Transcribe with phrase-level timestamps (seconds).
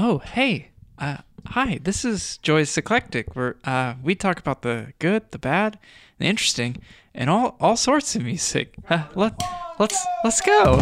[0.00, 0.68] Oh, hey.
[0.96, 5.76] Uh, hi, this is Joy's Eclectic, where uh, we talk about the good, the bad,
[6.18, 6.80] the interesting,
[7.16, 8.76] and all all sorts of music.
[8.88, 9.42] Uh, let
[9.80, 10.78] let's let's go.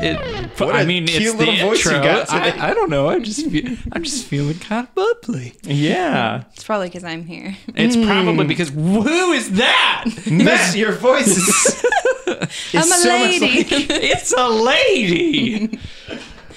[0.00, 2.02] It, What I a mean, cute it's the little voice you intro.
[2.04, 2.30] got.
[2.30, 3.08] I, I don't know.
[3.08, 3.44] I'm just
[3.92, 5.54] I'm just feeling kind of bubbly.
[5.62, 6.44] Yeah.
[6.54, 7.56] It's probably because I'm here.
[7.74, 10.04] It's probably because who is that?
[10.30, 11.48] Miss, your voice is,
[12.26, 13.40] is I'm a so lady.
[13.58, 15.78] like- it's a lady.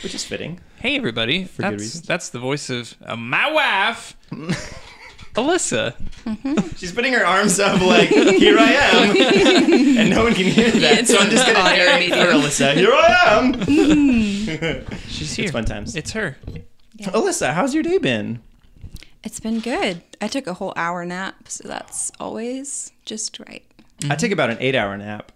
[0.04, 0.60] which is fitting.
[0.80, 1.44] Hey, everybody.
[1.44, 2.02] good that's, reasons.
[2.08, 4.15] that's the voice of uh, my wife,
[5.35, 5.96] Alyssa.
[6.77, 9.18] She's putting her arms up like, here I am.
[9.98, 10.99] and no one can hear that.
[10.99, 12.41] it's so I'm just going to audio narrate for medium.
[12.41, 12.74] Alyssa.
[12.74, 14.98] Here I am.
[15.07, 15.46] She's here.
[15.46, 15.96] It's fun times.
[15.96, 16.37] It's her.
[16.99, 18.41] Alyssa, how's your day been?
[19.24, 20.02] It's been good.
[20.20, 23.63] I took a whole hour nap, so that's always just right.
[24.09, 25.32] I take about an eight hour nap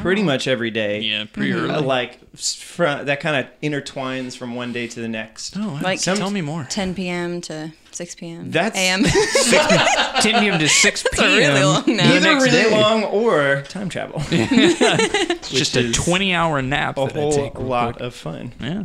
[0.00, 1.00] pretty much every day.
[1.00, 1.82] Yeah, pretty Uh, early.
[1.86, 5.56] like s- fr- that kind of intertwines from one day to the next.
[5.56, 6.66] Oh, Like- like, tell me more.
[6.68, 7.40] 10 p.m.
[7.42, 8.50] to 6 p.m.
[8.50, 9.02] That's- a.m.
[10.22, 10.58] 10 p.m.
[10.58, 11.24] to 6 p.m.
[11.24, 12.06] a really long nap.
[12.06, 12.70] Either next really day.
[12.70, 14.22] long or time travel.
[14.30, 17.58] It's just a 20 hour nap a that I whole take.
[17.58, 18.06] lot quick.
[18.06, 18.52] of fun.
[18.60, 18.84] Yeah.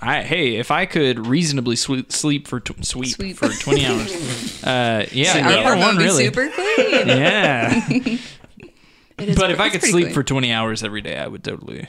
[0.00, 3.36] I, hey, if I could reasonably swe- sleep for tw- sweep Sweep.
[3.36, 6.24] for 20 hours, uh, yeah, Our either apartment one be really.
[6.26, 7.08] super clean.
[7.08, 7.88] Yeah.
[9.24, 10.14] It is but if I could sleep clean.
[10.14, 11.86] for 20 hours every day, I would totally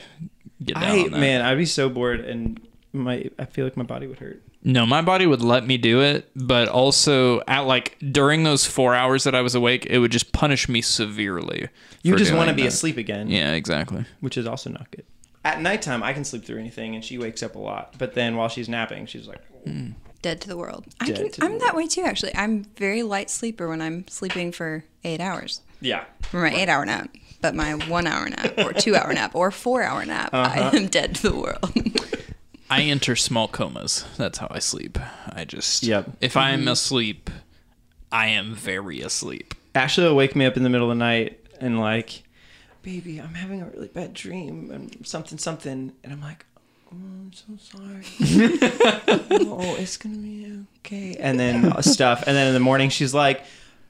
[0.64, 1.18] get down I on that.
[1.20, 2.60] man, I'd be so bored and
[2.92, 4.42] my I feel like my body would hurt.
[4.64, 8.94] No, my body would let me do it, but also at like during those four
[8.94, 11.68] hours that I was awake, it would just punish me severely.
[12.02, 12.68] You just want to be that.
[12.68, 14.06] asleep again, Yeah, exactly.
[14.20, 15.04] which is also not good.
[15.44, 17.94] At nighttime, I can sleep through anything, and she wakes up a lot.
[17.98, 19.94] But then while she's napping, she's like, mm.
[20.22, 20.86] Dead to the world.
[20.98, 22.34] I can, to I'm that way too, actually.
[22.34, 25.60] I'm very light sleeper when I'm sleeping for eight hours.
[25.80, 27.10] "Yeah, For my eight hour nap.
[27.40, 30.70] But my one hour nap or two hour nap or four hour nap, Uh-huh.
[30.70, 31.72] I am dead to the world.
[32.70, 34.04] I enter small comas.
[34.16, 34.98] That's how I sleep.
[35.30, 36.16] I just Yep.
[36.20, 37.30] If I am asleep,
[38.10, 39.54] I am very asleep.
[39.74, 42.22] Ashley will wake me up in the middle of the night and like,
[42.82, 46.44] baby, I'm having a really bad dream and something something, and I'm like,
[46.92, 48.04] oh, I'm so sorry.
[49.48, 51.16] oh, it's gonna be okay.
[51.20, 53.44] And then stuff, and then in the morning she's like,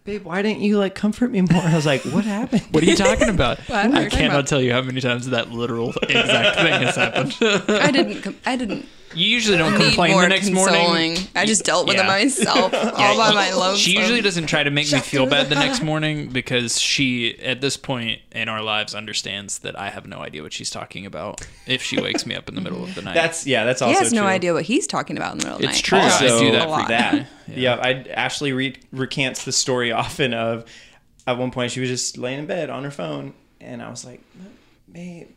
[0.06, 1.60] babe, why didn't you like comfort me more?
[1.62, 2.62] I was like, what happened?
[2.70, 3.58] What are you talking about?
[3.68, 3.90] What?
[3.90, 4.46] What I cannot about?
[4.46, 7.36] tell you how many times that literal exact thing has happened.
[7.68, 8.22] I didn't.
[8.22, 10.82] Com- I didn't You usually don't need complain more the next consoling.
[10.82, 11.16] morning.
[11.34, 12.04] I just dealt with Yeah.
[12.04, 13.76] it myself, all by my lonesome.
[13.78, 17.60] She usually doesn't try to make me feel bad the next morning because she, at
[17.60, 21.46] this point in our lives, understands that I have no idea what she's talking about
[21.66, 23.14] if she wakes me up in the middle of the night.
[23.14, 25.44] That's yeah, that's also He also has no idea what he's talking about in the
[25.44, 25.84] middle of the It's night.
[25.84, 25.98] true.
[25.98, 26.86] Also, I do that a lot.
[26.86, 27.20] frequently.
[27.20, 27.26] that.
[27.58, 30.64] Yeah, I Ashley re- recants the story often of
[31.28, 34.04] at one point she was just laying in bed on her phone, and I was
[34.04, 34.20] like,
[34.92, 35.28] babe.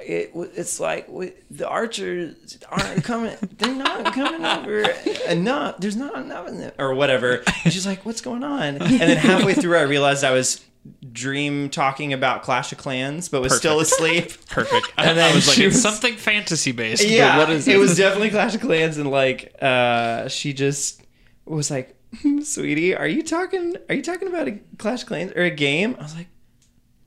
[0.00, 1.06] It, it's like
[1.50, 3.36] the archers aren't coming.
[3.58, 4.80] They're not coming over
[5.28, 5.78] enough.
[5.78, 7.42] There's not enough in them, or whatever.
[7.64, 10.64] And she's like, "What's going on?" And then halfway through, I realized I was
[11.12, 14.32] dream talking about Clash of Clans, but was still asleep.
[14.50, 14.92] Perfect.
[14.98, 17.04] And And then I was like, she it's was- something fantasy based.
[17.06, 17.78] yeah, what is it it?
[17.78, 21.02] was definitely Clash of Clans, and like, uh, she just
[21.46, 21.96] was like,
[22.42, 23.76] "Sweetie, are you talking?
[23.88, 26.26] Are you talking about a Clash of Clans or a game?" I was like,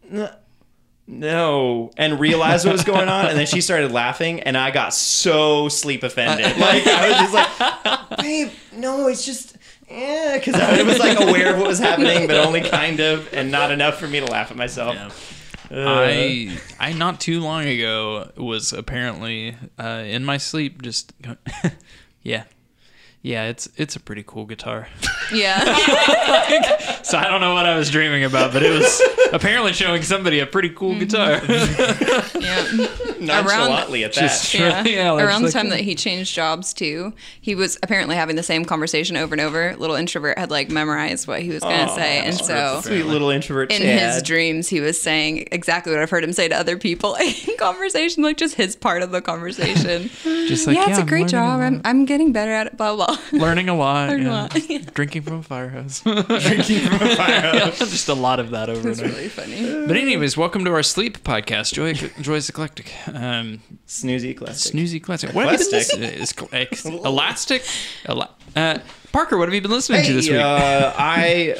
[0.09, 0.31] "No."
[1.09, 4.93] No, and realized what was going on, and then she started laughing, and I got
[4.93, 6.45] so sleep offended.
[6.57, 9.57] Like I was just like, "Babe, no, it's just,
[9.89, 13.51] yeah," because I was like aware of what was happening, but only kind of, and
[13.51, 14.95] not enough for me to laugh at myself.
[14.95, 15.09] Yeah.
[15.69, 21.37] Uh, I I not too long ago was apparently uh, in my sleep just going,
[22.21, 22.43] yeah
[23.27, 24.87] yeah it's it's a pretty cool guitar
[25.33, 25.59] Yeah.
[27.03, 29.01] so I don't know what I was dreaming about but it was
[29.33, 30.99] apparently showing somebody a pretty cool Mm-hmm.
[30.99, 31.41] guitar
[32.41, 32.63] yeah.
[33.19, 34.21] nonchalantly at that.
[34.21, 34.83] Just- Yeah.
[34.85, 38.35] Yeah, like- Around the like- time that he changed jobs too, he was apparently having
[38.37, 39.75] the same conversation over and over.
[39.77, 43.29] Little introvert had like memorized what he was going to say, and so Sweet little
[43.29, 43.71] introvert.
[43.71, 44.13] in Chad.
[44.13, 47.57] his dreams he was saying exactly what I've heard him say to other people in
[47.57, 50.09] conversation, like just his part of the conversation.
[50.23, 51.59] just like yeah, yeah it's a I'm great job.
[51.59, 51.81] a I'm.
[51.83, 52.77] I'm getting better at it.
[52.77, 53.16] Blah blah.
[53.31, 54.79] learning a lot, Learning a lot, yeah.
[54.93, 57.79] drinking from a fire hose drinking from a fire hose.
[57.79, 59.85] just a lot of that over It's and over really funny.
[59.87, 64.73] but anyways welcome to our sleep podcast Joy Joy's eclectic Um, Snoozy eclectic.
[64.73, 65.33] snoozy classic.
[65.33, 65.99] What have you been Eclectic.
[65.99, 66.21] listening?
[66.21, 67.63] Is cl- ex- elastic.
[68.05, 68.79] Ela- uh,
[69.11, 70.41] Parker, what have you been listening to this Hey, week?
[70.41, 71.55] uh, I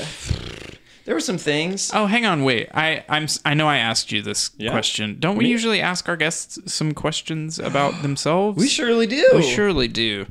[1.08, 1.90] there were some things.
[1.94, 2.68] Oh, hang on, wait.
[2.74, 4.72] I I'm I know I asked you this Yeah?
[4.72, 5.16] question.
[5.20, 5.50] Don't we Me?
[5.50, 8.60] usually ask our guests some questions about themselves?
[8.60, 9.26] We surely do.
[9.34, 10.26] We surely do.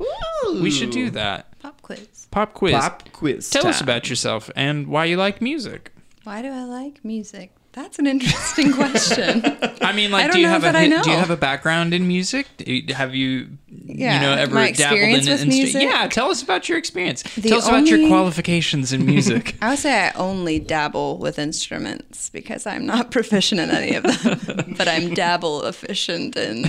[0.61, 1.59] We should do that.
[1.61, 2.29] Pop quiz.
[2.31, 2.75] Pop quiz.
[2.75, 3.49] Pop quiz.
[3.51, 5.93] Tell us about yourself and why you like music.
[6.25, 7.53] Why do I like music?
[7.77, 9.43] That's an interesting question.
[9.83, 11.17] I mean, like, I do don't you know have a that I hit- do you
[11.17, 12.47] have a background in music?
[12.67, 15.83] You- Have you, Yeah, you know, ever dabbled in experience an music?
[15.83, 17.23] Yeah, tell us about your experience.
[17.35, 19.57] The tell us about your qualifications in music.
[19.63, 24.05] I would say I only dabble with instruments because I'm not proficient in any of
[24.05, 26.65] them, but I'm dabble efficient in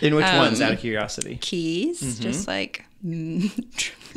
[0.00, 1.38] In which Um, ones, out of curiosity?
[1.40, 2.22] keys, Mm-hmm.
[2.22, 3.50] just like mm,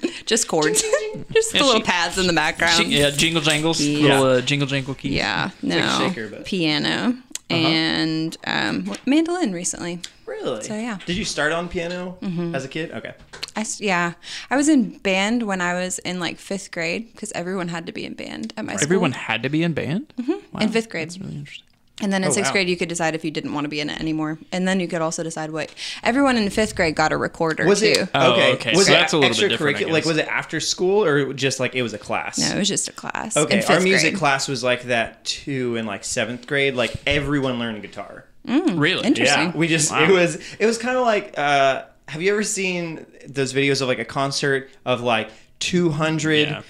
[0.25, 0.83] just chords,
[1.31, 2.77] just the little she- pads in the background.
[2.77, 4.19] Jing- yeah, jingle jangles, Yeah.
[4.19, 5.13] little uh, jingle jangle keys.
[5.13, 6.44] Yeah, no, like a shaker, but- Uh-huh.
[6.45, 7.17] piano
[7.49, 9.99] and um, mandolin recently.
[10.25, 10.61] Really?
[10.63, 10.95] So, yeah.
[10.95, 11.05] Mm-hmm.
[11.05, 12.17] Did you start on piano
[12.53, 12.91] as a kid?
[12.91, 13.13] Okay.
[13.55, 14.13] I s- yeah,
[14.51, 17.91] I was in band when I was in like fifth grade because everyone had to
[17.93, 18.83] be in band at my school.
[18.83, 20.13] Everyone had to be in band.
[20.27, 21.07] Wow, in fifth grade.
[21.09, 21.65] That's really interesting.
[21.99, 22.53] And then in Oh, sixth wow.
[22.53, 24.38] grade, you could decide if you didn't want to be in it anymore.
[24.51, 25.73] And then you could also decide what.
[26.03, 27.88] Everyone in fifth grade got a recorder Was too.
[27.88, 28.53] it Oh, okay?
[28.53, 29.91] okay, Was so it that's a little bit different, I extracurricular?
[29.91, 32.38] Like, was it after school or just like it was a class?
[32.38, 33.35] no, it was just a class.
[33.35, 34.19] Okay, in our music grade.
[34.19, 36.75] class was like that too in like seventh grade.
[36.75, 38.25] Like everyone learned guitar.
[38.45, 39.00] Really?
[39.01, 39.47] Hmm, Interesting.
[39.50, 40.03] Yeah, we just Wow.
[40.03, 41.33] it was it was kind of like.
[41.38, 45.29] uh Have you ever seen those videos of like a concert of like
[45.59, 46.61] two hundred Yeah.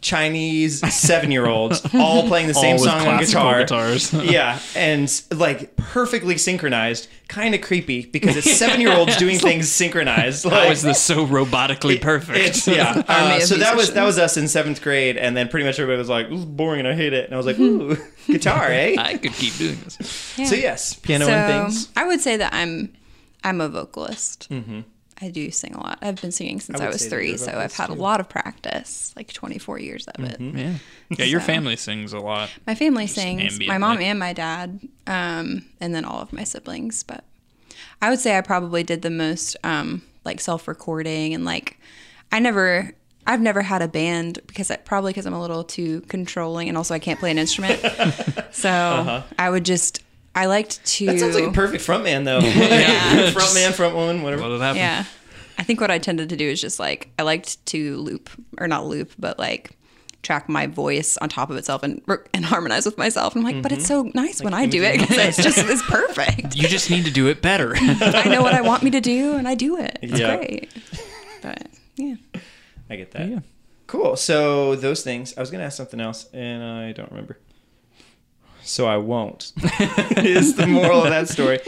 [0.00, 3.60] Chinese seven year olds all playing the same All song on guitar?
[3.60, 4.12] guitars.
[4.12, 7.08] yeah, and like perfectly synchronized.
[7.28, 10.44] Kind of creepy because it's seven year olds doing things synchronized.
[10.44, 12.38] How Like, is this so robotically perfect?
[12.38, 13.02] It's yeah.
[13.08, 15.98] Uh, so that was that was us in seventh grade, and then pretty much everybody
[15.98, 18.66] was like, "This is boring and I hate it," and I was like, "Ooh, guitar,
[18.68, 20.34] eh?" I could keep doing this.
[20.38, 20.44] Yeah.
[20.46, 21.88] So yes, piano So, and things.
[21.96, 22.92] I would say that I'm
[23.42, 24.48] I'm a vocalist.
[24.50, 24.80] Mm-hmm.
[25.20, 25.98] I do sing a lot.
[26.02, 27.90] I've been singing since I I, was say that you're three, so I've vocalist, had
[27.90, 30.40] a lot of practice, like 24 years of it.
[30.40, 30.74] Yeah.
[31.10, 32.50] Yeah, your family sings a lot.
[32.66, 33.60] My family sings.
[33.60, 33.80] My ambiently.
[33.80, 37.02] mom and my dad, um, and then all of my siblings.
[37.02, 37.24] But
[38.02, 41.78] I would say I probably did the most um, like self-recording and like
[42.32, 42.92] I never.
[43.26, 46.76] I've never had a band because I, probably because I'm a little too controlling and
[46.76, 47.80] also I can't play an instrument.
[48.50, 50.03] so I would just
[50.34, 51.06] I liked to.
[51.06, 52.40] That sounds like a perfect frontman though.
[52.40, 54.42] frontman, frontwoman, whatever.
[54.42, 54.78] What would happen?
[54.78, 55.04] yeah.
[55.56, 58.28] I think what I tended to do is just like I liked to loop
[58.58, 59.76] or not loop, but like
[60.22, 62.02] track my voice on top of itself and
[62.32, 63.36] and harmonize with myself.
[63.36, 64.18] And I'm like, but it's so mm-hmm.
[64.18, 66.56] nice when I do it because it's just it's perfect.
[66.56, 67.74] You just need to do it better.
[67.78, 69.98] I know what I want me to do and I do it.
[70.02, 70.36] It's Yeah.
[70.36, 70.72] great.
[71.42, 72.16] But yeah.
[72.90, 73.28] I get that.
[73.28, 73.40] Yeah.
[73.86, 74.16] Cool.
[74.16, 75.36] So those things.
[75.36, 77.38] I was gonna ask something else, and I don't remember.
[78.64, 79.52] So I won't.
[80.16, 81.60] is the moral of that story.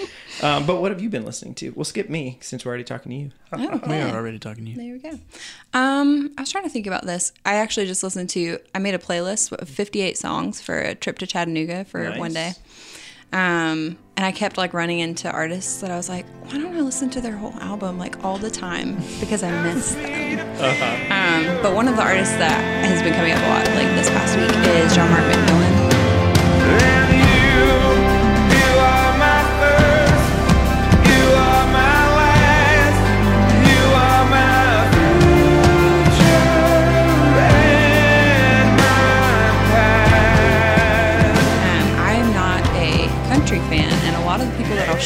[0.43, 1.71] Um, but what have you been listening to?
[1.71, 3.31] We'll skip me since we're already talking to you.
[3.87, 4.77] we are already talking to you.
[4.77, 5.19] There we go.
[5.73, 7.33] Um, I was trying to think about this.
[7.45, 8.59] I actually just listened to.
[8.75, 12.53] I made a playlist of 58 songs for a trip to Chattanooga for one day.
[13.33, 16.81] Um, and I kept like running into artists that I was like, why don't I
[16.81, 20.39] listen to their whole album like all the time because I miss them.
[20.39, 21.15] Uh-huh.
[21.15, 24.09] Um, but one of the artists that has been coming up a lot like this
[24.11, 25.76] past week is John Mark McMillan.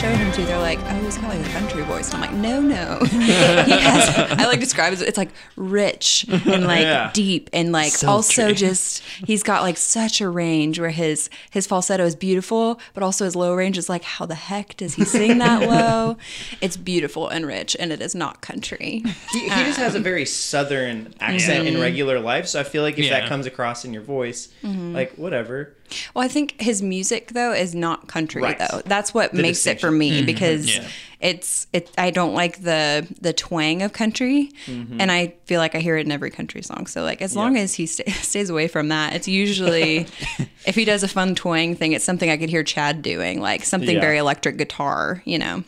[0.01, 2.99] Show him to, they're like, "Oh, like a country voice." And I'm like, "No, no."
[3.11, 4.09] he has.
[4.33, 5.01] I like describe it.
[5.03, 7.11] It's like rich and like Yeah.
[7.13, 8.09] deep, and like Sultry.
[8.45, 13.03] also just he's got like such a range where his his falsetto is beautiful, but
[13.03, 16.17] also his low range is like, how the heck does he sing that low?
[16.61, 19.03] It's beautiful and rich, and it is not country.
[19.33, 22.99] He, he just has a very southern accent in regular life, so I feel like
[22.99, 23.21] if Yeah.
[23.21, 24.95] that comes across in your voice, mm-hmm.
[24.95, 25.75] like whatever.
[26.15, 28.59] Well, I think his music though is not country Right.
[28.59, 28.81] though.
[28.85, 29.99] That's what The makes it for distinction.
[29.99, 30.27] me mm-hmm.
[30.27, 30.87] because Yeah.
[31.21, 31.91] It's it.
[31.99, 36.07] I don't like the the twang of country, and I feel like I hear it
[36.07, 36.87] in every country song.
[36.87, 37.63] So like as long Yeah.
[37.63, 40.07] as he sta stays away from that, it's usually
[40.67, 43.65] if he does a fun twang thing, it's something I could hear Chad doing, like
[43.65, 44.01] something Yeah.
[44.01, 45.65] very electric guitar, you know.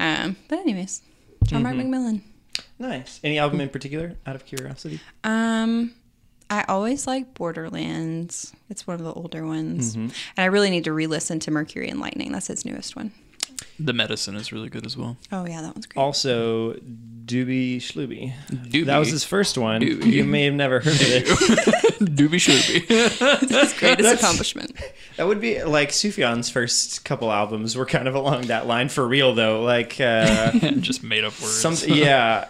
[0.00, 1.02] Um, but anyways,
[1.44, 2.20] John Mark McMillan.
[2.78, 3.20] Nice.
[3.24, 5.00] Any album in particular, out of curiosity?
[5.22, 5.92] Um,
[6.50, 8.52] I always like Borderlands.
[8.68, 10.02] It's one of the older ones, Mm-hmm.
[10.02, 12.32] and I really need to re-listen to Mercury and Lightning.
[12.32, 13.12] That's his newest one.
[13.78, 15.16] The medicine is really good as well.
[15.32, 16.00] Oh yeah, that one's great.
[16.00, 18.32] Also, Doobie Schlooby.
[18.50, 18.86] Doobie.
[18.86, 19.80] That was his first one.
[19.80, 20.04] Doobie.
[20.12, 21.26] You may have never heard of it.
[22.04, 23.78] Doobie shooby.
[23.78, 24.76] Greatest accomplishment.
[25.16, 29.06] That would be like Sufjan's first couple albums were kind of along that line for
[29.06, 29.62] real though.
[29.62, 31.54] Like uh Just made up words.
[31.60, 32.46] some yeah.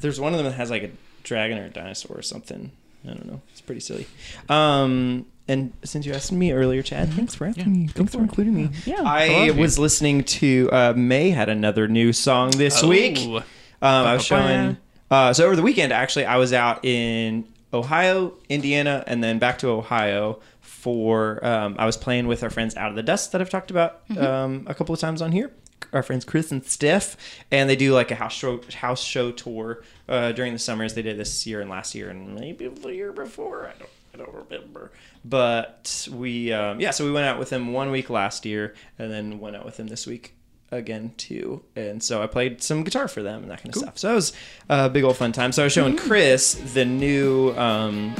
[0.00, 0.90] There's one of them that has like a
[1.22, 2.72] dragon or a dinosaur or something.
[3.04, 3.40] I don't know.
[3.52, 4.06] It's pretty silly.
[4.48, 7.86] Um and since you asked me earlier, Chad, thanks for asking me.
[7.88, 8.70] Thanks for including me.
[8.86, 9.62] Yeah, I love you.
[9.62, 12.88] was listening to uh, May had another new song this Oh.
[12.88, 13.18] week.
[13.18, 13.44] Um,
[13.82, 14.76] I was showing.
[15.10, 19.58] Uh, so over the weekend, actually, I was out in Ohio, Indiana, and then back
[19.58, 21.44] to Ohio for.
[21.44, 24.00] Um, I was playing with our friends Out of the Dust that I've talked about
[24.18, 25.50] um, a couple of times on here.
[25.92, 27.16] Our friends Chris and Steph,
[27.50, 30.94] and they do like a house show house show tour uh, during the summers.
[30.94, 33.66] They did this year and last year, and maybe the year before.
[33.68, 33.90] I don't.
[34.14, 34.92] I don't remember,
[35.24, 36.92] but we um, yeah.
[36.92, 39.78] So we went out with him one week last year, and then went out with
[39.78, 40.36] him this week
[40.70, 41.62] again too.
[41.76, 43.98] And so I played some guitar for them and that kind of stuff.
[43.98, 44.32] So it was
[44.68, 45.52] a big old fun time.
[45.52, 48.14] So I was showing Chris the new um,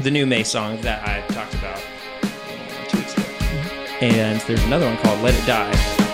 [0.00, 3.26] the new May song that I talked about uh, two weeks ago.
[4.00, 6.07] And there's another one called "Let It Die."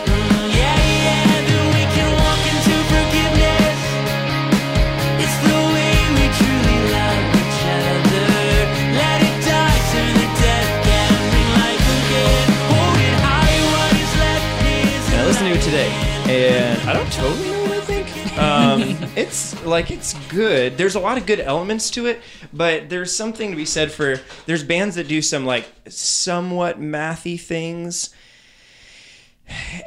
[15.65, 15.89] Today,
[16.29, 18.39] and I don't totally know what I think.
[18.39, 18.83] Um,
[19.17, 20.77] it's like it's good.
[20.77, 22.21] There's a lot of good elements to it,
[22.53, 27.41] but there's something to be said for there's bands that do some like somewhat mathy
[27.41, 28.11] things.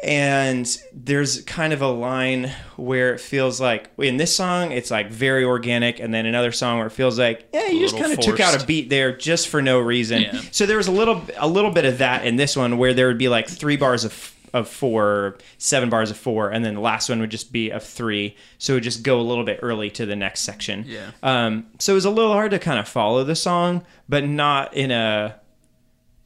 [0.03, 5.11] And there's kind of a line where it feels like in this song it's like
[5.11, 8.19] very organic, and then another song where it feels like yeah you just kind of
[8.19, 10.23] took out a beat there just for no reason.
[10.23, 10.41] Yeah.
[10.51, 13.07] So there was a little a little bit of that in this one where there
[13.07, 16.81] would be like three bars of of four, seven bars of four, and then the
[16.81, 18.35] last one would just be of three.
[18.57, 20.85] So it would just go a little bit early to the next section.
[20.87, 21.11] Yeah.
[21.23, 24.73] Um, so it was a little hard to kind of follow the song, but not
[24.73, 25.39] in a.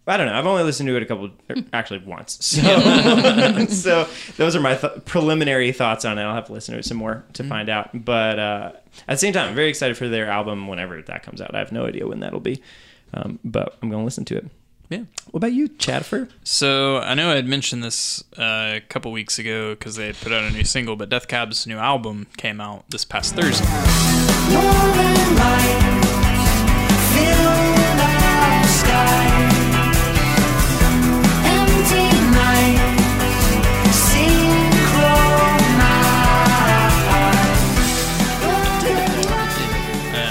[0.07, 0.33] I don't know.
[0.33, 2.37] I've only listened to it a couple, er, actually once.
[2.61, 6.23] So, so those are my th- preliminary thoughts on it.
[6.23, 7.89] I'll have to listen to it some more to find out.
[7.93, 8.71] But uh,
[9.07, 11.53] at the same time, I'm very excited for their album whenever that comes out.
[11.55, 12.61] I have no idea when that'll be,
[13.13, 14.45] um, but I'm going to listen to it.
[14.91, 15.03] Yeah.
[15.31, 16.29] What about you, Chadfer?
[16.43, 20.17] So I know I had mentioned this uh, a couple weeks ago because they had
[20.17, 23.63] put out a new single, but Death Cab's new album came out this past Thursday.
[24.51, 26.09] Northern lights
[27.15, 29.31] filling our sky.
[31.47, 33.95] Empty nights,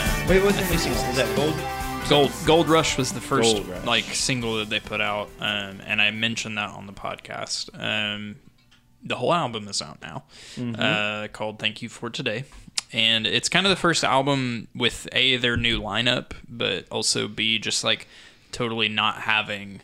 [0.04, 0.28] synchronized.
[0.28, 1.02] Wait, what's the new single?
[1.04, 1.79] Is that Gold?
[2.10, 6.10] Gold Gold Rush was the first like single that they put out, um, and I
[6.10, 7.70] mentioned that on the podcast.
[7.80, 8.36] Um,
[9.02, 10.24] the whole album is out now,
[10.56, 10.74] Mm-hmm.
[10.80, 12.44] uh, called "Thank You for Today,"
[12.92, 17.58] and it's kind of the first album with a their new lineup, but also b
[17.60, 18.08] just like
[18.50, 19.80] totally not having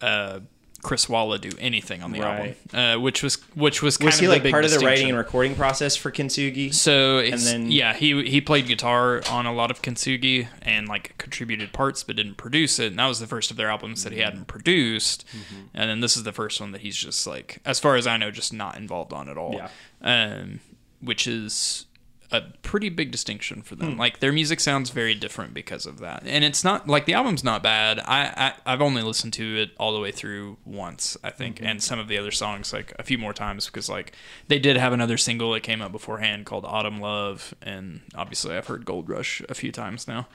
[0.00, 0.40] uh,
[0.82, 2.56] Chris Walla do anything on the Right.
[2.72, 4.70] album, uh, which was which was kind Was of he the like big part of
[4.70, 6.72] the writing and recording process for Kintsugi?
[6.72, 11.18] So and then- yeah, he he played guitar on a lot of Kintsugi and like
[11.18, 12.86] contributed parts, but didn't produce it.
[12.92, 15.24] And that was the first of their albums that he hadn't produced.
[15.36, 15.62] Mm-hmm.
[15.74, 18.16] And then this is the first one that he's just like, as far as I
[18.16, 19.54] know, just not involved on at all.
[19.54, 19.68] Yeah.
[20.00, 20.60] Um,
[21.00, 21.86] which is
[22.30, 23.80] a pretty big distinction for Hmm.
[23.80, 23.96] them.
[23.96, 26.24] Like their music sounds very different because of that.
[26.26, 28.00] And it's not like the album's not bad.
[28.00, 31.66] I, I I've only listened to it all the way through once, I think, Mm-hmm.
[31.66, 34.12] and some of the other songs like a few more times because like
[34.48, 38.66] they did have another single that came out beforehand called Autumn Love, and obviously I've
[38.66, 40.28] heard Gold Rush a few times now.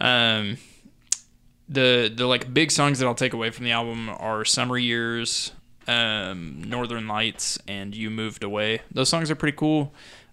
[0.00, 0.58] Um,
[1.68, 5.52] the the like big songs that I'll take away from the album are Summer Years,
[5.88, 8.82] um, Northern Lights, and You Moved Away.
[8.92, 9.92] Those songs are pretty cool.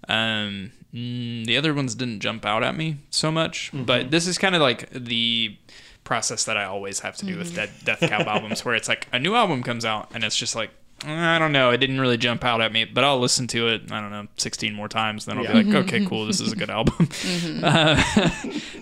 [0.09, 4.37] Um, mm, the other ones didn't jump out at me so much, but this is
[4.37, 5.55] kind of like the
[6.03, 9.07] process that I always have to do with Death, Death Cab albums, where it's like
[9.13, 10.71] a new album comes out and it's just like.
[11.05, 11.69] I don't know.
[11.71, 13.89] It didn't really jump out at me, but I'll listen to it.
[13.89, 15.23] I don't know, sixteen more times.
[15.23, 15.61] Then I'll Yeah.
[15.61, 16.25] be like, okay, cool.
[16.25, 17.07] This is a good album.
[17.63, 17.95] Uh,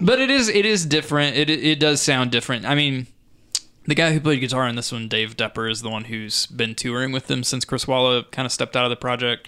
[0.02, 1.36] but it is it is different.
[1.36, 2.66] It it does sound different.
[2.66, 3.06] I mean,
[3.88, 6.76] the guy who played guitar in this one, Dave Depper, is the one who's been
[6.76, 9.48] touring with them since Chris Walla kind of stepped out of the project,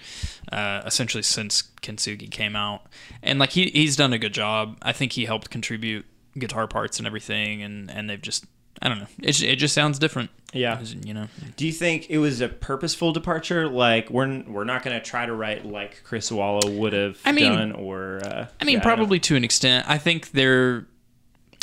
[0.50, 2.82] uh, essentially since Kintsugi came out.
[3.22, 4.78] And like he he's done a good job.
[4.82, 6.06] I think he helped contribute
[6.38, 8.46] guitar parts and everything, and and they've just
[8.82, 9.06] I don't know.
[9.22, 10.30] It it just sounds different.
[10.52, 10.80] Yeah.
[11.04, 11.28] you know.
[11.56, 13.68] Do you think it was a purposeful departure?
[13.68, 17.32] Like we're we're not going to try to write like Chris Walla would have I
[17.32, 19.86] mean- done, or uh, I mean, yeah, probably to an extent.
[19.88, 20.86] I think they're.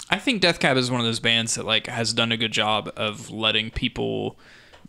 [0.10, 2.52] I think Death Cab is one of those bands that like has done a good
[2.52, 4.38] job of letting people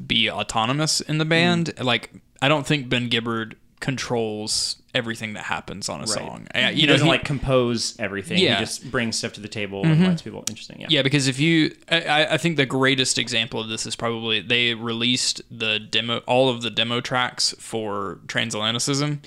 [0.06, 1.72] be autonomous in the band.
[1.80, 6.08] Like, I don't think Ben Gibbard controls everything that happens on a Right.
[6.08, 6.46] song.
[6.54, 8.38] Uh, He know, doesn't he- like compose everything.
[8.38, 8.52] Yeah.
[8.54, 8.58] Mm-hmm.
[8.60, 10.80] He just brings stuff to the table and lets people interesting.
[10.80, 10.86] Yeah.
[10.90, 14.74] Yeah, because if you, I, I think the greatest example of this is probably they
[14.74, 19.18] released the demo, all of the demo tracks for Transatlanticism.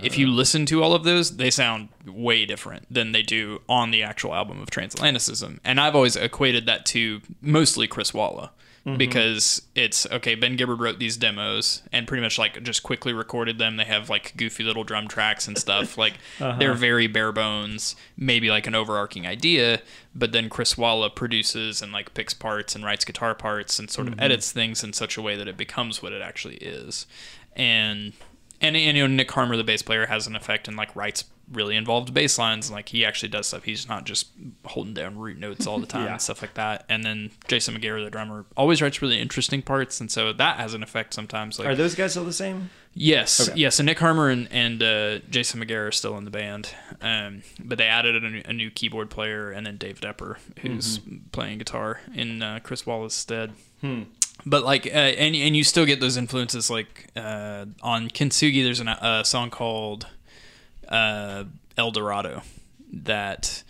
[0.00, 3.90] If you listen to all of those, they sound way different than they do on
[3.90, 5.58] the actual album of Transatlanticism.
[5.64, 8.52] And I've always equated that to mostly Chris Walla.
[8.86, 8.96] Mm-hmm.
[8.96, 13.58] Because it's okay, Ben Gibbard wrote these demos and pretty much like just quickly recorded
[13.58, 13.76] them.
[13.76, 15.80] They have like goofy little drum tracks and stuff.
[16.00, 16.58] Like uh-huh.
[16.58, 19.82] they're very bare bones, maybe like an overarching idea,
[20.14, 24.08] but then Chris Walla produces and like picks parts and writes guitar parts and sort
[24.08, 24.22] of mm-hmm.
[24.22, 27.06] edits things in such a way that it becomes what it actually is.
[27.54, 28.14] And
[28.60, 31.24] and, and you know Nick Harmer, the bass player, has an effect and like writes
[31.52, 32.68] really involved bass lines.
[32.68, 33.64] And, like he actually does stuff.
[33.64, 34.28] He's not just
[34.64, 36.12] holding down root notes all the time Yeah.
[36.12, 36.84] and stuff like that.
[36.88, 40.74] And then Jason McGarry, the drummer, always writes really interesting parts, and so that has
[40.74, 41.58] an effect sometimes.
[41.58, 42.70] Like Are those guys still the same?
[42.94, 43.58] Yes, Okay.
[43.58, 43.78] yes.
[43.78, 47.78] And Nick Harmer and, and uh, Jason McGerr are still in the band, um, but
[47.78, 50.98] they added a new, a new keyboard player and then Dave Depper, who's
[51.30, 53.52] playing guitar in uh, Chris Walla's stead.
[54.46, 56.70] But like, uh, and and you still get those influences.
[56.70, 60.06] Like uh, on Kintsugi, there's an, a song called
[60.88, 61.44] uh,
[61.76, 62.42] El Dorado
[62.92, 63.62] that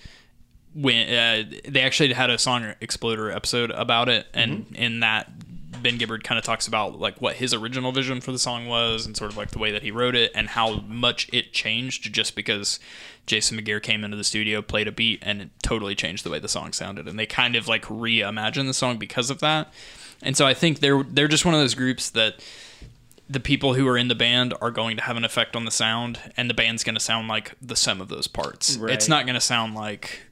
[0.75, 5.31] when uh, they actually had a song exploder episode about it and in that
[5.83, 9.07] ben gibbard kind of talks about like what his original vision for the song was
[9.07, 12.13] and sort of like the way that he wrote it and how much it changed
[12.13, 12.79] just because
[13.27, 16.39] jason mcgerr came into the studio played a beat and it totally changed the way
[16.39, 19.73] the song sounded and they kind of like reimagined the song because of that
[20.23, 22.43] and so i think they're they're just one of those groups that
[23.29, 25.71] the people who are in the band are going to have an effect on the
[25.71, 28.93] sound and the band's going to sound like the sum of those parts Right.
[28.93, 30.23] it's not going to sound like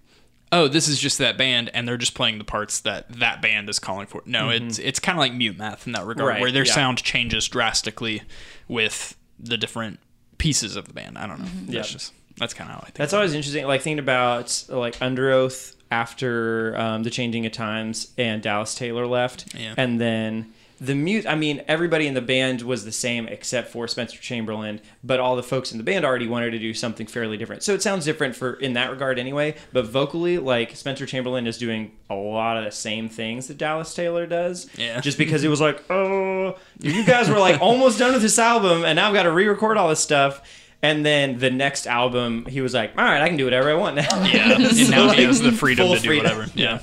[0.51, 3.69] oh this is just that band and they're just playing the parts that that band
[3.69, 6.27] is calling for no it's it's kind of like mute math in that regard Mm-hmm.
[6.37, 6.73] Right, where their yeah.
[6.73, 8.23] sound changes drastically
[8.67, 10.01] with the different
[10.39, 11.71] pieces of the band i don't know Mm-hmm.
[11.73, 11.77] Yeah.
[11.81, 13.67] that's just that's kind of how i think That's always interesting.
[13.67, 19.07] Like thinking about like Under Oath after um, the changing of times and Dallas Taylor
[19.07, 19.75] left, Yeah.
[19.77, 21.27] and then the mute.
[21.27, 25.35] I mean, everybody in the band was the same except for Spencer Chamberlain, but all
[25.35, 27.65] the folks in the band already wanted to do something fairly different.
[27.65, 29.57] So it sounds different for in that regard anyway.
[29.73, 33.93] But vocally, like Spencer Chamberlain is doing a lot of the same things that Dallas
[33.93, 34.69] Taylor does.
[34.79, 35.01] Yeah.
[35.01, 38.85] Just because it was like, oh, you guys were like almost done with this album,
[38.85, 40.43] and now I've got to re-record all this stuff.
[40.83, 43.75] And then the next album, he was like, "All right, I can do whatever I
[43.75, 46.25] want now." yeah and So, now he has the freedom to do freedom.
[46.39, 46.81] whatever yeah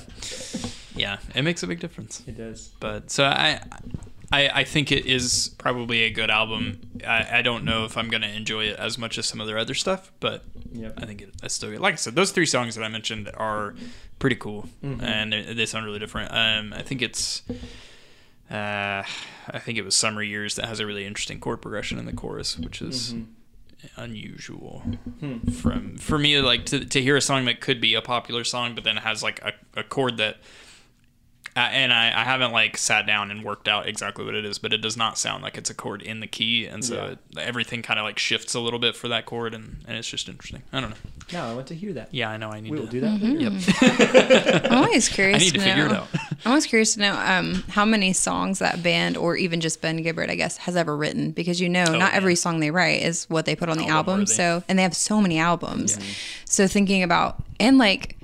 [0.94, 2.68] yeah it makes a big difference It does.
[2.80, 3.60] but so I,
[4.32, 6.80] I, I think it is probably a good album.
[7.06, 9.58] I, I don't know if I'm gonna enjoy it as much as some of their
[9.58, 10.94] other stuff, but Yep.
[10.98, 11.80] I think it, it's still good.
[11.80, 13.74] Like I said, those three songs that I mentioned are
[14.18, 16.32] pretty cool, and they, they sound really different.
[16.32, 17.42] Um, I think it's,
[18.50, 19.02] uh,
[19.50, 22.12] I think it was Summer Years that has a really interesting chord progression in the
[22.12, 23.14] chorus, which is
[23.96, 24.80] unusual
[25.20, 25.50] hmm.
[25.50, 26.40] from for me.
[26.40, 29.22] Like to to hear a song that could be a popular song, but then has
[29.22, 30.38] like a, a chord that
[31.60, 34.72] and I, I haven't like sat down and worked out exactly what it is, but
[34.72, 37.04] it does not sound like it's a chord in the key, and so Yeah.
[37.12, 40.08] it, everything kind of like shifts a little bit for that chord, and, and it's
[40.08, 40.62] just interesting.
[40.72, 40.96] I don't know.
[41.32, 42.12] Now I want to hear that.
[42.12, 42.50] Yeah, I know.
[42.50, 43.20] I need We to will do that.
[43.20, 44.50] Mm-hmm.
[44.54, 44.68] later.
[44.70, 45.36] I'm always curious.
[45.42, 46.08] I need to figure it know- out.
[46.44, 50.02] I'm always curious to know um, how many songs that band, or even just Ben
[50.02, 51.32] Gibbard, I guess, has ever written.
[51.32, 52.10] Because you know, not Oh, yeah.
[52.12, 54.26] every song they write is what they put on the Album album.
[54.26, 55.98] So, and they have so many albums.
[56.44, 58.15] So thinking about and like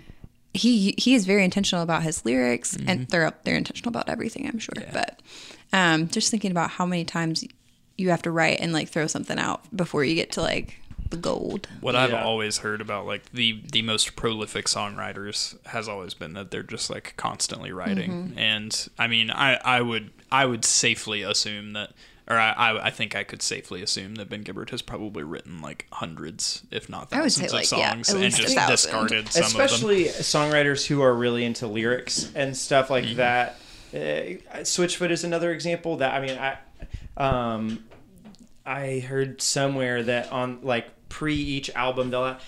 [0.54, 4.46] he he is very intentional about his lyrics, and they're they're intentional about everything.
[4.46, 5.20] I'm sure, but
[5.72, 7.44] um, just thinking about how many times
[7.96, 10.78] you have to write and like throw something out before you get to like
[11.10, 11.68] the gold.
[11.80, 16.50] What I've always heard about like the the most prolific songwriters has always been that
[16.50, 18.34] they're just like constantly writing.
[18.36, 21.92] And I mean, I I would I would safely assume that
[22.28, 25.60] or I, I I think I could safely assume that Ben Gibbard has probably written
[25.60, 29.28] like hundreds, if not I would thousands say, of like, songs at and just discarded
[29.28, 29.60] some of them.
[29.62, 33.16] Especially songwriters who are really into lyrics and stuff like Mm-hmm.
[33.16, 33.56] that.
[33.94, 36.58] Uh, Switchfoot is another example that I mean I
[37.16, 37.84] um
[38.64, 42.38] I heard somewhere that on like pre each album they'll ha-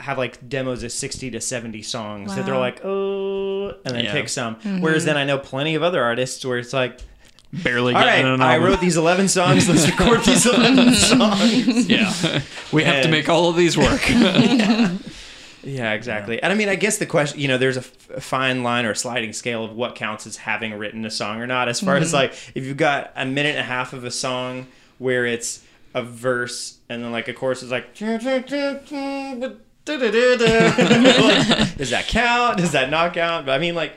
[0.00, 4.12] have like demos of 60 to 70 songs that they're like oh and then Yeah.
[4.12, 4.80] pick some Mm-hmm.
[4.80, 6.98] whereas then I know plenty of other artists where it's like
[7.52, 11.88] Barely all getting right an I wrote these 11 songs let's record these 11 songs
[11.88, 12.40] Yeah,
[12.72, 14.02] we have to make all of these work.
[15.64, 16.42] Yeah, exactly.
[16.42, 18.84] And I mean, I guess the question, you know, there's a, f- a fine line
[18.84, 21.68] or sliding scale of what counts as having written a song or not.
[21.68, 22.16] As far as mm-hmm.
[22.16, 24.66] like, if you've got a minute and a half of a song
[24.98, 28.48] where it's a verse and then like a chorus is like, like,
[31.76, 32.58] does that count?
[32.58, 33.46] Does that not count?
[33.46, 33.94] But I mean, like,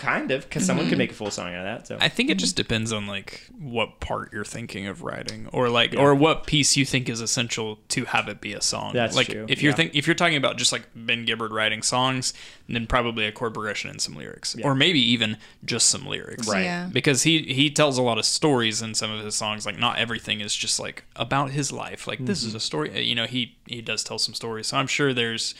[0.00, 1.86] kind of, because someone could make a full song out of that.
[1.86, 5.68] So I think it just depends on like what part you're thinking of writing, or
[5.68, 8.92] like, or what piece you think is essential to have it be a song.
[8.94, 9.76] That's like, true, If you're yeah.
[9.76, 12.32] think if you're talking about just like Ben Gibbard writing songs,
[12.68, 16.64] then probably a chord progression and some lyrics, or maybe even just some lyrics, Right.
[16.64, 16.88] Yeah.
[16.92, 19.66] Because he he tells a lot of stories in some of his songs.
[19.66, 22.06] Like, not everything is just like about his life.
[22.06, 22.48] Like, this Mm-hmm.
[22.48, 22.90] is a story.
[22.94, 24.68] uh, You know, he he does tell some stories.
[24.68, 25.54] So I'm sure there's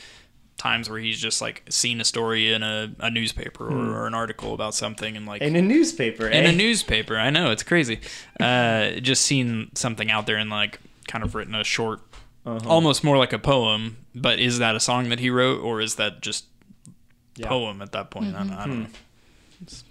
[0.61, 4.13] times where he's just like seen a story in a, a newspaper or, or an
[4.13, 6.49] article about something and like in a newspaper, in eh?
[6.49, 7.17] a newspaper.
[7.17, 7.99] I know it's crazy.
[8.39, 12.01] Uh, just seen something out there and like kind of written a short,
[12.45, 12.69] Uh-huh.
[12.69, 13.97] almost more like a poem.
[14.13, 16.45] But is that a song that he wrote, or is that just
[17.35, 17.47] Yeah.
[17.47, 18.35] poem at that point?
[18.35, 18.89] I, don't, I don't know.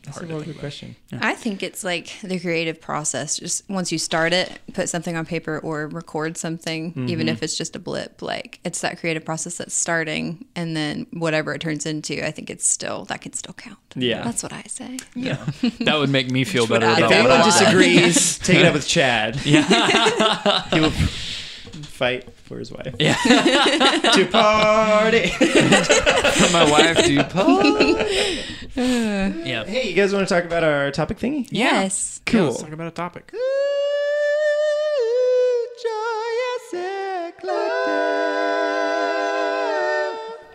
[0.04, 0.96] That's a really think good question.
[1.20, 3.38] I think it's like the creative process.
[3.38, 7.28] Just once you start it, put something on paper or record something, even Mm-hmm.
[7.28, 11.54] if it's just a blip, like it's that creative process that's starting, and then whatever
[11.54, 13.78] it turns into, I think it's still that can still count.
[13.94, 14.24] Yeah.
[14.24, 14.98] that's what I say.
[15.14, 15.44] Yeah,
[15.82, 17.52] that would make me feel better add If about a what anyone I lot.
[17.52, 17.64] said.
[17.66, 19.44] disagrees, take it up with Chad.
[19.46, 22.94] Yeah, He will fight for his wife.
[22.98, 23.14] yeah.
[24.12, 25.28] to party.
[25.28, 28.42] For my wife to party.
[28.74, 29.64] yeah.
[29.64, 31.46] hey, you guys want to talk about our topic thingy?
[31.50, 32.20] Yes.
[32.32, 32.64] Yeah, let's Cool.
[32.64, 33.32] talk about a topic.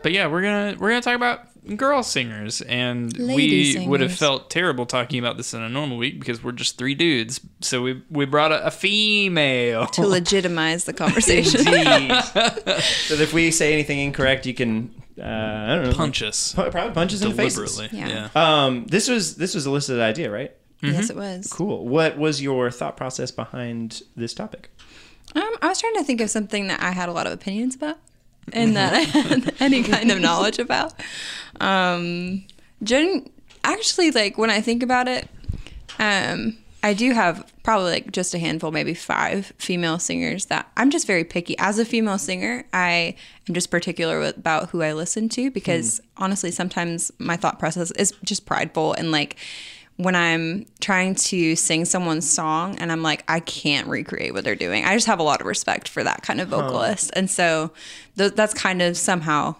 [0.04, 4.14] But yeah, we're gonna we're gonna talk about girl singers, and Lady we would have
[4.14, 7.40] felt terrible talking about this in a normal week because we're just three dudes.
[7.62, 9.88] So we we brought a, a female.
[9.88, 11.62] To legitimize the conversation.
[13.06, 16.70] So if we say anything incorrect, you can uh, I don't know punch us pu-
[16.72, 17.82] probably punches in the faces.
[17.92, 18.30] Yeah.
[18.36, 18.66] Yeah.
[18.66, 20.52] Um, this was this was a listed idea, right?
[20.82, 21.48] Yes, it was.
[21.48, 21.88] Cool.
[21.88, 24.70] What was your thought process behind this topic?
[25.36, 27.76] Um, I was trying to think of something that I had a lot of opinions
[27.76, 27.98] about
[28.54, 30.94] and that I had any kind of knowledge about.
[31.60, 32.46] Um,
[32.84, 33.30] gen-
[33.64, 35.28] actually, like when I think about it,
[36.00, 40.92] um, I do have probably like just a handful, maybe five female singers that I'm
[40.92, 41.58] just very picky.
[41.58, 43.16] As a female singer, I
[43.50, 47.90] am just particular with, about who I listen to because honestly, sometimes my thought process
[47.92, 49.38] is just prideful and like
[49.98, 54.56] when I'm trying to sing someone's song and I'm like, I can't recreate what they're
[54.56, 54.84] doing.
[54.84, 57.12] I just have a lot of respect for that kind of vocalist.
[57.16, 57.72] And so
[58.18, 59.56] th- that's kind of somehow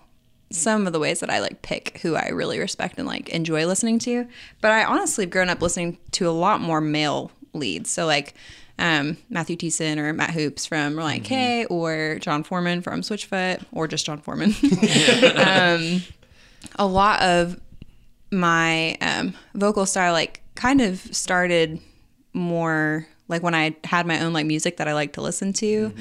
[0.52, 3.66] some of the ways that I like pick who I really respect and like enjoy
[3.66, 4.28] listening to.
[4.60, 7.90] But I honestly have grown up listening to a lot more male leads.
[7.90, 8.34] So like
[8.78, 13.88] um, Matthew Thiessen or Matt Hoopes from Relient K or Jon Foreman from Switchfoot or
[13.88, 14.50] just Jon Foreman.
[15.38, 16.04] um,
[16.78, 17.60] a lot of
[18.32, 21.80] my um, vocal style like kind of started
[22.34, 25.94] more like when I had my own like music that I like to listen to.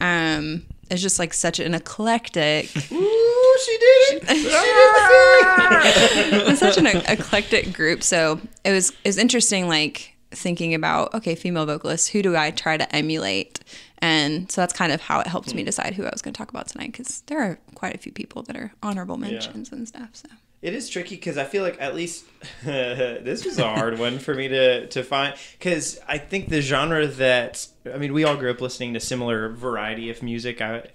[0.00, 4.22] Um, it's just like such an eclectic Ooh, she did it!
[6.48, 8.02] it's such an eclectic group.
[8.02, 12.50] So it was it was interesting, like thinking about okay, female vocalists, who do I
[12.50, 13.60] try to emulate?
[13.98, 16.38] And so that's kind of how it helped me decide who I was going to
[16.38, 19.88] talk about tonight because there are quite a few people that are honorable mentions and
[19.88, 20.10] stuff.
[20.12, 20.28] So
[20.62, 22.24] It is tricky because I feel like at least
[22.64, 27.06] this was a hard one for me to to find because I think the genre
[27.06, 30.60] that I mean we all grew up listening to similar variety of music.
[30.60, 30.88] I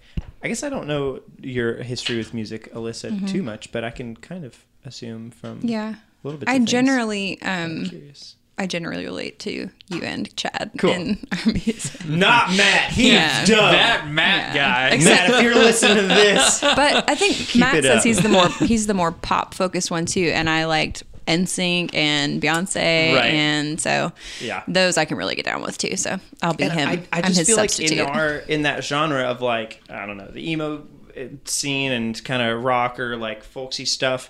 [0.43, 4.15] I guess I don't know your history with music, Alyssa, too much, but I can
[4.15, 6.49] kind of assume from yeah, a little bit.
[6.49, 8.35] I generally I'm um curious.
[8.61, 9.71] I generally relate to you
[10.03, 10.91] and Chad Cool.
[10.91, 12.05] in our music.
[12.05, 12.91] Not Matt.
[12.91, 13.43] He's Yeah.
[13.45, 13.73] done.
[13.73, 14.89] That Matt Yeah.
[14.91, 15.03] guy.
[15.03, 18.03] Matt, if you're listening to this, But I think Matt says up.
[18.03, 22.39] he's the more he's the more pop focused one too, and I liked NSYNC and
[22.41, 23.33] Beyonce, Right.
[23.33, 24.61] and so Yeah.
[24.67, 25.95] those I can really get down with too.
[25.95, 26.89] So I'll be And him.
[26.89, 27.97] I, I I'm just his feel substitute.
[27.97, 30.85] like in our in that genre of like I don't know the emo
[31.17, 34.29] uh, scene and kind of rock or like folksy stuff,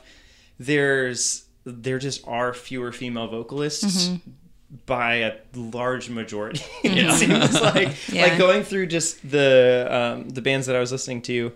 [0.59, 4.29] there's there just are fewer female vocalists Mm-hmm.
[4.85, 6.63] by a large majority.
[6.83, 8.23] it seems like Yeah.
[8.23, 11.51] like going through just the um, the bands that I was listening to.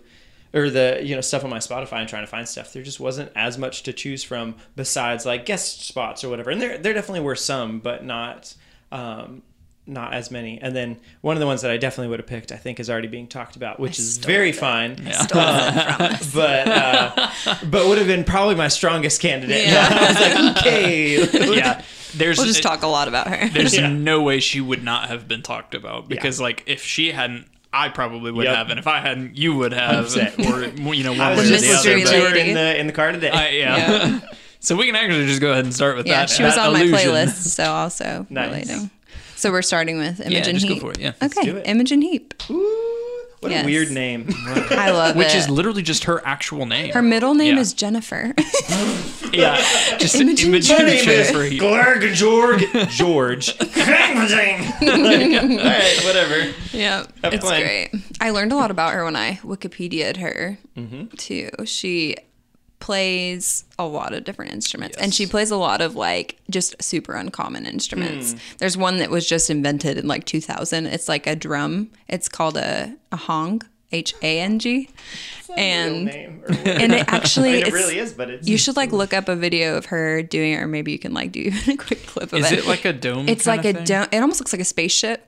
[0.54, 2.72] Or the you know stuff on my Spotify and trying to find stuff.
[2.72, 6.50] There just wasn't as much to choose from besides like guest spots or whatever.
[6.50, 8.54] And there there definitely were some, but not
[8.90, 9.42] um,
[9.88, 10.60] not as many.
[10.62, 12.90] And then one of the ones that I definitely would have picked, I think, is
[12.90, 15.06] already being talked about, which is very fine.
[15.08, 17.30] Uh, but uh,
[17.70, 19.68] but would have been probably my strongest candidate.
[19.68, 19.88] Yeah.
[19.92, 21.82] I was like, okay, yeah.
[22.16, 23.50] There's We'll just talk a lot about her.
[23.50, 23.90] There's Yeah.
[23.90, 27.90] no way she would not have been talked about because, like, if she hadn't, I
[27.90, 28.56] probably would Yep.
[28.56, 30.86] have, and if I hadn't, you would have, 100%.
[30.88, 31.96] or you know, one was way or the other.
[31.98, 32.50] listening to lady.
[32.52, 33.30] in the in the car today.
[33.30, 33.78] I, yeah.
[33.78, 34.20] Yeah.
[34.62, 36.30] so we can actually just go ahead and start with yeah, that.
[36.30, 38.50] she was that on my playlist, so also Nice.
[38.50, 38.90] relating.
[39.46, 40.82] So we're starting with Imogen just go Heap.
[40.82, 41.12] for it, yeah.
[41.22, 41.68] Okay, do it.
[41.68, 42.34] Imogen Heap.
[42.50, 43.62] Ooh, What Yes.
[43.64, 44.28] a weird name.
[44.48, 45.16] I love that.
[45.18, 45.36] Which it.
[45.36, 46.92] is literally just her actual name.
[46.94, 47.62] her middle name Yeah.
[47.62, 48.34] is Jennifer.
[49.32, 49.58] yeah,
[50.00, 51.06] just Imogen Imogen Jennifer.
[51.06, 51.44] Jennifer.
[51.64, 52.64] Glarg George.
[52.90, 53.56] George.
[53.62, 53.68] All
[54.88, 56.52] right, whatever.
[56.72, 57.62] yeah, Have it's fun.
[57.62, 57.92] great.
[58.20, 61.16] I learned a lot about her when I Wikipedia'd her Mm-hmm.
[61.18, 61.52] too.
[61.66, 62.16] She
[62.86, 67.16] plays a lot of different instruments and she plays a lot of like just super
[67.16, 68.34] uncommon instruments.
[68.34, 68.38] Hmm.
[68.60, 70.86] There's one that was just invented in like 2000.
[70.86, 71.90] It's like a drum.
[72.08, 73.64] It's called a a hong,
[73.96, 74.90] H A N G.
[75.58, 76.44] And name.
[76.46, 76.58] Or word.
[76.68, 79.14] and it actually I mean, it it's, really is, but it's you should like look
[79.14, 82.06] up a video of her doing it or maybe you can like do a quick
[82.08, 82.60] clip of Is it.
[82.60, 83.30] it like a dome?
[83.30, 83.84] It's like a thing?
[83.86, 84.08] dome.
[84.12, 85.22] It almost looks like a spaceship,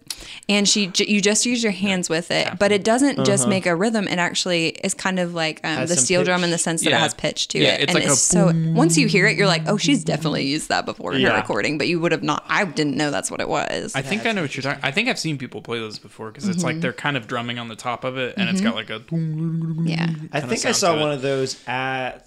[0.49, 3.65] and she j- you just use your hands with it, but it doesn't just make
[3.67, 4.07] a rhythm.
[4.07, 5.81] It actually is kind of like um, Uh-huh.
[5.85, 6.97] The some steel drum in the sense that Yeah.
[6.97, 8.51] it has pitch to Yeah, it, it's and like a it's so.
[8.73, 11.29] Once you hear it, you're like, oh, she's definitely used that before in Yeah.
[11.29, 12.43] her recording, but you would have not.
[12.49, 13.95] I didn't know that's what it was.
[13.95, 14.83] I think I know what you're talking.
[14.83, 16.65] I think I've seen people play those before because it's Mm-hmm.
[16.65, 19.01] like they're kind of drumming on the top of it, and it's got like a.
[19.11, 22.17] yeah, I think I saw one of those at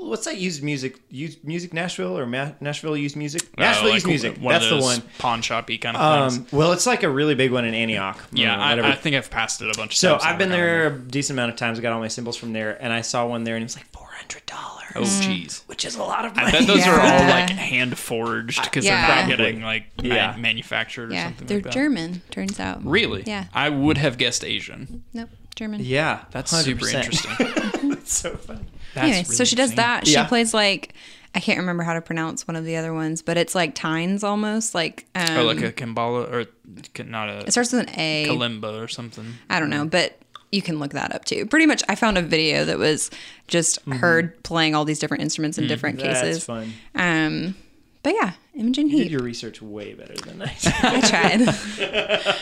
[0.00, 3.94] what's that used music used music Nashville or Ma- Nashville used music Nashville uh, like
[3.94, 6.52] used music One that's of the one pawn shoppy kind of things.
[6.52, 8.90] um well it's like a really big one in Antioch Yeah, I.
[8.90, 10.22] I think I've passed it a bunch of so times.
[10.22, 12.52] So I've been there a decent amount of times I got all my cymbals from
[12.52, 15.66] there and I saw one there and it was like four hundred dollars Oh, jeez.
[15.66, 16.46] which is a lot of money.
[16.48, 19.06] I bet those are all like hand forged because Yeah.
[19.06, 20.36] they're not getting like Yeah.
[20.38, 21.72] manufactured or yeah, something they're like that.
[21.72, 22.22] German.
[22.30, 22.84] Turns out.
[22.84, 23.24] Really?
[23.26, 23.46] Yeah.
[23.52, 25.02] I would have guessed Asian.
[25.12, 25.80] Nope, German.
[25.82, 26.62] yeah That's 100%.
[26.64, 27.32] super interesting.
[27.92, 28.60] it's so funny
[28.94, 29.76] That's anyway, so she does interesting.
[29.76, 30.06] that.
[30.06, 30.26] She Yeah.
[30.26, 30.94] plays like
[31.36, 34.22] I can't remember how to pronounce one of the other ones, but it's like tines
[34.22, 38.26] almost like um, Or like a kimbala or not a it starts with an A.
[38.28, 39.26] kalimba or something.
[39.50, 40.16] I don't know, but
[40.52, 41.44] you can look that up too.
[41.46, 43.10] Pretty much, I found a video that was
[43.48, 46.44] just her playing all these different instruments in different that's cases.
[46.44, 47.56] fun Um,
[48.04, 51.40] but yeah, Imogen you did your research way better than I I tried.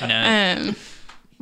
[0.09, 0.69] No.
[0.69, 0.77] um,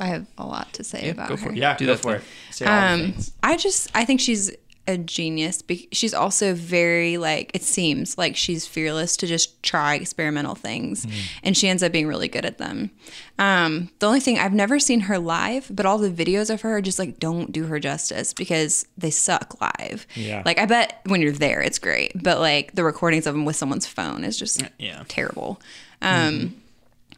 [0.01, 1.43] I have a lot to say about go her.
[1.45, 1.57] for it.
[1.57, 2.27] yeah Do go that for thing.
[2.49, 3.13] it say Um.
[3.43, 4.51] I just I think she's
[4.87, 5.61] a genius.
[5.91, 11.05] She's also very like it seems like she's fearless to just try experimental things,
[11.43, 12.89] and she ends up being really good at them.
[13.37, 16.81] Um, the only thing I've never seen her live, but all the videos of her
[16.81, 20.07] just like don't do her justice because they suck live.
[20.15, 20.41] Yeah.
[20.47, 23.55] Like I bet when you're there, it's great, but like the recordings of them with
[23.55, 25.03] someone's phone is just Yeah.
[25.07, 25.61] terrible.
[26.01, 26.55] Um,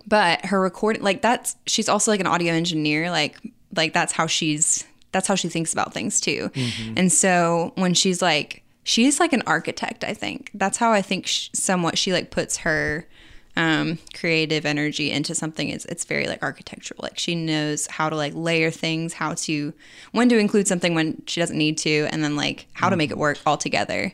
[0.07, 3.37] but her recording like that's she's also like an audio engineer like
[3.75, 6.49] like that's how she's that's how she thinks about things too.
[6.97, 10.51] And so when she's like she's like an architect i think.
[10.53, 13.07] That's how i think sh- somewhat she like puts her
[13.55, 16.99] um creative energy into something it's it's very like architectural.
[17.03, 19.73] Like she knows how to like layer things how to
[20.11, 23.11] when to include something when she doesn't need to and then like how to make
[23.11, 24.13] it work all together.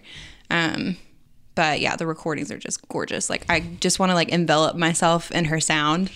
[0.51, 0.97] Um
[1.55, 3.29] but yeah, the recordings are just gorgeous.
[3.29, 6.11] Like I just want to like envelop myself in her sound.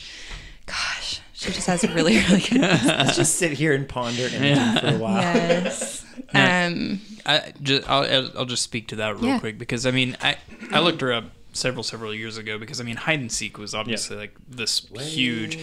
[0.65, 2.61] Gosh, she just has a really really good.
[2.61, 6.05] Let's just sit here and ponder Imogen for a while yes.
[6.33, 7.01] Um.
[7.25, 9.39] I just I'll, I'll I'll just speak to that real Yeah.
[9.39, 10.35] quick because I mean I
[10.71, 13.73] I looked her up several several years ago because I mean hide and seek was
[13.73, 15.57] obviously like this huge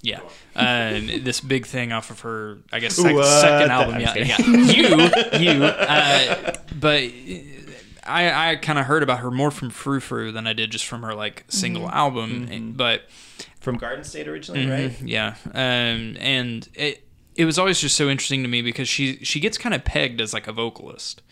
[0.00, 0.20] yeah
[0.56, 4.38] uh, this big thing off of her I guess sec- second album yeah, yeah.
[4.40, 7.02] you you uh, but
[8.04, 10.86] I I kind of heard about her more from Frou Frou than I did just
[10.86, 13.02] from her like single album but
[13.60, 14.90] from Garden State originally right?
[14.90, 19.16] Mhm, Yeah, um, and it it was always just so interesting to me because she
[19.24, 21.22] she gets kind of pegged as like a vocalist,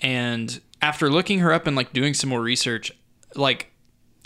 [0.00, 2.92] and after looking her up and like doing some more research,
[3.34, 3.70] like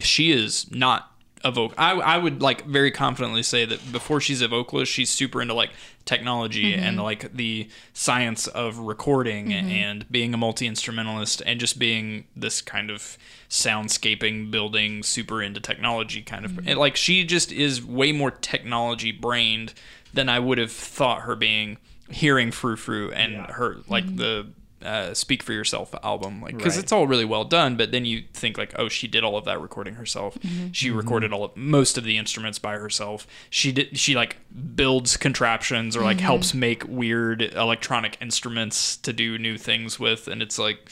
[0.00, 1.12] she is not
[1.44, 1.74] a vocal.
[1.78, 5.54] I I would like very confidently say that before she's a vocalist, she's super into
[5.54, 5.70] like
[6.04, 6.82] technology mm-hmm.
[6.82, 9.68] and like the science of recording mm-hmm.
[9.68, 13.16] and being a multi instrumentalist and just being this kind of
[13.48, 16.68] soundscaping building super into technology kind of mm-hmm.
[16.68, 19.74] and, like she just is way more technology brained
[20.12, 21.78] than I would have thought her being
[22.10, 24.48] hearing Frou Frou and her like the
[24.84, 26.82] uh, Speak for Yourself album, like because Right.
[26.82, 27.76] it's all really well done.
[27.76, 30.38] But then you think like, oh, she did all of that recording herself.
[30.38, 30.72] Mm-hmm.
[30.72, 30.96] She mm-hmm.
[30.96, 33.26] recorded all of, most of the instruments by herself.
[33.50, 33.98] She did.
[33.98, 34.36] She like
[34.74, 36.26] builds contraptions or like mm-hmm.
[36.26, 40.90] helps make weird electronic instruments to do new things with, and it's like.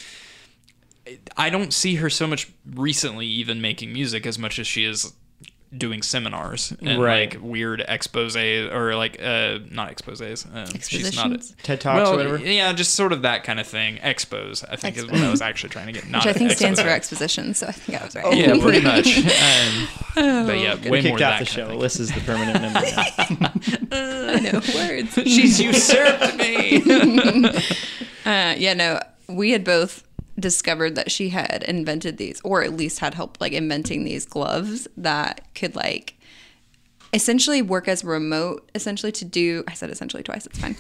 [1.37, 5.13] I don't see her so much recently even making music as much as she is
[5.77, 7.33] doing seminars and Right.
[7.33, 10.45] like weird expose or like uh not exposés.
[10.55, 11.55] Uh, she's not Expositions?
[11.63, 13.99] TED Talks well, or whatever Yeah, just sort of that kind of thing.
[14.03, 16.09] Expose, I think, is what I was actually trying to get.
[16.09, 18.37] Not Which I think stands for exposition, so I think I was right.
[18.37, 19.17] Yeah, pretty much.
[19.19, 22.21] Um, but yeah, way more kicked of off that the show of Alyssa is the
[22.21, 23.53] permanent member now.
[23.93, 25.15] I know words.
[25.25, 27.53] She's usurped me.
[28.25, 30.05] Uh, yeah, no, we had both
[30.39, 34.89] discovered that she had invented these, or at least had help like inventing these gloves
[34.97, 36.15] that could like
[37.13, 39.65] essentially work as remote, essentially to do.
[39.69, 40.47] I said essentially twice.
[40.47, 40.77] It's fine.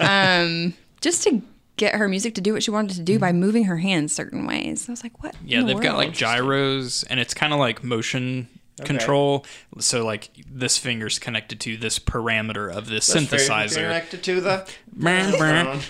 [0.00, 1.42] um, just to
[1.76, 4.46] get her music to do what she wanted to do by moving her hands certain
[4.46, 4.88] ways.
[4.88, 5.34] I was like, what?
[5.44, 8.48] Yeah, the they've got like gyros, and it's kind of like motion
[8.84, 9.46] control.
[9.78, 13.74] So like this finger's connected to this parameter of this synthesizer.
[13.74, 14.68] connected to the.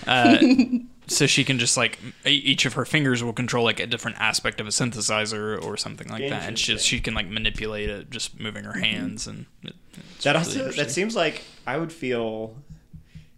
[0.07, 0.37] uh,
[1.09, 4.61] so she can just like each of her fingers will control like a different aspect
[4.61, 8.39] of a synthesizer or something like that, and she, she can like manipulate it just
[8.39, 9.45] moving her hands and.
[9.63, 9.73] It,
[10.23, 12.55] That really also that seems like I would feel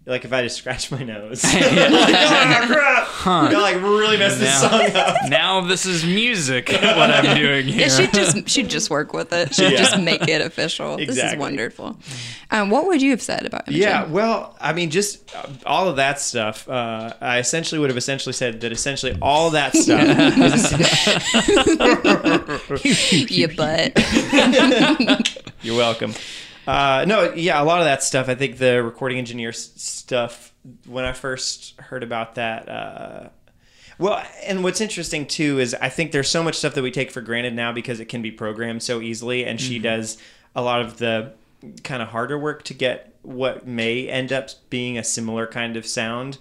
[0.05, 1.43] like if I just scratched my nose.
[1.53, 3.07] like, oh crap!
[3.51, 5.15] You're like really messed this Now- song up.
[5.29, 6.69] now this is music.
[6.69, 7.81] what I'm doing here.
[7.81, 9.53] Yeah, she'd just she'd just work with it.
[9.53, 9.77] She'd Yeah.
[9.77, 10.97] just make it official.
[10.97, 11.97] This is wonderful.
[12.49, 13.81] Um, what would you have said about Imogen?
[13.81, 16.67] Yeah, well, I mean, just uh, all of that stuff.
[16.67, 20.01] Uh, I essentially would have essentially said that essentially all that stuff.
[22.85, 23.93] is you butt.
[25.61, 26.13] You're welcome.
[26.71, 28.29] Uh, no, yeah, a lot of that stuff.
[28.29, 30.53] I think the recording engineer s- stuff.
[30.85, 33.29] When I first heard about that, uh,
[33.97, 37.11] well, and what's interesting too is I think there's so much stuff that we take
[37.11, 40.17] for granted now because it can be programmed so easily, and she does
[40.55, 41.33] a lot of the
[41.83, 45.85] kind of harder work to get what may end up being a similar kind of
[45.85, 46.37] sound.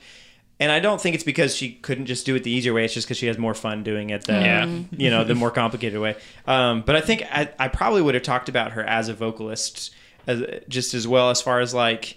[0.59, 2.85] And I don't think it's because she couldn't just do it the easier way.
[2.85, 4.66] It's just because she has more fun doing it the Yeah.
[4.93, 6.16] you know the more complicated way.
[6.47, 9.95] Um, but I think I, I probably would have talked about her as a vocalist
[10.27, 12.17] as, just as well as far as like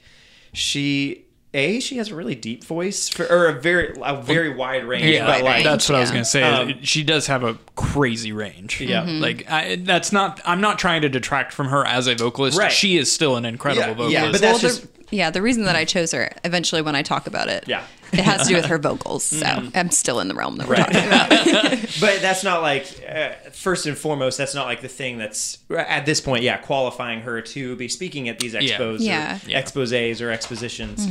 [0.54, 4.86] she a she has a really deep voice for or a very a very wide
[4.86, 5.06] range.
[5.06, 6.42] Yeah, but like that's what I was gonna say.
[6.44, 8.82] Um, she does have a crazy range.
[8.82, 9.04] Yeah.
[9.06, 9.22] Mhm.
[9.22, 10.42] like I, that's not.
[10.46, 12.58] I'm not trying to detract from her as a vocalist.
[12.58, 12.72] Right.
[12.72, 14.13] She is still an incredible Yeah, vocalist.
[14.13, 16.96] yeah, but that's well, just the, yeah, the reason that I chose her eventually when
[16.96, 17.84] I talk about it, Yeah.
[18.12, 19.24] it has to do with her vocals.
[19.24, 20.92] So I'm still in the realm that we're Right.
[20.92, 21.30] talking about.
[22.02, 26.06] but that's not like uh, first and foremost that's not like the thing that's at
[26.06, 29.36] this point yeah qualifying her to be speaking at these expos Yeah.
[29.36, 29.62] or Yeah.
[29.62, 31.08] exposés or expositions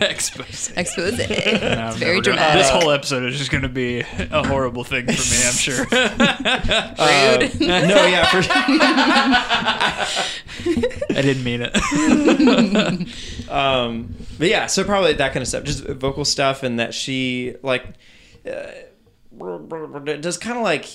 [0.00, 0.72] Expose.
[0.76, 1.28] Expose it.
[1.62, 2.62] No, It's very never gonna- dramatic.
[2.62, 5.44] This whole episode is just going to be a horrible thing for me.
[5.46, 5.86] I'm sure.
[6.98, 8.38] Uh, no yeah for,
[11.14, 11.74] I didn't mean it.
[13.50, 17.54] um but yeah so probably that kind of stuff just vocal stuff and that she
[17.62, 17.84] like
[18.48, 18.66] uh,
[20.20, 20.88] does kind of like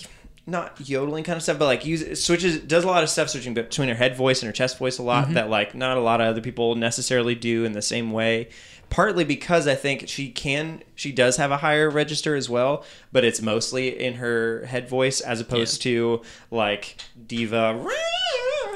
[0.47, 3.53] not yodeling kind of stuff but like use switches does a lot of stuff switching
[3.53, 5.35] between her head voice and her chest voice a lot mm-hmm.
[5.35, 8.49] that like not a lot of other people necessarily do in the same way.
[8.89, 13.23] Partly because i think she can she does have a higher register as well but
[13.23, 17.87] it's mostly in her head voice as opposed to like diva.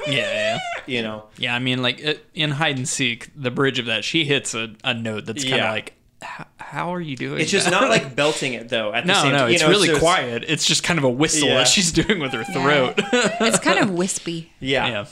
[0.07, 0.59] Yeah, yeah.
[0.85, 1.25] you know?
[1.37, 4.53] Yeah, I mean, like uh, in hide and seek, the bridge of that, she hits
[4.53, 5.71] a, a note that's kind of Yeah.
[5.71, 7.39] like, "H- how are you doing?
[7.41, 9.53] it's just that?" not like belting it though at the No, same no, time you
[9.55, 10.43] it's know, really so quiet.
[10.47, 11.55] It's just kind of a whistle Yeah.
[11.59, 12.95] that she's doing with her throat.
[12.97, 14.51] It's kind of wispy.
[14.59, 15.05] yeah yeah.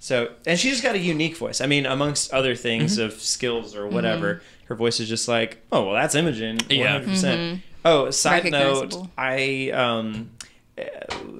[0.00, 1.60] So, and she's got a unique voice.
[1.60, 3.04] I mean, amongst other things Mm-hmm.
[3.04, 6.58] of skills or whatever, her voice is just like, oh, well, that's Imogen.
[6.58, 7.22] 100%.
[7.22, 7.56] Yeah.
[7.84, 10.30] Oh, side note, I, um,
[10.76, 10.82] uh,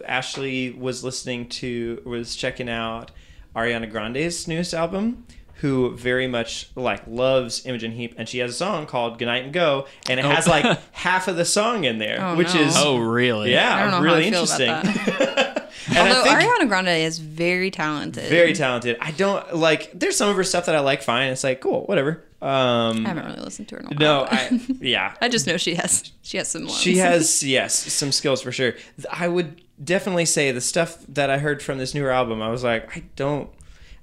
[0.07, 3.11] Ashley was listening to, was checking out
[3.57, 5.27] Ariana Grande's newest album.
[5.63, 9.53] Who very much like loves Imogen Heap, and she has a song called "Goodnight and
[9.53, 12.61] Go," and it has like half of the song in there, Oh, which no.
[12.61, 13.53] is Oh, really?
[13.53, 15.13] yeah, I don't know how really I feel about interesting.
[15.97, 18.29] and Although I think, Ariana Grande is very talented.
[18.29, 18.97] very talented.
[19.01, 19.91] I don't like.
[19.99, 21.03] There's some of her stuff that I like.
[21.03, 22.25] Fine, it's like cool, whatever.
[22.41, 23.81] Um, I haven't really listened to her.
[23.83, 24.27] In a no.
[24.29, 25.15] I yeah.
[25.21, 26.63] I just know she has she has some.
[26.65, 26.81] Loans.
[26.81, 28.75] She has yes, some skills for sure.
[29.11, 32.43] I would definitely say the stuff that I heard from this newer album.
[32.43, 33.49] I was like, I don't.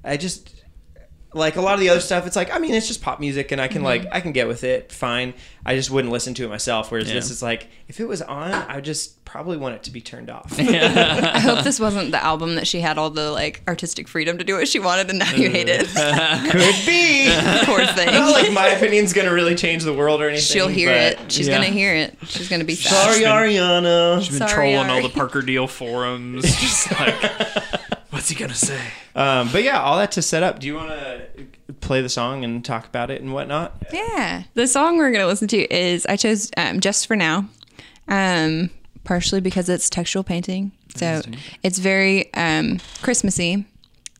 [0.06, 0.59] I just
[1.34, 2.26] like a lot of the other stuff.
[2.26, 4.14] It's like I mean, it's just pop music, and I can like mm-hmm.
[4.14, 4.92] I can get with it.
[4.92, 5.34] Fine.
[5.66, 6.92] I just wouldn't listen to it myself.
[6.92, 7.16] Whereas Yeah.
[7.16, 10.32] this is like, if it was on, I just probably want it to be turned
[10.32, 10.56] off.
[10.60, 14.44] I hope this wasn't the album that she had all the like artistic freedom to
[14.44, 15.86] do what she wanted, and now you hate it.
[15.88, 16.52] Mm.
[16.52, 17.30] Could be.
[17.66, 18.12] Poor thing.
[18.12, 20.44] Not like my opinion's gonna really change the world or anything.
[20.44, 21.32] She'll hear but- it.
[21.32, 21.56] She's yeah.
[21.58, 22.18] gonna hear it.
[22.26, 23.14] She's gonna be sad.
[23.14, 24.20] Sorry, Ariana.
[24.22, 26.44] She's been Sorry, trolling all the Parker Deal forums.
[26.44, 27.79] Just like,
[28.30, 28.80] what's he gonna say?
[29.16, 30.60] Um, but yeah, all that to set up.
[30.60, 33.76] Do you want to play the song and talk about it and whatnot?
[33.92, 34.44] Yeah.
[34.54, 37.50] The song we're going to listen to is I chose um, Just for Now,
[38.08, 38.70] um,
[39.04, 40.72] partially because it's textual painting.
[40.96, 41.22] So
[41.64, 43.66] it's very um, Christmassy,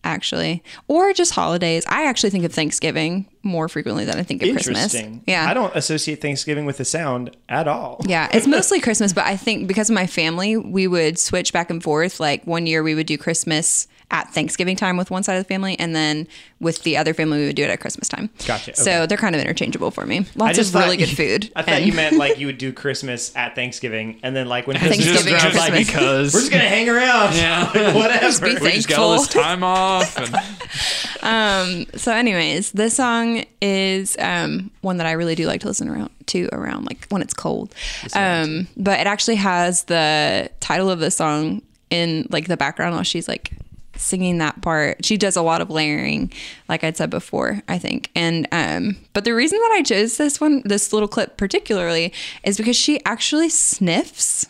[0.04, 1.86] actually, or just holidays.
[1.88, 4.96] I actually think of Thanksgiving more frequently than I think of Christmas.
[5.26, 5.50] Yeah.
[5.50, 8.02] I don't associate Thanksgiving with the sound at all.
[8.06, 11.70] Yeah, it's mostly Christmas, but I think because of my family, we would switch back
[11.70, 12.20] and forth.
[12.20, 15.48] Like one year we would do Christmas at Thanksgiving time with one side of the
[15.48, 16.28] family, and then
[16.60, 18.30] with the other family we would do it at Christmas time.
[18.48, 19.06] Gotcha, So okay.
[19.06, 20.26] they're kind of interchangeable for me.
[20.36, 21.52] Lots just of really thought good you- food.
[21.56, 24.66] I thought and- you meant like you would do Christmas at Thanksgiving, and then like
[24.68, 25.88] when Christmas Thanksgiving comes to around, it's like, Christmas.
[25.96, 27.36] because we're just gonna hang around.
[27.36, 27.94] Yeah.
[27.96, 28.46] whatever.
[28.46, 30.18] be we just got all this time off.
[30.18, 35.90] And, So, anyways, this song is um, one that I really do like to listen
[35.90, 37.74] around to around like when it's cold.
[38.14, 43.04] Um, but it actually has the title of the song in like the background while
[43.04, 43.52] she's like
[44.00, 45.06] singing that part.
[45.06, 46.32] She does a lot of layering,
[46.68, 48.10] like I'd said before, I think.
[48.16, 52.58] And um, but the reason that I chose this one, this little clip particularly, is
[52.58, 54.46] because she actually sniffs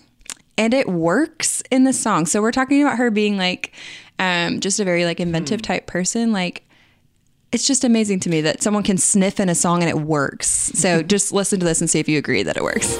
[0.57, 2.25] and it works in the song.
[2.25, 3.73] So we're talking about her being like
[4.19, 6.31] um, just a very like inventive type person.
[6.31, 6.63] Like
[7.51, 10.47] it's just amazing to me that someone can sniff in a song and it works.
[10.47, 12.95] So just listen to this and see if you agree that it works.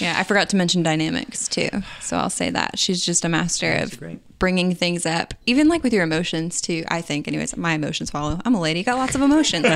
[0.00, 1.68] Yeah, I forgot to mention dynamics too.
[2.00, 4.38] So I'll say that she's just a master of great.
[4.38, 6.84] bringing things up, even like with your emotions too.
[6.88, 8.40] I think, anyways, my emotions follow.
[8.44, 9.66] I'm a lady, got lots of emotions.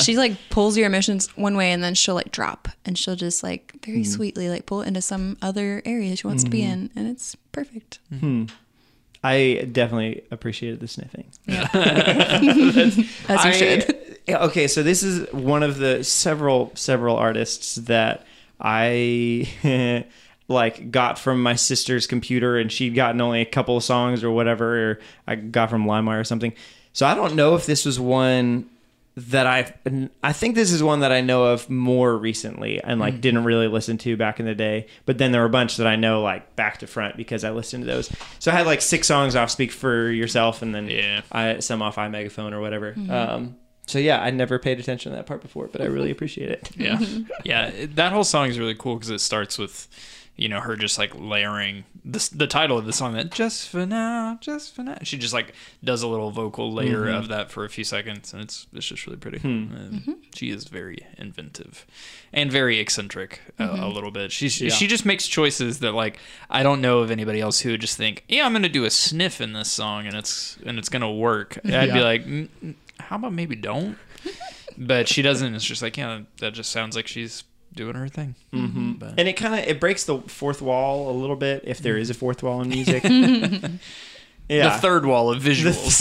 [0.02, 3.42] she like pulls your emotions one way and then she'll like drop and she'll just
[3.42, 7.06] like very sweetly like pull into some other area she wants to be in, and
[7.08, 7.98] it's perfect.
[8.20, 8.44] Hmm.
[9.24, 11.30] I definitely appreciated the sniffing.
[11.46, 14.18] As you I- should.
[14.28, 18.26] okay, so this is one of the several several artists that
[18.62, 20.06] I
[20.48, 24.30] like got from my sister's computer, and she'd gotten only a couple of songs or
[24.30, 26.52] whatever, or I got from LimeWire or something.
[26.92, 28.68] So I don't know if this was one
[29.14, 29.74] that I
[30.22, 33.68] I think this is one that I know of more recently and like didn't really
[33.68, 34.86] listen to back in the day.
[35.04, 37.50] But then there were a bunch that I know like back to front because I
[37.50, 38.10] listened to those.
[38.38, 41.20] So I had like six songs off Speak for Yourself and then Yeah.
[41.30, 42.94] I some off I Megaphone or whatever.
[43.10, 43.56] Um,
[43.86, 46.70] so yeah, I never paid attention to that part before, but I really appreciate it.
[46.76, 46.98] Yeah,
[47.44, 47.70] yeah.
[47.94, 49.88] That whole song is really cool because it starts with,
[50.36, 53.86] you know, her just like layering the the title of the song that just for
[53.86, 54.98] now, just for now.
[55.02, 55.54] She just like
[55.84, 59.06] does a little vocal layer of that for a few seconds, and it's it's just
[59.06, 59.38] really pretty.
[59.38, 61.86] Uh, She is very inventive
[62.32, 64.32] and very eccentric uh, a little bit.
[64.32, 66.18] She's she just makes choices that like
[66.50, 68.90] I don't know of anybody else who would just think, yeah, I'm gonna do a
[68.90, 71.58] sniff in this song and it's and it's gonna work.
[71.64, 72.74] I'd be like, "Mm, mm,
[73.12, 73.98] how about maybe don't?
[74.78, 75.54] but she doesn't.
[75.54, 77.44] It's just like, yeah, that just sounds like she's
[77.74, 78.36] doing her thing.
[78.54, 78.92] Mm-hmm.
[78.92, 81.98] But, And it kind of it breaks the fourth wall a little bit if there
[81.98, 83.04] is a fourth wall in music.
[84.48, 86.00] yeah, The third wall of visuals.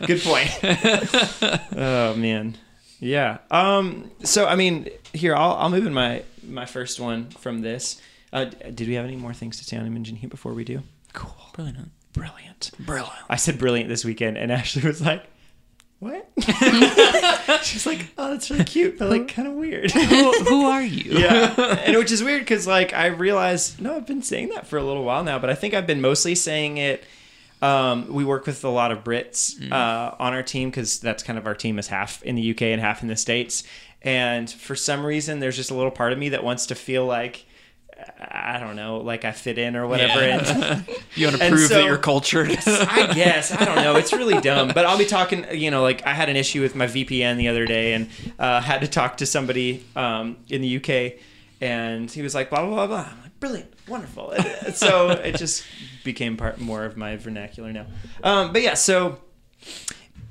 [0.06, 1.68] good point.
[1.76, 2.56] oh man,
[2.98, 3.38] yeah.
[3.50, 4.12] Um.
[4.22, 8.00] So I mean, here I'll I'll move in my my first one from this.
[8.32, 10.82] Uh, did we have any more things to say on Imogen Heap before we do?
[11.12, 11.36] cool.
[11.52, 11.90] Brilliant.
[12.14, 12.70] Brilliant.
[12.78, 13.12] Brilliant.
[13.28, 15.24] I said brilliant this weekend, and Ashley was like,
[16.04, 16.28] "What?"
[17.64, 21.12] She's like, "Oh, that's really cute, but like kind of weird." who, who are you?
[21.18, 24.76] yeah, and which is weird because like I realized no, I've been saying that for
[24.76, 27.04] a little while now, but I think I've been mostly saying it.
[27.62, 31.38] Um, we work with a lot of Brits uh, on our team because that's kind
[31.38, 33.64] of our team is half in the UK and half in the States,
[34.02, 37.06] and for some reason, there's just a little part of me that wants to feel
[37.06, 37.46] like.
[38.18, 40.20] I don't know, like I fit in or whatever.
[40.20, 40.80] Yeah.
[40.86, 42.50] And You want to prove so- that you're cultured?
[42.66, 43.96] I guess I don't know.
[43.96, 45.46] It's really dumb, but I'll be talking.
[45.52, 48.60] You know, like I had an issue with my VPN the other day, and uh,
[48.60, 51.20] had to talk to somebody um, in the UK,
[51.60, 53.08] and he was like, blah blah blah blah.
[53.12, 54.30] I'm like, brilliant, wonderful.
[54.32, 55.64] And so it just
[56.02, 57.86] became part more of my vernacular now.
[58.24, 59.20] Um, but yeah, so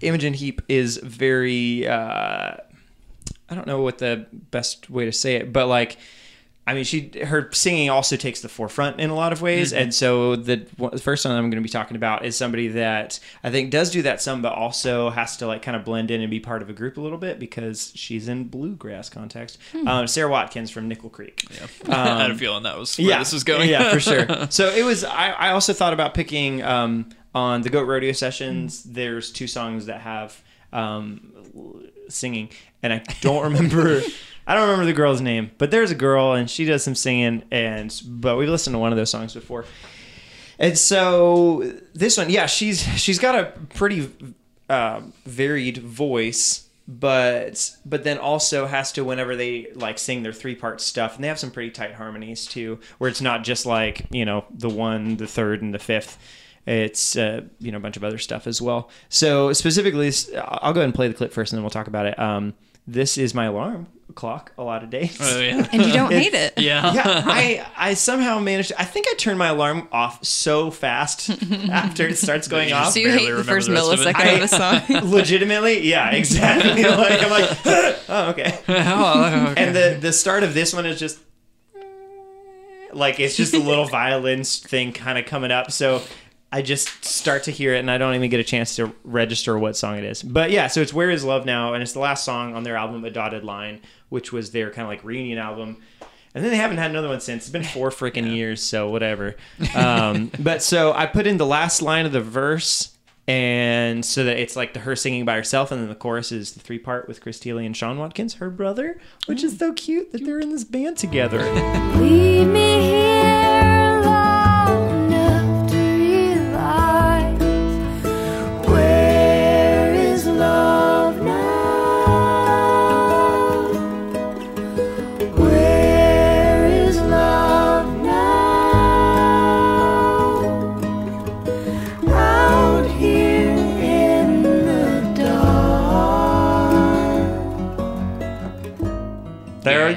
[0.02, 1.88] Imogen Heap is very.
[1.88, 2.56] Uh,
[3.50, 5.98] I don't know what the best way to say it, but like.
[6.66, 9.94] I mean, she her singing also takes the forefront in a lot of ways, and
[9.94, 13.52] so the, the first one I'm going to be talking about is somebody that I
[13.52, 16.32] think does do that some, but also has to like kind of blend in and
[16.32, 19.58] be part of a group a little bit because she's in bluegrass context.
[19.86, 21.44] Um, Sara Watkins from Nickel Creek.
[21.52, 23.70] Yeah, I had a feeling that was where this was going.
[23.70, 24.26] Yeah, for sure.
[24.50, 25.04] So it was.
[25.04, 28.84] I, I also thought about picking um, on the Goat Rodeo sessions.
[28.84, 30.42] There's two songs that have
[30.72, 31.34] um,
[32.08, 32.50] singing,
[32.82, 34.02] and I don't remember.
[34.46, 37.44] I don't remember the girl's name, but there's a girl, and she does some singing.
[37.52, 39.66] And but we've listened to one of those songs before.
[40.60, 44.10] And so this one, yeah, she's she's got a pretty
[44.70, 50.56] uh, varied voice, but but then also has to whenever they like sing their three
[50.56, 54.06] part stuff, and they have some pretty tight harmonies too, where it's not just like
[54.12, 56.18] you know the one, the third, and the fifth.
[56.66, 58.90] It's uh, you know a bunch of other stuff as well.
[59.10, 62.06] So specifically, I'll go ahead and play the clip first, and then we'll talk about
[62.06, 62.18] it.
[62.20, 62.54] Um,
[62.88, 65.18] this is my alarm clock a lot of days.
[65.20, 65.68] Oh yeah.
[65.72, 66.54] And you don't hate it.
[66.58, 66.94] Yeah.
[66.94, 68.72] yeah, I I somehow managed.
[68.78, 71.30] I think I turned my alarm off so fast
[71.72, 72.86] after it starts going off.
[72.86, 75.12] just So you barely hate the first the rest of millisecond of, a song.
[75.12, 76.84] Legitimately, yeah, exactly.
[76.84, 77.58] like I'm like,
[78.10, 78.60] oh okay.
[78.68, 79.64] oh, okay.
[79.64, 81.20] And the the start of this one is just
[82.92, 85.72] like it's just a little violin thing kind of coming up.
[85.72, 86.02] So
[86.54, 89.58] I just start to hear it, and I don't even get a chance to register
[89.58, 90.22] what song it is.
[90.22, 92.78] But yeah, so it's "Where Is Love Now," and it's the last song on their
[92.78, 95.78] album "A Dotted Line," which was their kind of like reunion album.
[96.36, 97.46] And then they haven't had another one since.
[97.46, 99.36] It's been four freaking years, so whatever.
[99.76, 102.96] Um, but so I put in the last line of the verse,
[103.28, 106.52] and so that it's like the her singing by herself, and then the chorus is
[106.52, 110.12] the three part with Chris Thile and Sean Watkins, her brother, which is so cute
[110.12, 111.42] that they're in this band together.
[111.96, 113.23] Leave me here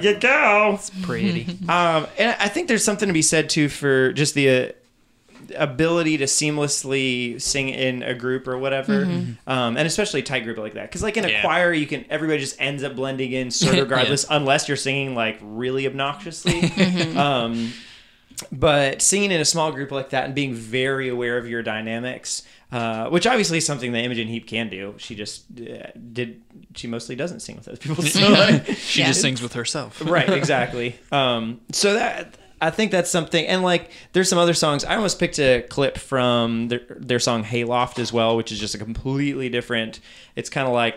[0.06, 0.72] you go.
[0.74, 1.46] It's pretty.
[1.68, 4.72] Um, and I think there's something to be said too for just the uh,
[5.56, 9.04] ability to seamlessly sing in a group or whatever,
[9.46, 10.88] um, and especially a tight group like that.
[10.88, 11.42] Because like in a Yeah.
[11.42, 15.14] choir, you can everybody just ends up blending in sort of regardless, unless you're singing
[15.14, 16.62] like really obnoxiously.
[17.16, 17.72] um,
[18.52, 22.42] but singing in a small group like that and being very aware of your dynamics.
[22.72, 24.94] Uh, which obviously is something that Imogen Heap can do.
[24.98, 26.42] She just uh, did.
[26.74, 28.02] She mostly doesn't sing with other people.
[28.04, 30.00] So like, She just sings with herself.
[30.04, 34.84] right exactly um so that i think that's something and like there's some other songs
[34.84, 38.74] i almost picked a clip from their, their song hayloft as well which is just
[38.74, 40.00] a completely different
[40.36, 40.96] it's kind of like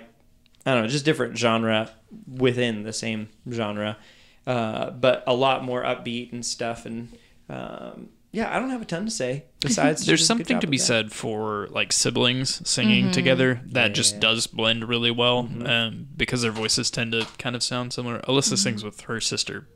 [0.66, 1.90] i don't know just different genre
[2.28, 3.98] within the same genre
[4.48, 7.10] uh, but a lot more upbeat and stuff and
[7.50, 10.84] um, yeah i don't have a ton to say besides There's something to be that.
[10.84, 15.66] said for like siblings singing together that just does blend really well Mm-hmm.
[15.66, 18.20] um, because their voices tend to kind of sound similar.
[18.22, 19.68] Alyssa sings with her sister.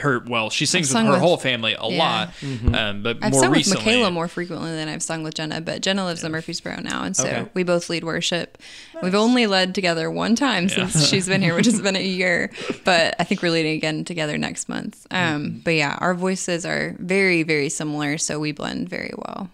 [0.00, 1.98] Her well, she sings with her with- whole family a Yeah.
[1.98, 2.74] lot, Mm-hmm.
[2.74, 5.60] um, but I've more sung recently, with Michaela more frequently than I've sung with Jenna,
[5.60, 7.46] but Jenna lives in Murfreesboro now, and so Okay.
[7.54, 8.56] we both lead worship.
[9.02, 12.50] We've only led together one time since she's been here, which has been a year,
[12.84, 15.06] but I think we're leading again together next month.
[15.10, 15.34] Mm-hmm.
[15.34, 19.50] Um, but yeah, our voices are very, very similar, so we blend very well.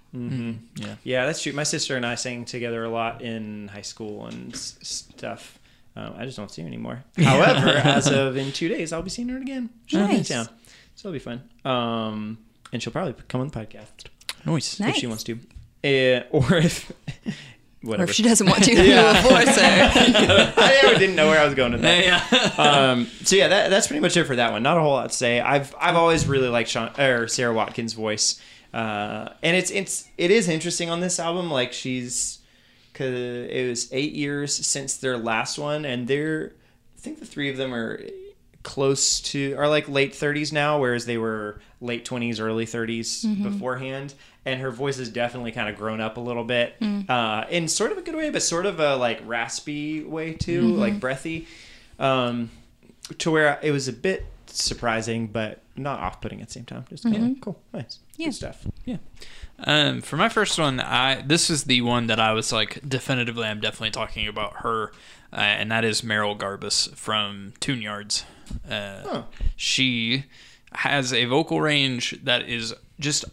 [1.02, 1.52] Yeah, that's true.
[1.52, 5.58] My sister and I sang together a lot in high school and s- stuff.
[6.01, 7.03] Um, I just don't see her anymore.
[7.18, 9.70] However, as of in two days, I'll be seeing her again.
[9.86, 10.28] She'll be in Nice.
[10.28, 10.48] town,
[10.94, 11.42] so it'll be fun.
[11.64, 12.38] Um,
[12.72, 14.07] and she'll probably come on the podcast
[14.46, 14.80] Nice.
[14.80, 14.90] Nice.
[14.90, 15.34] if she wants to,
[15.84, 16.90] uh, or if
[17.82, 18.11] Or whatever.
[18.11, 19.22] if she doesn't want to, Yeah.
[19.22, 20.53] force her.
[20.57, 22.05] I never didn't know where I was going with that.
[22.05, 22.62] Yeah.
[22.62, 24.62] um, so yeah, that, that's pretty much it for that one.
[24.62, 25.40] Not a whole lot to say.
[25.40, 28.38] I've I've always really liked Sean or Sara Watkins' voice,
[28.74, 31.51] uh, and it's it's it is interesting on this album.
[31.51, 32.39] Like she's,
[33.01, 36.53] cause it was eight years since their last one, and they're
[36.96, 38.03] I think the three of them are
[38.62, 44.12] close to are like late 30s now whereas they were late 20s early 30s beforehand.
[44.44, 46.74] And her voice has definitely kind of grown up a little bit
[47.09, 50.62] uh, in sort of a good way but sort of a like raspy way too
[50.76, 51.46] like breathy.
[51.98, 52.51] Um,
[53.18, 57.05] to where it was a bit surprising but not off-putting at the same time just
[57.05, 58.26] kind of like, cool nice Yeah.
[58.26, 58.96] good stuff Yeah.
[59.62, 63.46] Um, for my first one, I this is the one that I was like definitively.
[63.46, 64.90] I'm definitely talking about her,
[65.34, 68.24] uh, and that is Merrill Garbus from Tune Yards.
[68.68, 69.22] Uh, Huh.
[69.57, 70.24] She
[70.72, 73.26] has a vocal range that is just.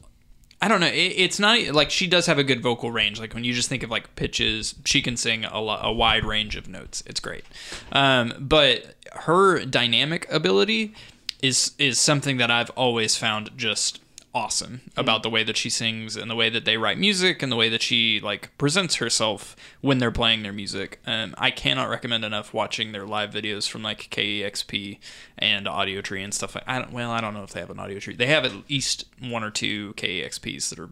[0.61, 0.87] I don't know.
[0.87, 3.19] It, it's not like she does have a good vocal range.
[3.19, 6.55] Like when you just think of like pitches, she can sing a, a wide range
[6.55, 7.03] of notes.
[7.05, 7.45] It's great.
[7.91, 10.93] Um, but her dynamic ability
[11.41, 13.99] is is something that I've always found just
[14.37, 17.51] awesome about the way that she sings and the way that they write music and
[17.51, 20.99] the way that she like presents herself when they're playing their music.
[21.07, 24.99] Um, I cannot recommend enough watching their live videos from like KEXP
[25.39, 26.53] and Audiotree and stuff.
[26.53, 26.93] Like, I don't.
[26.93, 28.15] Well, I don't know if they have an Audiotree.
[28.15, 30.89] They have at least one or two KEXPs that are.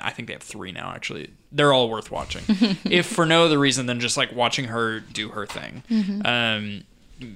[0.00, 0.92] I think they have three now.
[0.94, 2.44] Actually, they're all worth watching,
[2.84, 5.82] if for no other reason than just like watching her do her thing.
[6.24, 6.84] Um,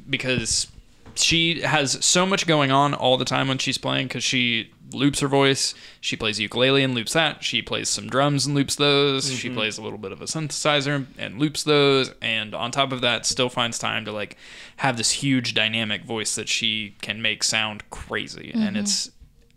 [0.09, 0.69] because
[1.15, 5.21] she has so much going on all the time when she's playing because she loops
[5.21, 5.75] her voice.
[6.01, 7.43] She plays ukulele and loops that.
[7.45, 9.33] She plays some drums and loops those.
[9.33, 9.57] She mm-hmm.
[9.57, 12.13] plays a little bit of a synthesizer and loops those.
[12.21, 14.37] And on top of that, still finds time to like
[14.77, 18.51] have this huge dynamic voice that she can make sound crazy.
[18.53, 18.77] And mm-hmm.
[18.77, 19.11] it's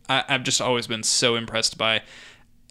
[0.10, 2.02] I, I've just always been so impressed by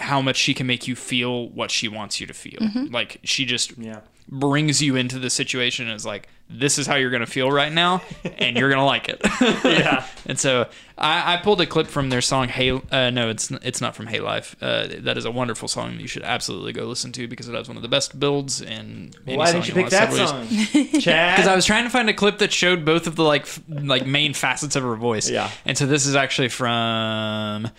[0.01, 2.61] how much she can make you feel what she wants you to feel.
[2.61, 2.93] Mm-hmm.
[2.93, 4.01] Like she just Yeah.
[4.29, 7.73] Brings you into the situation and is like, this is how you're gonna feel right
[7.73, 8.03] now,
[8.39, 9.21] and you're gonna like it.
[9.65, 10.07] Yeah.
[10.27, 13.81] and so I, I pulled a clip from their song "Hey." Uh, no, it's it's
[13.81, 16.85] not from "Hey Life." Uh, that is a wonderful song that you should absolutely go
[16.85, 19.17] listen to because it has one of the best builds and.
[19.25, 20.47] Why didn't you pick that song?
[21.01, 21.37] Chad?
[21.37, 23.61] Because I was trying to find a clip that showed both of the like f-
[23.69, 25.31] like main facets of her voice.
[25.31, 25.51] Yeah.
[25.65, 27.71] And so this is actually from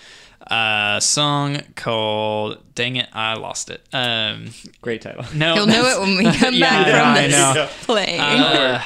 [0.47, 4.49] a song called "Dang It, I Lost It." Um,
[4.81, 5.25] Great title.
[5.33, 7.69] no, You'll know it when we come Yeah, back yeah, from I this know.
[7.85, 8.19] playing.
[8.19, 8.81] Uh,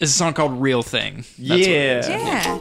[0.00, 2.08] it's a song called "Real Thing." That's yeah.
[2.08, 2.56] yeah.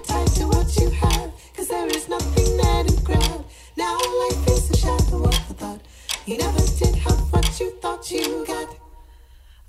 [0.46, 3.46] what you have, 'cause there is nothing that is grab.
[3.78, 5.82] Now life is a shadow of the thought.
[6.26, 8.76] You never did have what you thought you got.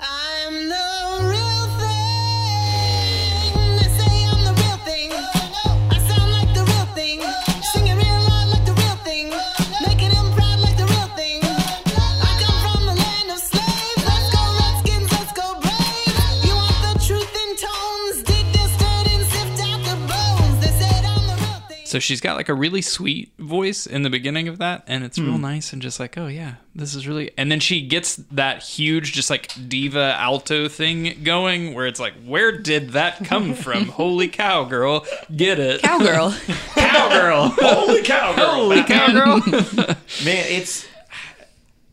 [0.00, 1.59] I'm the real
[21.90, 25.18] So she's got like a really sweet voice in the beginning of that, and it's
[25.18, 25.24] Hmm.
[25.26, 27.32] real nice and just like, oh yeah, this is really.
[27.36, 32.14] And then she gets that huge, just like diva alto thing going, where it's like,
[32.24, 33.86] where did that come from?
[33.86, 36.30] Holy cow, girl, get it, Cowgirl.
[36.76, 39.40] cowgirl, Holy cowgirl, holy cowgirl.
[40.24, 40.86] Man, it's.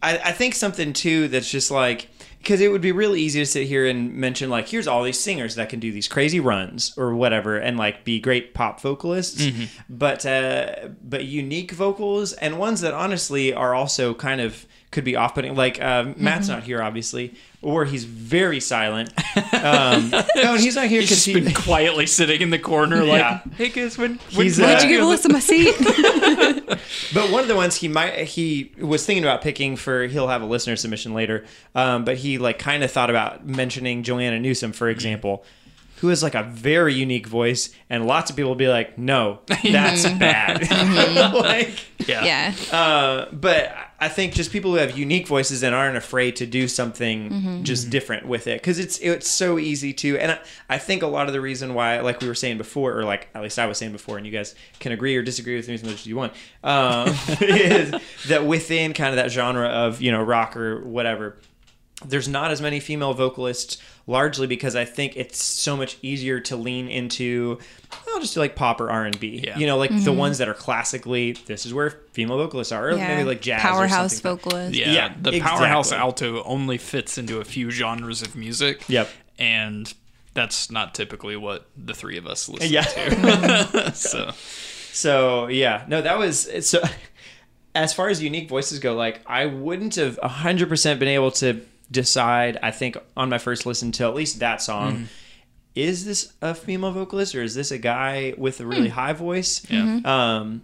[0.04, 2.08] I, I think something too that's just like
[2.40, 5.20] because it would be really easy to sit here and mention like here's all these
[5.20, 9.42] singers that can do these crazy runs or whatever and like be great pop vocalists,
[9.90, 15.16] but uh, but unique vocals and ones that honestly are also kind of could be
[15.18, 15.56] off-putting.
[15.56, 19.12] Like uh, Matt's not here obviously, or he's very silent.
[19.54, 21.40] Um, no, and he's not here He's because just he.
[21.40, 23.40] been quietly sitting in the corner, like, Yeah.
[23.56, 25.76] hey guys, when, when He's, Why'd uh, you give Alyssa my seat?
[27.14, 30.42] But one of the ones he might he was thinking about picking for he'll have
[30.42, 31.46] a listener submission later.
[31.76, 35.44] Um, but he like kind of thought about mentioning Joanna Newsom for example,
[35.98, 39.40] who has like a very unique voice, and lots of people will be like, "No,
[39.64, 40.62] that's bad."
[41.34, 42.78] like, yeah, yeah.
[42.78, 46.68] uh, but I think just people who have unique voices and aren't afraid to do
[46.68, 50.20] something just different with it because it's it's so easy to.
[50.20, 50.40] And I,
[50.70, 53.30] I think a lot of the reason why, like we were saying before, or like
[53.34, 55.74] at least I was saying before, and you guys can agree or disagree with me
[55.74, 56.34] as much as you want,
[56.64, 57.08] um,
[57.42, 57.94] is
[58.28, 61.38] that within kind of that genre of you know rock or whatever,
[62.06, 66.56] there's not as many female vocalists largely because I think it's so much easier to
[66.56, 67.58] lean into
[68.10, 69.42] I'll just do like pop or R and B.
[69.44, 69.58] Yeah.
[69.58, 72.92] You know, like the ones that are classically this is where female vocalists are, or
[72.92, 73.00] Mm-hmm.
[73.00, 73.08] yeah.
[73.16, 74.38] maybe like jazz Powerhouse or something.
[74.52, 74.76] vocalist.
[74.76, 78.84] Yeah, Yeah, the powerhouse alto only fits into a few genres of music.
[78.88, 79.10] Yep.
[79.40, 79.94] and
[80.34, 82.82] that's not typically what the three of us listen Yeah.
[82.84, 83.92] to.
[83.96, 84.32] so
[84.94, 86.82] So yeah, no, that was so.
[87.76, 91.62] As far as unique voices go, like I wouldn't have hundred percent been able to
[91.92, 92.58] decide.
[92.62, 94.94] I think on my first listen to at least that song.
[94.94, 95.04] Mm-hmm.
[95.76, 99.62] Is this a female vocalist or is this a guy with a really high voice?
[99.70, 100.64] yeah, Um,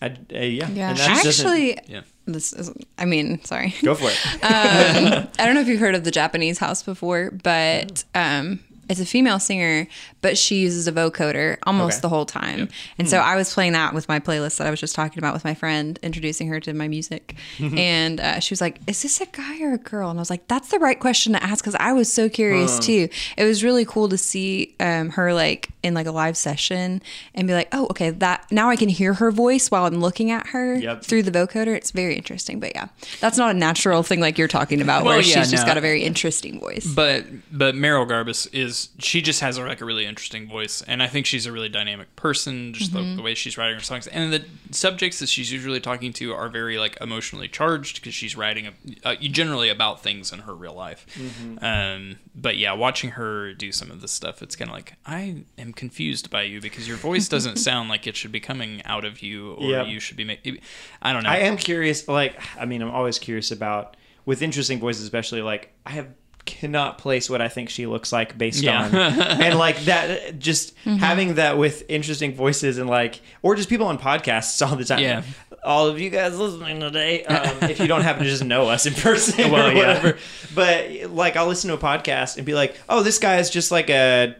[0.00, 0.90] I, uh, yeah, Yeah.
[0.90, 2.00] and that doesn't- Actually, yeah.
[2.24, 3.74] this is, I mean, sorry.
[3.84, 4.18] go for it.
[4.42, 9.06] I don't know if you've heard of the Japanese house before, but um, it's a
[9.06, 9.86] female singer,
[10.20, 12.00] but she uses a vocoder almost Okay.
[12.02, 12.68] the whole time.
[12.98, 15.32] And so I was playing that with my playlist that I was just talking about
[15.34, 17.36] with my friend, introducing her to my music.
[17.60, 20.10] and uh, she was like, Is this a guy or a girl?
[20.10, 22.78] And I was like, That's the right question to ask because I was so curious
[22.78, 23.08] too.
[23.36, 27.02] It was really cool to see um, her like in like a live session
[27.34, 30.30] and be like, Oh, okay, that now I can hear her voice while I'm looking
[30.30, 31.02] at her Yep.
[31.04, 31.74] through the vocoder.
[31.76, 32.60] It's very interesting.
[32.60, 32.88] But yeah,
[33.20, 35.76] that's not a natural thing like you're talking about Well, where yeah, she's just got
[35.76, 36.86] a very interesting voice.
[36.86, 41.06] But but Merrill Garbus is she just has like a really interesting voice, and I
[41.08, 42.72] think she's a really dynamic person.
[42.74, 43.10] Just Mm-hmm.
[43.10, 46.32] the, the way she's writing her songs, and the subjects that she's usually talking to
[46.34, 48.72] are very like emotionally charged because she's writing a,
[49.08, 51.06] uh, generally about things in her real life.
[51.14, 51.64] Mm-hmm.
[51.64, 55.44] Um, but yeah, watching her do some of this stuff, it's kind of like I
[55.58, 59.04] am confused by you because your voice doesn't sound like it should be coming out
[59.04, 59.86] of you, or Yep.
[59.88, 60.58] you should be making.
[61.00, 61.30] I don't know.
[61.30, 62.06] I am curious.
[62.08, 65.42] Like, I mean, I'm always curious about with interesting voices, especially.
[65.42, 66.08] Like, I have
[66.44, 68.84] cannot place what I think she looks like based Yeah.
[68.86, 70.40] on, and like that.
[70.40, 74.84] Just having that with interesting voices and like, or just people on podcasts all the
[74.84, 74.98] time.
[75.00, 75.22] Yeah.
[75.64, 78.84] All of you guys listening today, um, if you don't happen to just know us
[78.86, 79.78] in person Well, or yeah.
[79.78, 80.18] whatever,
[80.56, 83.70] but like I'll listen to a podcast and be like, oh, this guy is just
[83.70, 84.34] like a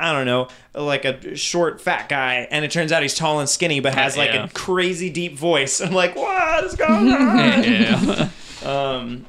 [0.00, 3.48] I don't know, like a short fat guy, and it turns out he's tall and
[3.48, 4.44] skinny, but has like Yeah.
[4.44, 5.80] a crazy deep voice.
[5.82, 7.62] I'm like, what is going on?
[7.64, 8.28] yeah.
[8.64, 9.26] um,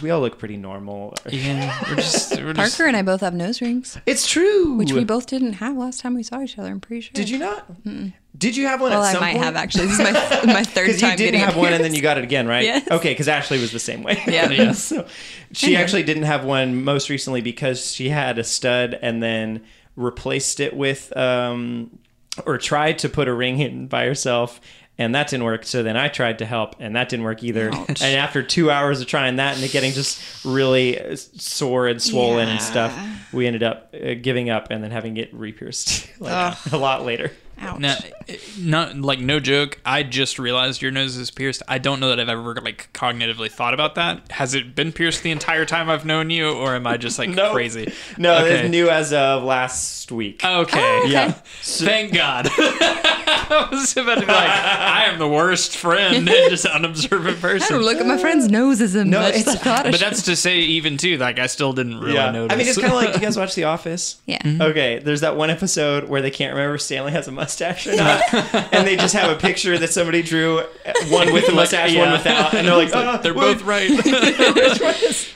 [0.00, 1.14] we all look pretty normal.
[1.30, 1.76] yeah.
[1.88, 4.74] We're just, we're just Parker and I both have nose rings, It's true.
[4.74, 6.68] which we both didn't have last time we saw each other.
[6.70, 7.10] I'm pretty sure.
[7.12, 7.66] Did you not?
[8.38, 9.44] Did you have one Well, at I might point?
[9.44, 9.86] have actually.
[9.86, 10.04] This is
[10.46, 12.46] my my third Because you time didn't have one and then you got it again,
[12.46, 12.64] right?
[12.64, 12.88] Yes.
[12.88, 14.22] Okay, because Ashley was the same way.
[14.28, 14.48] Yeah.
[14.50, 14.72] Yeah.
[14.72, 15.06] so
[15.52, 19.62] she actually didn't have one most recently because she had a stud and then
[19.96, 21.98] replaced it with um
[22.46, 24.60] or tried to put a ring in by herself
[24.98, 25.64] and that didn't work.
[25.64, 27.72] So then i tried to help and that didn't work either.
[27.72, 28.02] Ouch.
[28.02, 32.00] and after two hours of trying that and it getting just really uh, sore and
[32.00, 32.94] swollen and stuff
[33.32, 37.32] we ended up uh, giving up and then having it re-pierced like a lot later
[37.62, 37.78] Ouch.
[37.78, 37.96] Now,
[38.28, 39.78] eh, not like no joke.
[39.84, 41.62] I just realized your nose is pierced.
[41.68, 44.30] I don't know that I've ever like cognitively thought about that.
[44.32, 47.28] Has it been pierced the entire time I've known you, or am I just like
[47.40, 47.52] No.
[47.52, 47.92] crazy?
[48.16, 48.60] no Okay.
[48.60, 50.80] it's new as of last week oh, Okay.
[50.80, 51.12] Oh, okay.
[51.12, 51.30] yeah
[51.60, 52.48] Thank God.
[52.56, 57.56] I was about to be like, I am the worst friend and just unobservant person.
[57.56, 57.76] I person.
[57.76, 60.58] don't look at my friend's noses and No, much it's- thought but that's to say,
[60.60, 62.30] even too, like I still didn't really yeah.
[62.30, 62.54] notice.
[62.54, 64.20] I mean, it's kind of like, you guys watch The Office?
[64.26, 64.38] yeah.
[64.38, 64.62] Mm-hmm.
[64.62, 67.49] Okay, there's that one episode where they can't remember Stanley has a mustache
[67.86, 68.22] or not,
[68.72, 70.64] and they just have a picture that somebody drew, uh,
[71.08, 72.12] one with the mustache, one yeah.
[72.12, 73.90] without, and they're like, oh, they're what- both right.
[73.90, 75.28] is-"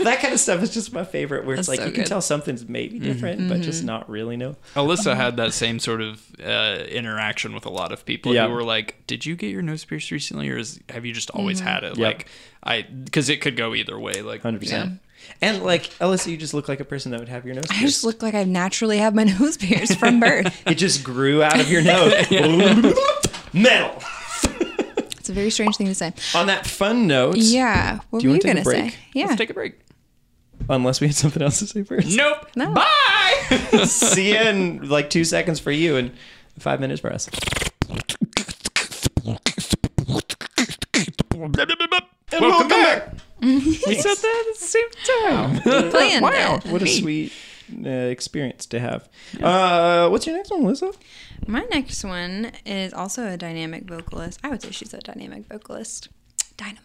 [0.00, 2.20] that kind of stuff is just my favorite, where it's like so you can tell
[2.20, 4.56] something's maybe different, but just not really know.
[4.74, 8.48] Alyssa had that same sort of uh, interaction with a lot of people Yeah.
[8.48, 11.30] who were like, "Did you get your nose pierced recently, or is, have you just
[11.30, 11.98] always had it?" Yep.
[11.98, 12.28] Like,
[12.62, 14.20] I because it could go either way.
[14.22, 15.00] Like, Hundred percent.
[15.40, 17.64] And like Alyssa, you just look like a person that would have your nose.
[17.70, 17.82] I pierced.
[17.94, 20.62] just look like I naturally have my nose pierced from birth.
[20.66, 22.12] It just grew out of your nose.
[23.52, 24.02] Metal.
[25.18, 26.12] It's a very strange thing to say.
[26.34, 27.98] On that fun note, Yeah.
[28.10, 28.92] What Do you were you wanna take a gonna break?
[28.92, 28.98] say?
[29.14, 29.26] Yeah.
[29.26, 29.74] let's take a break.
[30.70, 32.16] unless we had something else to say first.
[32.16, 32.46] Nope.
[32.56, 32.72] No.
[32.72, 33.84] Bye.
[33.86, 36.12] See you in like two seconds for you and
[36.58, 37.28] five minutes for us.
[41.34, 43.14] Welcome back.
[43.46, 44.88] We said that at the same
[45.22, 45.90] time.
[45.90, 46.30] Playing Wow.
[46.30, 46.66] that.
[46.66, 47.32] What a sweet
[47.84, 49.08] uh, experience to have.
[49.42, 50.92] Uh, what's your next one, Lisa?
[51.46, 54.40] My next one is also a dynamic vocalist.
[54.42, 56.08] I would say she's a dynamic vocalist.
[56.56, 56.82] Dynamite.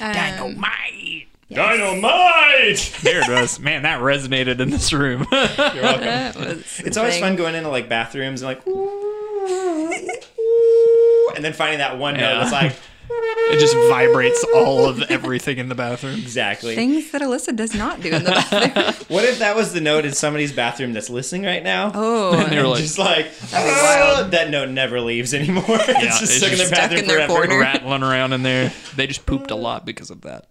[0.00, 1.28] Um, Dynamite.
[1.50, 2.98] Dynamite!
[3.02, 3.60] There it was.
[3.60, 5.26] Man, that resonated in this room.
[5.30, 11.44] that was the It's always fun going into like bathrooms and like, ooh, ooh, and
[11.44, 12.38] then finding that one note Yeah.
[12.38, 12.74] that's like,
[13.10, 16.14] it just vibrates all of everything in the bathroom.
[16.18, 16.74] exactly.
[16.74, 19.06] Things that Alyssa does not do in the bathroom.
[19.08, 21.92] What if that was the note in somebody's bathroom that's listening right now?
[21.94, 25.64] Oh, And they were like, just like That'd "Ah," that note never leaves anymore.
[25.68, 27.46] it's just it's stuck in their stuck bathroom in their forever.
[27.48, 27.60] corner.
[27.60, 28.72] rattling around in there.
[28.96, 30.46] They just pooped a lot because of that.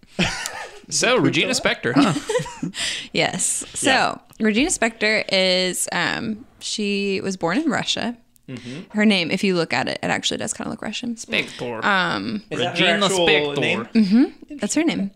[0.90, 2.70] So Regina Spektor, huh?
[3.12, 3.64] yes.
[3.74, 4.18] So Yeah.
[4.40, 8.16] Regina Spektor is um, she was born in Russia.
[8.56, 8.90] Mm-hmm.
[8.98, 11.14] Her name, if you look at it, it actually does kind of look Russian.
[11.16, 11.82] Spektor.
[11.84, 13.94] Um, Is that her Regina actual Spektor.
[13.94, 14.34] name?
[14.60, 15.10] That's her name.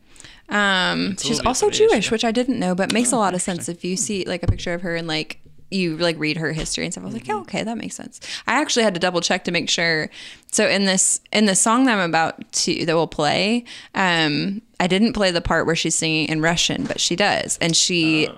[0.48, 1.88] Um, she's Soviet also Federation.
[1.90, 4.42] Jewish, which I didn't know, but makes a lot of sense if you see like
[4.42, 5.40] a picture of her and like
[5.72, 7.02] you like read her history and stuff.
[7.02, 8.20] I was like, oh, okay, that makes sense.
[8.46, 10.08] I actually had to double check to make sure.
[10.52, 13.64] So in this in the song that I'm about to that we'll play,
[13.96, 17.74] um, I didn't play the part where she's singing in Russian, but she does, and
[17.76, 18.28] she.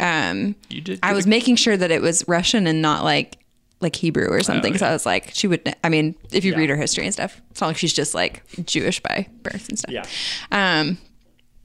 [0.00, 0.98] Um, You did.
[1.02, 3.38] I was a- making sure that it was Russian and not like
[3.84, 4.72] like Hebrew or something.
[4.72, 4.90] Because yeah.
[4.90, 5.76] I was like, she would.
[5.84, 8.42] I mean, if you read her history and stuff, it's not like she's just like
[8.64, 9.92] Jewish by birth and stuff.
[9.92, 10.06] Yeah.
[10.50, 10.98] Um.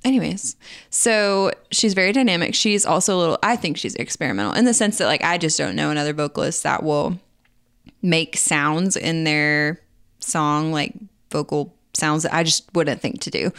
[0.06, 0.56] Anyways,
[0.90, 2.56] so she's very dynamic.
[2.56, 3.40] She's also a little.
[3.42, 6.64] I think she's experimental in the sense that like I just don't know another vocalist
[6.64, 7.20] that will
[8.02, 9.82] make sounds in their
[10.20, 10.94] song like
[11.32, 13.52] vocal sounds that I just wouldn't think to do.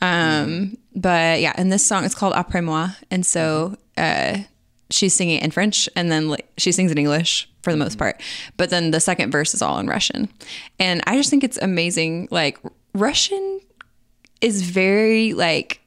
[0.00, 4.38] Um, but yeah, and this song is called Après moi, and so uh,
[4.90, 8.20] she's singing in French, and then like, she sings in English for the most part.
[8.56, 10.28] But then the second verse is all in Russian,
[10.78, 12.28] and I just think it's amazing.
[12.30, 12.58] Like
[12.94, 13.60] Russian
[14.40, 15.80] is very like.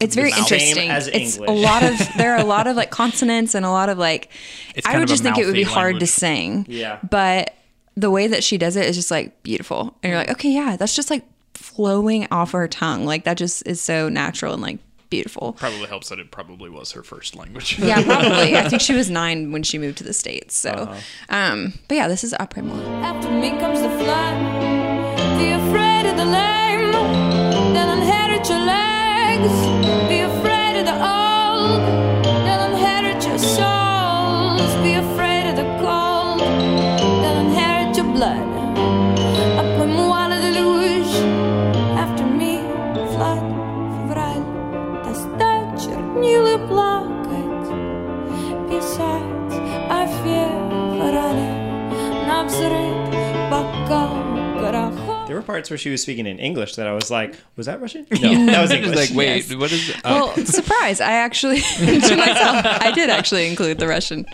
[0.00, 0.88] It's very interesting.
[0.90, 3.98] it's a lot of there are a lot of like consonants and a lot of
[3.98, 4.30] like.
[4.74, 6.64] It's I would just think it would be mouthy hard to sing.
[6.70, 6.98] Yeah.
[7.08, 7.54] But
[7.96, 9.94] the way that she does it is just like beautiful.
[10.02, 11.24] And you're like, okay, yeah, that's just like
[11.54, 13.04] flowing off of her tongue.
[13.04, 14.78] Like that just is so natural and like
[15.10, 15.52] beautiful.
[15.54, 17.78] Probably helps that it probably was her first language.
[17.78, 18.56] Yeah, probably.
[18.56, 20.56] I think she was nine when she moved to the States.
[20.56, 20.96] So, Uh-huh.
[21.28, 22.76] um, but yeah, this is Après moi.
[23.02, 24.36] After me comes the flood.
[25.38, 26.92] Be afraid of the lame,
[27.74, 29.52] they'll inherit your legs.
[30.08, 31.82] Be afraid of the old,
[32.46, 34.72] they'll inherit your souls.
[34.84, 36.40] Be afraid of the cold,
[37.22, 38.46] they'll inherit your blood.
[46.20, 47.68] Нилы плакать,
[48.68, 49.56] писать
[49.88, 51.50] о феврале
[52.28, 54.29] на взрыв бокал.
[55.30, 57.80] There were parts where she was speaking in English that I was like, was that
[57.80, 58.04] Russian?
[58.10, 58.96] No, that was English.
[58.96, 59.54] like, wait, Yes.
[59.54, 60.02] what is it?
[60.04, 61.00] Well, surprise!
[61.00, 64.26] I actually to myself, I did actually include the Russian.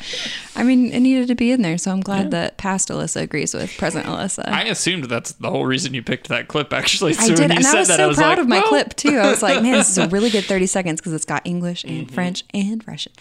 [0.57, 3.53] I mean, it needed to be in there, so I'm glad that past Alyssa agrees
[3.53, 4.49] with present Alyssa.
[4.49, 6.72] I assumed that's the whole reason you picked that clip.
[6.72, 8.28] Actually, so I when did, you and said I was that, so I was proud
[8.30, 9.18] like, of my well, clip too.
[9.18, 11.84] I was like, man, this is a really good 30 seconds because it's got English
[11.84, 12.14] and Mm-hmm.
[12.14, 13.12] French and Russian.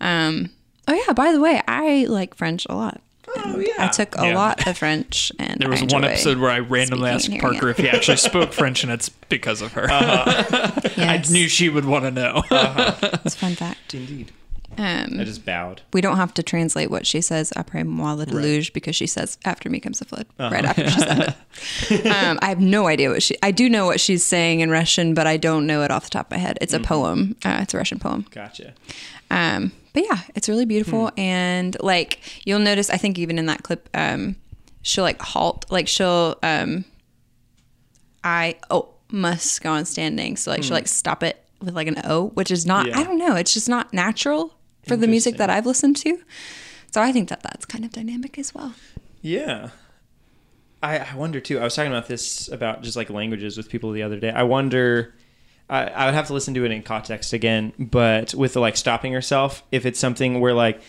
[0.00, 0.50] Um,
[0.86, 3.00] oh yeah, by the way, I like French a lot.
[3.38, 3.72] Oh yeah.
[3.78, 4.34] I took a Yeah.
[4.34, 7.72] lot of French, and There was I one episode where I randomly asked Parker it.
[7.72, 9.86] if he actually spoke French, and it's because of her.
[9.90, 12.42] I Yes, knew she would want to know.
[12.50, 13.94] it's a fun fact.
[13.94, 14.32] Indeed.
[14.76, 15.80] Um, I just bowed.
[15.92, 19.36] we don't have to translate what she says après moi le deluge because she says
[19.44, 20.54] after me comes the flood Uh-huh.
[20.54, 21.34] right after she said
[21.90, 22.06] it.
[22.06, 23.34] um, I have no idea what she.
[23.42, 26.10] I do know what she's saying in Russian, but I don't know it off the
[26.10, 26.56] top of my head.
[26.56, 26.62] Mm-hmm.
[26.64, 27.34] It's a poem.
[27.44, 28.26] Uh, it's a Russian poem.
[28.30, 28.72] Gotcha.
[29.30, 31.20] Um, but yeah, it's really beautiful, Hmm.
[31.20, 34.36] and like you'll notice, I think even in that clip, um,
[34.82, 36.84] she'll like halt, like she'll um,
[38.24, 42.00] I oh must go on standing, so like she'll like stop it with like an
[42.04, 42.84] O, which is not.
[42.86, 42.90] Hmm.
[42.90, 42.98] Yeah.
[43.00, 43.34] I don't know.
[43.36, 44.54] It's just not natural
[44.86, 46.18] for the music that I've listened to.
[46.92, 48.74] So I think that that's kind of dynamic as well.
[49.20, 49.70] Yeah.
[50.82, 51.58] I, I wonder too.
[51.58, 54.30] I was talking about this about just like languages with people the other day.
[54.30, 55.14] I wonder.
[55.70, 58.76] I, I would have to listen to it in context again, but with the like
[58.76, 60.80] stopping yourself, if it's something where like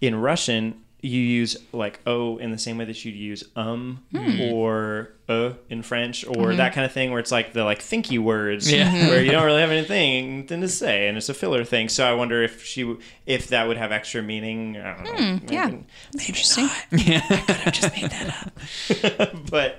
[0.00, 4.04] in Russian you use like oh in the same way that you'd use um
[4.52, 8.20] or uh in French or that kind of thing, where it's like the like thinky
[8.20, 9.08] words Yeah.
[9.08, 11.88] where you don't really have anything to say and it's a filler thing.
[11.88, 14.76] So I wonder if she if that would have extra meaning.
[14.76, 15.40] I don't know.
[15.52, 15.84] Yeah, Maybe-
[16.28, 16.68] interesting.
[19.50, 19.78] but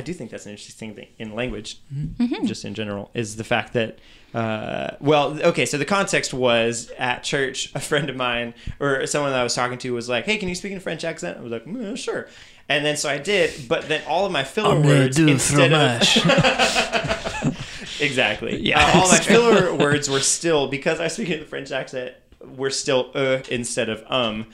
[0.00, 2.46] I do think that's an interesting thing in language, Mm-hmm.
[2.46, 3.98] just in general, is the fact that,
[4.34, 9.32] uh, well, okay, so the context was at church, a friend of mine or someone
[9.32, 11.38] that I was talking to was like, hey, can you speak in a French accent?
[11.38, 12.28] I was like, mm, sure.
[12.68, 16.00] And then so I did, but then all of my filler words instead of
[18.00, 18.80] exactly, Yeah.
[18.94, 22.14] uh, all my filler words were still because I speak in the French accent
[22.56, 24.46] were still uh instead of um,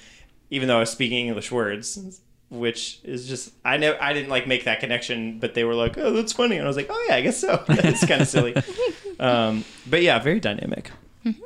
[0.51, 4.47] even though I was speaking English words, which is just I know I didn't like
[4.47, 7.07] make that connection, but they were like, oh, that's funny, and I was like, oh
[7.09, 7.65] yeah, I guess so.
[7.69, 8.55] it's kind of silly,
[9.21, 10.91] um, but yeah, very dynamic.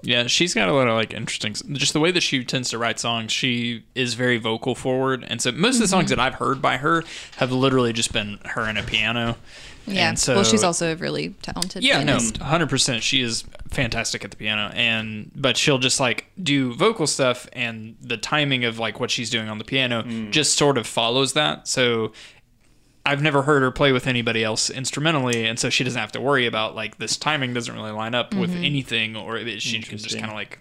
[0.03, 2.77] Yeah, she's got a lot of like interesting, just the way that she tends to
[2.77, 3.33] write songs.
[3.33, 5.91] She is very vocal forward, and so most of the Mm-hmm.
[5.91, 7.03] songs that I've heard by her
[7.39, 9.39] have literally just been her and a piano.
[9.87, 10.09] Yeah.
[10.09, 11.83] And so, well, she's also a really talented.
[11.83, 13.03] yeah, no, hundred percent.
[13.03, 17.97] She is fantastic at the piano, and but she'll just like do vocal stuff, and
[18.01, 20.31] the timing of like what she's doing on the piano mm.
[20.31, 21.67] just sort of follows that.
[21.67, 22.13] So
[23.07, 26.21] I've never heard her play with anybody else instrumentally, and so she doesn't have to
[26.21, 28.65] worry about like this timing doesn't really line up with mm-hmm.
[28.65, 30.59] anything, or it, she can just kind of like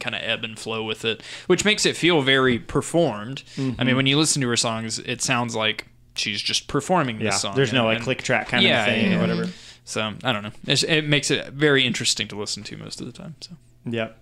[0.00, 3.42] kind of ebb and flow with it, which makes it feel very performed.
[3.56, 3.96] I mean, mm-hmm.
[3.96, 5.86] when you listen to her songs, it sounds like
[6.18, 7.54] she's just performing this Yeah, song.
[7.56, 9.48] there's no like and- click track kind Yeah, of thing yeah, or whatever.
[9.84, 10.50] So I don't know.
[10.66, 13.36] It's, it makes it very interesting to listen to most of the time.
[13.40, 13.52] So
[13.86, 14.18] Yep.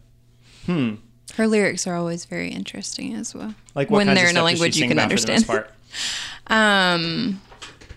[1.37, 3.55] Her lyrics are always very interesting as well.
[3.75, 5.27] Like what when kinds they're in a stuff does she language you can about for
[5.27, 5.67] the understand.
[6.49, 7.41] Um,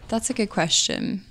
[0.08, 1.24] that's a good question.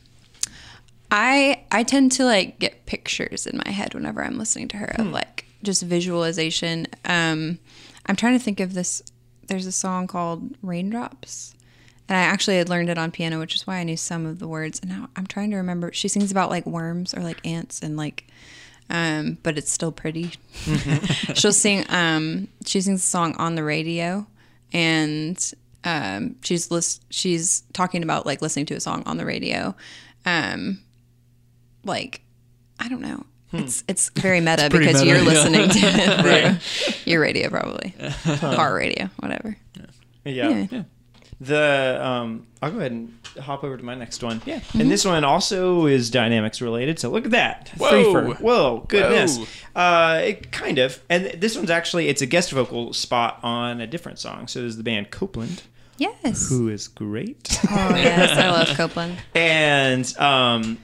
[1.10, 4.92] I I tend to like get pictures in my head whenever I'm listening to her
[4.96, 5.02] Hmm.
[5.02, 6.86] of like just visualization.
[7.04, 7.58] Um,
[8.06, 9.02] I'm trying to think of this.
[9.48, 11.54] There's a song called Raindrops,
[12.08, 14.38] and I actually had learned it on piano, which is why I knew some of
[14.38, 14.80] the words.
[14.80, 15.92] And now I'm trying to remember.
[15.92, 18.26] She sings about like worms or like ants and like.
[18.90, 20.30] Um, but it's still pretty.
[21.34, 21.84] She'll sing.
[21.90, 24.26] Um, she sings a song on the radio,
[24.72, 25.52] and
[25.84, 29.76] um, she's list, she's talking about like listening to a song on the radio.
[30.24, 30.80] Um,
[31.84, 32.22] like
[32.80, 33.26] I don't know.
[33.52, 35.30] It's it's very meta pretty because meta, you're yeah.
[35.30, 37.94] listening to it through your radio probably
[38.38, 39.56] car radio whatever.
[40.24, 40.66] Yeah.
[40.70, 40.82] Yeah.
[41.40, 44.42] The um, I'll go ahead and hop over to my next one.
[44.44, 44.58] Yeah.
[44.74, 46.98] And this one also is dynamics related.
[46.98, 47.68] So look at that.
[47.76, 47.90] Whoa.
[47.92, 48.40] Threefer.
[48.40, 49.38] Whoa, goodness.
[49.38, 49.80] Whoa.
[49.80, 51.00] Uh, it kind of.
[51.08, 54.48] And this one's actually it's a guest vocal spot on a different song.
[54.48, 55.62] So there's the band Copeland,
[55.96, 56.48] Yes.
[56.48, 57.56] who is great.
[57.70, 59.18] Oh yes, I love Copeland.
[59.36, 60.78] and um,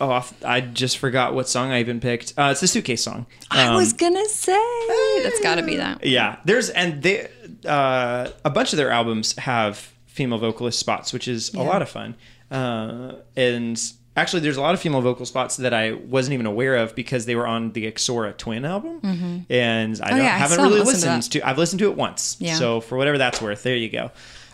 [0.00, 2.34] oh, I f- I just forgot what song I even picked.
[2.36, 3.26] Uh, it's the suitcase song.
[3.48, 6.04] I Um, was gonna say that's got to be that.
[6.04, 7.28] Yeah, there's and they
[7.66, 11.88] uh, a bunch of their albums have female vocalist spots, which is a lot of
[11.88, 12.14] fun.
[12.50, 13.80] Uh, and
[14.16, 17.26] actually, there's a lot of female vocal spots that I wasn't even aware of because
[17.26, 20.80] they were on the Ixora Twin album, and I Oh, don't, yeah, I haven't really
[20.80, 21.48] listened to to.
[21.48, 22.54] I've listened to it once, Yeah.
[22.56, 24.10] so for whatever that's worth, there you go.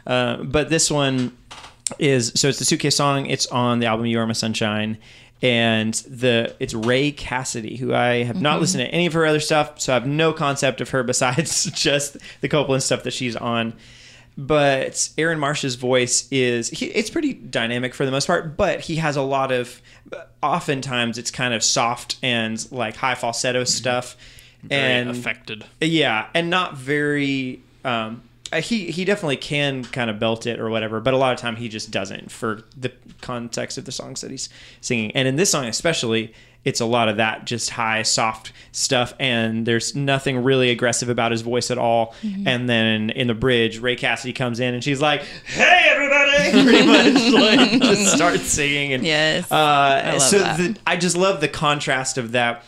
[0.06, 1.36] Uh, but this one
[1.98, 3.26] is so it's the suitcase song.
[3.26, 4.96] It's on the album "You Are My Sunshine."
[5.42, 9.40] And the it's Ray Cassidy, who I have not listened to any of her other
[9.40, 13.36] stuff, so I have no concept of her besides just the Copeland stuff that she's
[13.36, 13.72] on.
[14.36, 18.96] but Aaron Marsh's voice is he, it's pretty dynamic for the most part, but he
[18.96, 19.80] has a lot of
[20.42, 24.16] oftentimes it's kind of soft and like high falsetto stuff
[24.62, 25.64] Very and affected.
[25.80, 27.62] yeah, and not very.
[27.84, 28.22] Um,
[28.58, 31.56] he he definitely can kind of belt it or whatever, but a lot of time
[31.56, 34.48] he just doesn't for the context of the songs that he's
[34.80, 35.12] singing.
[35.12, 36.34] And in this song especially,
[36.64, 41.32] it's a lot of that just high soft stuff, and there's nothing really aggressive about
[41.32, 42.14] his voice at all.
[42.22, 46.86] And then in the bridge, Ray Cassidy comes in and she's like, "Hey everybody!" pretty
[46.86, 49.50] much like just starts singing and Yes.
[49.50, 52.64] uh, love so the, I just love the contrast of that,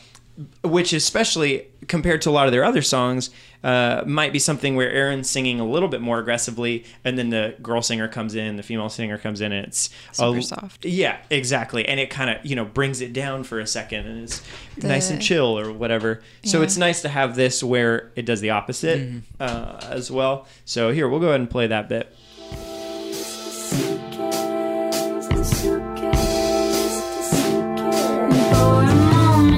[0.63, 3.31] which especially compared to a lot of their other songs,
[3.65, 7.55] uh, might be something where Aaron's singing a little bit more aggressively, and then the
[7.63, 10.85] girl singer comes in, the female singer comes in, and it's Super a- soft.
[10.85, 14.23] Yeah, exactly, and it kind of you know brings it down for a second, and
[14.25, 14.43] it's
[14.79, 16.23] The- nice and chill or whatever.
[16.45, 16.65] So Yeah.
[16.65, 20.47] it's nice to have this where it does the opposite uh, as well.
[20.65, 22.13] So here we'll go ahead and play that bit.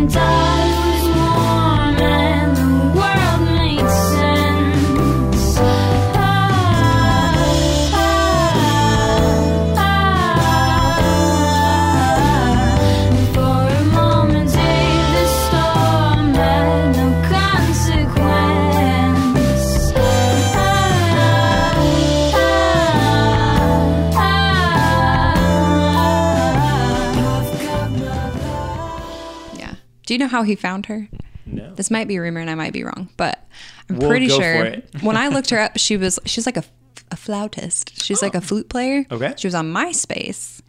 [0.07, 0.64] For
[30.07, 31.09] Do you know how he found her?
[31.47, 31.75] No.
[31.75, 33.47] This might be a rumor and I might be wrong, but
[33.89, 34.91] I'm We'll pretty go sure for it.
[35.03, 36.65] when I looked her up, she was she's like a,
[37.11, 38.03] a flautist.
[38.03, 38.43] She's like a oh.
[38.43, 39.07] flute player.
[39.11, 39.35] Okay.
[39.37, 40.63] She was on MySpace.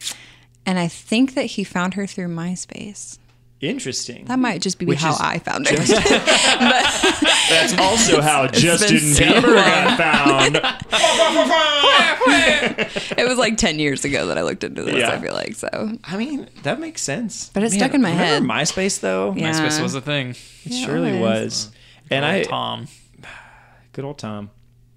[0.65, 3.19] And I think that he found her through MySpace.
[3.61, 4.25] Interesting.
[4.25, 5.75] That might just be Which how is I found her.
[7.49, 9.55] That's also how Justin so Bieber long.
[9.55, 10.55] got found.
[13.17, 15.11] it was like 10 years ago that I looked into this, Yeah.
[15.11, 15.55] I feel like.
[15.55, 15.67] So,
[16.03, 17.49] I mean, that makes sense.
[17.53, 18.43] But it stuck in my head.
[18.43, 19.51] MySpace though, Yeah.
[19.51, 20.31] MySpace was a thing.
[20.31, 21.67] it Yeah, it surely was.
[21.67, 21.71] was.
[22.11, 22.87] And I, Tom.
[23.93, 24.51] good old Tom,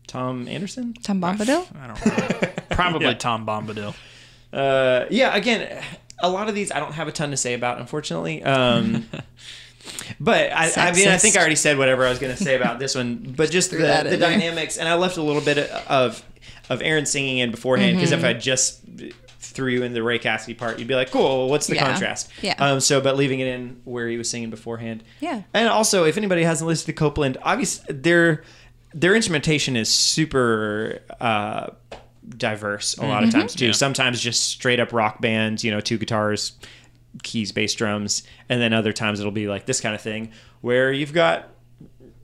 [0.09, 0.95] Tom Anderson.
[1.03, 1.67] Tom Bombadil?
[1.81, 2.07] I don't
[2.43, 2.49] know.
[2.71, 3.15] Probably Yeah.
[3.15, 3.95] Tom Bombadil.
[4.53, 5.35] Uh, yeah.
[5.37, 5.83] Again,
[6.21, 8.43] a lot of these I don't have a ton to say about, unfortunately.
[8.43, 9.07] Um,
[10.21, 12.57] but I, I mean, I think I already said whatever I was going to say
[12.57, 13.35] about this one.
[13.37, 13.77] But just the,
[14.09, 16.23] the dynamics, and I left a little bit of
[16.71, 18.25] of Aaron singing in beforehand because Mm-hmm.
[18.25, 18.81] if I just
[19.41, 21.89] threw you in the Ray Cassidy part, you'd be like, "Cool, what's the Yeah.
[21.91, 22.55] contrast?" Yeah.
[22.59, 22.81] Um.
[22.81, 25.03] So, but leaving it in where he was singing beforehand.
[25.21, 25.43] Yeah.
[25.55, 28.43] And also, if anybody hasn't listened to Copeland, obviously their
[28.95, 31.69] their instrumentation is super uh,
[32.37, 33.67] diverse a lot of times too.
[33.67, 33.73] Yeah.
[33.73, 36.53] Sometimes just straight up rock bands, you know, two guitars,
[37.23, 40.93] keys, bass, drums, and then other times it'll be like this kind of thing where
[40.93, 41.49] you've got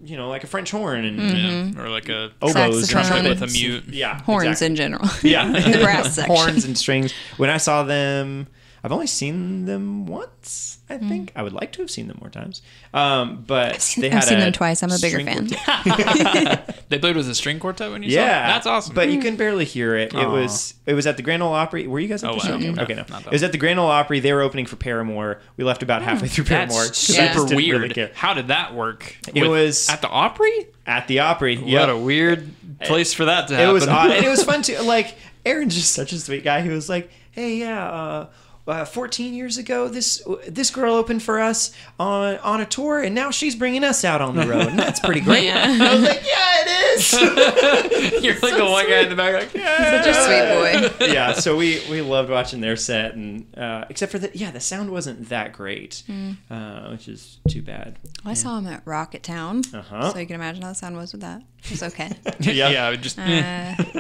[0.05, 1.83] you know like a French horn and Yeah.
[1.83, 2.83] Or like a oboes and Mm-hmm.
[2.85, 3.25] Saxophone.
[3.29, 3.85] with a mute.
[3.89, 4.67] Yeah, Horns exactly.
[4.67, 5.09] in general.
[5.23, 6.35] Yeah, the brass section.
[6.37, 7.13] horns and strings.
[7.39, 8.47] When I saw them,
[8.85, 10.79] I've only seen them once.
[10.91, 12.61] I think I would like to have seen them more times.
[12.93, 14.83] Um, but they I've seen them twice.
[14.83, 15.49] I'm a bigger fan.
[16.91, 18.47] They played with a string quartet when you saw Yeah.
[18.47, 18.95] That's awesome.
[18.95, 20.13] But you can barely hear it.
[20.13, 20.31] It Aw.
[20.31, 21.87] was it was at the Grand Ole Opry.
[21.87, 22.45] Were you guys at Oh, the wow.
[22.45, 22.59] show?
[22.59, 22.79] Mm-mm.
[22.79, 23.05] Okay, no.
[23.09, 24.21] Not It was at the Grand Ole Opry.
[24.21, 25.41] They were opening for Paramore.
[25.57, 26.85] We left about halfway through Paramore.
[26.85, 28.13] That's 'cause I just super didn't really weird.
[28.15, 29.17] How did that work?
[29.35, 30.67] It With- was- at the Opry.
[30.87, 31.57] At the Opry.
[31.57, 31.89] What Yep.
[31.89, 32.51] a weird
[32.83, 33.61] place for that to happen.
[33.61, 33.75] it happen.
[33.75, 34.79] was odd, and it was fun too.
[34.81, 35.15] Like
[35.47, 36.61] Aaron's just such a sweet guy.
[36.61, 38.27] He was like, "Hey, yeah, uh,
[38.67, 43.15] uh, 14 years ago, this this girl opened for us on on a tour, and
[43.15, 46.23] now she's bringing us out on the road, and that's pretty great." I was like,
[46.25, 47.13] "Yeah, it is."
[48.25, 50.03] You're like the one guy in the back, like, yeah.
[50.03, 51.07] Such a sweet boy.
[51.13, 54.61] yeah, so we we loved watching their set, and uh, except for that, yeah, the
[54.61, 56.37] sound wasn't that great, Mm.
[56.51, 57.99] uh, which is too bad.
[58.25, 59.73] Well, I saw him at Rocketown.
[59.75, 60.11] Uh-huh.
[60.13, 61.43] So you can imagine how the sound was with that.
[61.65, 62.11] It was okay.
[62.41, 62.69] Yeah.
[62.69, 63.23] yeah, it just Uh,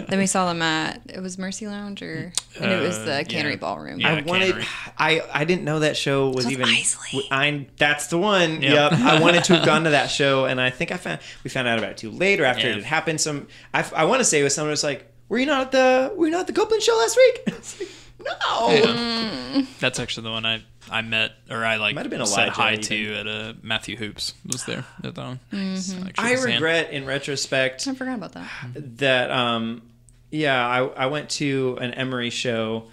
[0.08, 3.24] then we saw them at it was Mercy Lounge or and it was Uh, the
[3.24, 3.56] Cannery yeah.
[3.58, 4.00] Ballroom.
[4.00, 4.14] Yeah.
[4.14, 4.50] I wanted.
[4.52, 4.66] Cannery.
[4.98, 6.66] I I didn't know that show was So even.
[6.66, 7.22] Eisley.
[7.30, 8.60] I that's the one.
[8.62, 8.92] Yep.
[8.92, 8.92] Yep.
[9.00, 11.66] I wanted to have gone to that show, and I think I found we found
[11.68, 12.72] out about it too late or after Yeah.
[12.72, 13.20] it had happened.
[13.20, 15.62] Some I, I want to say it was someone who was like, "Were you not
[15.66, 17.88] at the Were you not at the Copeland show last week?"
[18.24, 18.44] It's
[18.84, 19.54] like, no.
[19.54, 19.64] Yeah.
[19.80, 22.52] That's actually the one I I met or I like Might have been said Elijah
[22.52, 22.84] hi even.
[22.84, 25.40] to at uh, Matthew Hoopes was there at that one.
[25.52, 26.08] Mm-hmm.
[26.18, 28.50] I regret in retrospect I forgot about that.
[28.98, 29.82] that um
[30.30, 32.84] yeah I, I went to an Emery show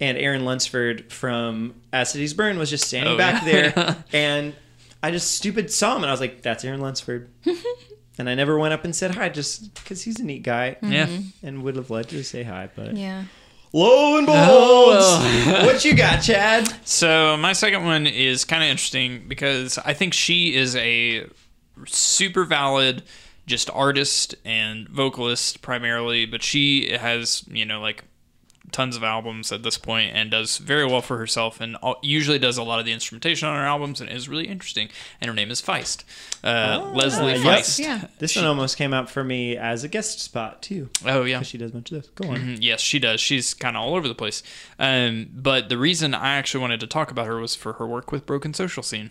[0.00, 3.70] and Aaron Lunsford from As Cities Burn was just standing Oh, back yeah.
[3.70, 4.54] there and
[5.02, 7.28] I just stupid saw him and I was like that's Aaron Lunsford
[8.18, 11.08] and I never went up and said hi just because he's a neat guy Yeah.
[11.42, 13.24] and would have loved to say hi but Yeah.
[13.76, 14.96] Lo and behold.
[15.66, 16.68] What you got Chad?
[16.86, 21.26] So my second one is kind of interesting because I think she is a
[21.86, 23.02] super valid
[23.46, 28.04] just artist and vocalist primarily, but she has you know like
[28.72, 32.58] tons of albums at this point and does very well for herself and usually does
[32.58, 34.88] a lot of the instrumentation on her albums and is really interesting.
[35.20, 36.04] And her name is Feist,
[36.44, 37.40] uh, Leslie yep.
[37.42, 37.78] Feist.
[37.78, 38.06] Yeah.
[38.18, 40.88] This She- one almost came out for me as a guest spot too.
[41.04, 42.10] Oh yeah, She does much of this.
[42.14, 42.36] Go on.
[42.38, 43.20] Mhm, Yes, she does.
[43.20, 44.42] She's kind of all over the place.
[44.78, 48.10] Um, but the reason I actually wanted to talk about her was for her work
[48.12, 49.10] with Broken Social Scene.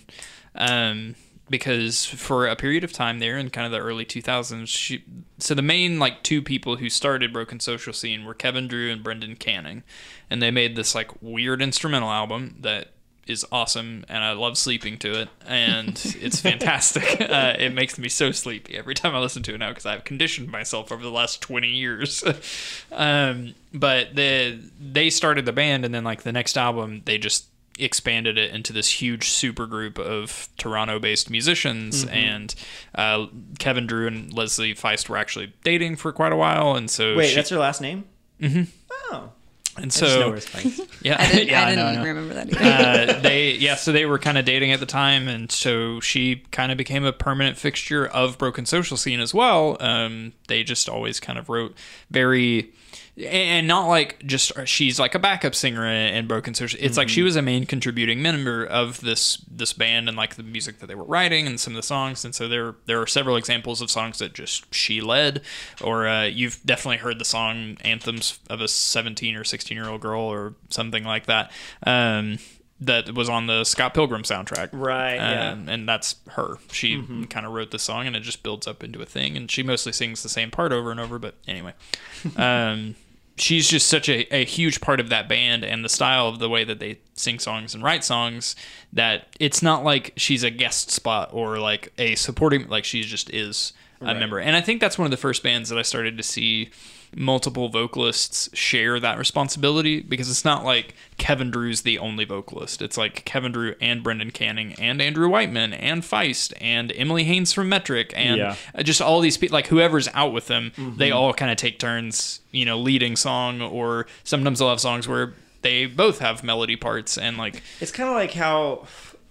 [0.54, 1.16] Um,
[1.50, 5.04] because for a period of time there in kind of the early 2000s, she
[5.38, 9.04] so the main like two people who started Broken Social Scene were Kevin Drew and
[9.04, 9.84] Brendan Canning,
[10.30, 12.90] and they made this like weird instrumental album that
[13.28, 15.90] is awesome and I love sleeping to it and
[16.22, 17.20] it's fantastic.
[17.20, 20.04] Uh, it makes me so sleepy every time I listen to it now because I've
[20.04, 22.24] conditioned myself over the last 20 years.
[22.92, 27.48] um, but the they started the band and then like the next album they just
[27.78, 32.56] expanded it into this huge super group of Toronto-based musicians and
[32.96, 33.26] uh,
[33.60, 37.30] Kevin Drew and Leslie Feist were actually dating for quite a while and so Wait,
[37.30, 38.06] she- that's her last name.
[38.42, 38.64] Mm-hmm.
[39.12, 39.32] Oh,
[39.78, 40.88] and I just know so where it's Feist.
[41.02, 43.12] yeah I didn't, yeah, I didn't I know remember that either.
[43.18, 46.38] uh, they yeah so they were kind of dating at the time and so she
[46.52, 50.88] kind of became a permanent fixture of broken social scene as well um, they just
[50.88, 51.76] always kind of wrote
[52.10, 52.72] very
[53.18, 57.22] and not like just she's like a backup singer in broken social it's like she
[57.22, 60.96] was a main contributing member of this this band and like the music that they
[60.96, 63.90] were writing and some of the songs and so there there are several examples of
[63.90, 65.42] songs that just she led
[65.82, 70.02] or uh, you've definitely heard the song anthems of a 17 or 16 year old
[70.02, 71.52] girl or something like that
[71.88, 72.38] um,
[72.82, 74.68] that was on the Scott Pilgrim soundtrack.
[74.74, 75.52] Right, yeah.
[75.54, 76.58] Um, and that's her.
[76.74, 77.24] She Mm-hmm.
[77.24, 79.38] kind of wrote the song and it just builds up into a thing.
[79.38, 81.18] And she mostly sings the same part over and over.
[81.18, 81.72] But anyway,
[82.36, 82.96] um,
[83.38, 86.50] she's just such a, a huge part of that band and the style of the
[86.50, 88.56] way that they sing songs and write songs
[88.94, 93.30] that it's not like she's a guest spot or like a supporting, like she just
[93.34, 94.40] is a member.
[94.40, 96.70] And I think that's one of the first bands that I started to see
[97.16, 102.82] multiple vocalists share that responsibility because it's not like Kevin Drew's the only vocalist.
[102.82, 107.54] It's like Kevin Drew and Brendan Canning and Andrew Whiteman and Feist and Emily Haines
[107.54, 108.56] from Metric and Yeah.
[108.84, 110.98] just all these people like whoever's out with them, Mm-hmm.
[110.98, 115.08] they all kind of take turns, you know, leading song or sometimes they'll have songs
[115.08, 118.88] where they both have melody parts and like It's kind of like how,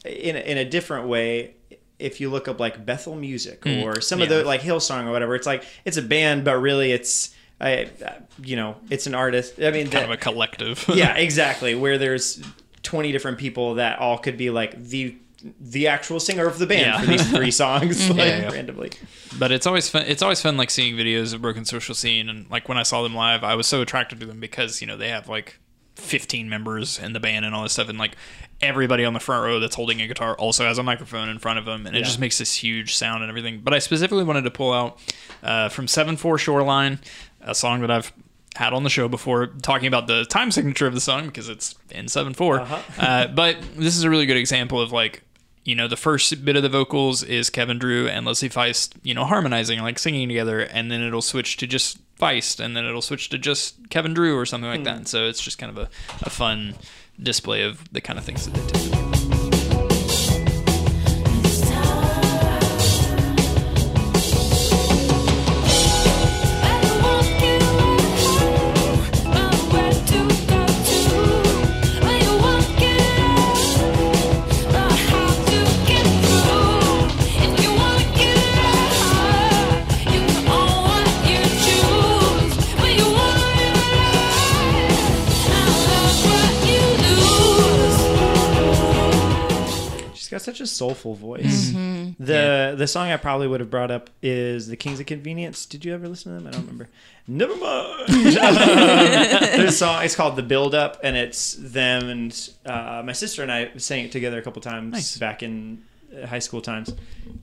[0.07, 1.55] in a, in a different way,
[1.99, 5.11] if you look up like Bethel Music mm, or some of the like Hillsong or
[5.13, 7.89] whatever, it's like it's a band, but really it's, I,
[8.43, 9.55] you know, it's an artist.
[9.59, 10.85] I mean, kind that- of a collective.
[10.95, 11.75] yeah, exactly.
[11.75, 12.43] Where there's
[12.83, 15.17] twenty different people that all could be like the
[15.61, 17.01] the actual singer of the band Yeah.
[17.01, 18.51] for these three songs, like Yeah, yeah.
[18.53, 18.93] randomly.
[19.39, 22.49] but it's always fun it's always fun like seeing videos of broken social scene and
[22.51, 24.97] like when i saw them live i was so attracted to them because you know
[24.97, 25.59] they have like
[25.97, 28.17] 15 members in the band and all this stuff and like
[28.67, 31.59] everybody on the front row that's holding a guitar also has a microphone in front
[31.59, 32.05] of them and it Yeah.
[32.05, 34.99] just makes this huge sound and everything but i specifically wanted to pull out
[35.43, 36.99] uh, from 7-4 shoreline
[37.43, 38.13] a song that i've
[38.57, 41.75] had on the show before talking about the time signature of the song because it's
[41.91, 42.81] in 7-4 Uh-huh.
[42.99, 45.23] uh, but this is a really good example of like
[45.67, 49.15] you know, the first bit of the vocals is Kevin Drew and Leslie Feist, you
[49.15, 53.01] know, harmonizing, like singing together, and then it'll switch to just Feist, and then it'll
[53.01, 54.85] switch to just Kevin Drew or something like Hmm.
[54.85, 55.09] that.
[55.09, 55.89] So it's just kind of a,
[56.21, 56.75] a fun
[57.23, 59.04] display of the kind of things that they do.
[90.65, 91.71] A soulful voice.
[92.19, 95.67] The the song I probably would have brought up is The Kings of Convenience.
[95.67, 96.47] Did you ever listen to them?
[96.47, 96.89] I don't remember.
[97.27, 98.09] Never mind.
[98.09, 103.51] this song it's called The Build Up and it's them and uh, my sister and
[103.53, 105.17] I sang it together a couple times Nice.
[105.19, 105.83] back in
[106.17, 106.93] uh, high school times.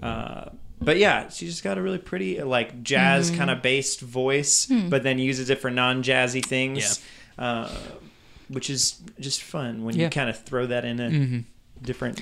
[0.02, 0.50] Uh,
[0.82, 5.04] but yeah, she just got a really pretty like jazz kind of based voice, but
[5.04, 7.04] then uses it for non jazzy things.
[7.38, 7.70] Uh,
[8.50, 10.06] which is just fun when Yeah.
[10.06, 12.22] you kind of throw that in a different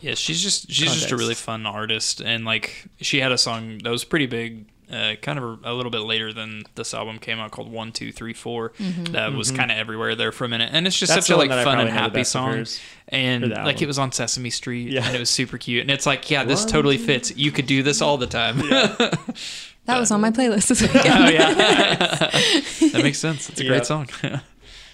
[0.00, 3.78] Yeah, she's just she's just a really fun artist, and like she had a song
[3.84, 7.18] that was pretty big, uh, kind of a, a little bit later than this album
[7.18, 8.72] came out, called One Two Three Four.
[9.10, 11.16] That was kind of everywhere there for a minute, and it's just Mm-hmm.
[11.16, 12.52] That's such a like one that I fun and probably know the happy song.
[12.58, 13.82] hers, And like album.
[13.82, 15.06] it was on Sesame Street, Yeah.
[15.06, 17.36] and it was super cute, and it's like, yeah, this One, totally fits.
[17.36, 18.60] You could do this all the time.
[19.88, 21.06] That was on my playlist this weekend.
[21.06, 23.48] oh yeah, that makes sense.
[23.48, 23.68] It's a Yeah.
[23.70, 24.08] great song.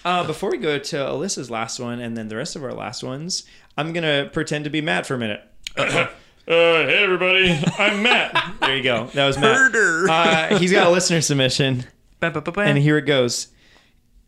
[0.04, 3.02] Uh, before we go to Alyssa's last one and then the rest of our last
[3.02, 3.42] ones,
[3.76, 5.42] I'm gonna pretend to be Matt for a minute.
[6.46, 8.56] Uh, hey everybody, I'm Matt.
[8.60, 9.06] there you go.
[9.14, 9.56] That was Matt.
[9.56, 10.06] Murder.
[10.10, 11.84] Uh, he's got a listener submission,
[12.20, 13.48] and here it goes.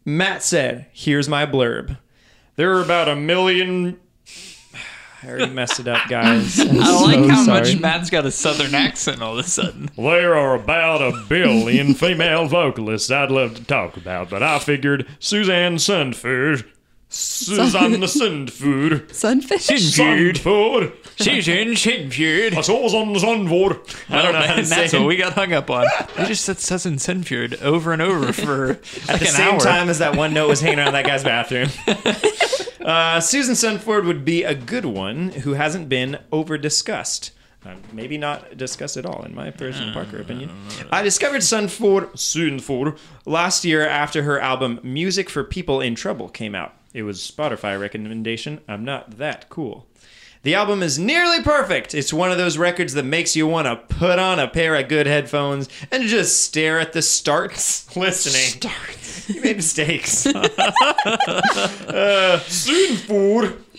[0.06, 1.98] Matt said, "Here's my blurb.
[2.54, 4.00] There are about a million.
[5.22, 6.58] I already messed it up, guys.
[6.60, 7.60] I'm I like so how sorry.
[7.74, 9.90] much Matt's got a southern accent all of a sudden.
[9.98, 15.06] There are about a billion female vocalists I'd love to talk about, but I figured
[15.18, 16.64] Suzanne Sundford.
[17.16, 19.14] Suzanne Sundford.
[19.14, 19.68] Sunfish.
[19.68, 20.92] Sundford.
[21.16, 22.54] She's in Sinfjord.
[22.54, 23.20] I saw on the
[24.10, 25.86] I don't know how and that's say what we got hung up on.
[26.18, 29.60] We just said Susan Sinfjord over and over for At like the an same hour.
[29.60, 31.68] time as that one note was hanging around that guy's bathroom.
[32.86, 37.32] uh, Susan Sunford would be a good one who hasn't been over discussed.
[37.64, 40.50] Uh, maybe not discussed at all, in my personal Parker opinion.
[40.92, 46.54] I discovered Sunford, Sunford last year after her album Music for People in Trouble came
[46.54, 46.75] out.
[46.92, 48.60] It was Spotify recommendation.
[48.68, 49.86] I'm not that cool.
[50.42, 51.92] The album is nearly perfect.
[51.92, 54.86] It's one of those records that makes you want to put on a pair of
[54.88, 58.60] good headphones and just stare at the starts listening.
[58.60, 59.06] Starts.
[59.34, 60.24] You made mistakes.
[60.26, 62.40] uh,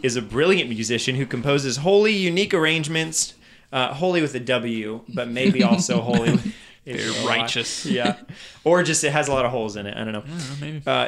[0.04, 3.34] is a brilliant musician who composes wholly unique arrangements,
[3.72, 6.54] uh, wholly with a W, but maybe also wholly with
[6.86, 7.86] Very righteous.
[7.86, 8.18] Yeah.
[8.66, 9.96] Or just it has a lot of holes in it.
[9.96, 10.24] I don't know.
[10.60, 10.82] maybe.
[10.86, 11.08] Uh,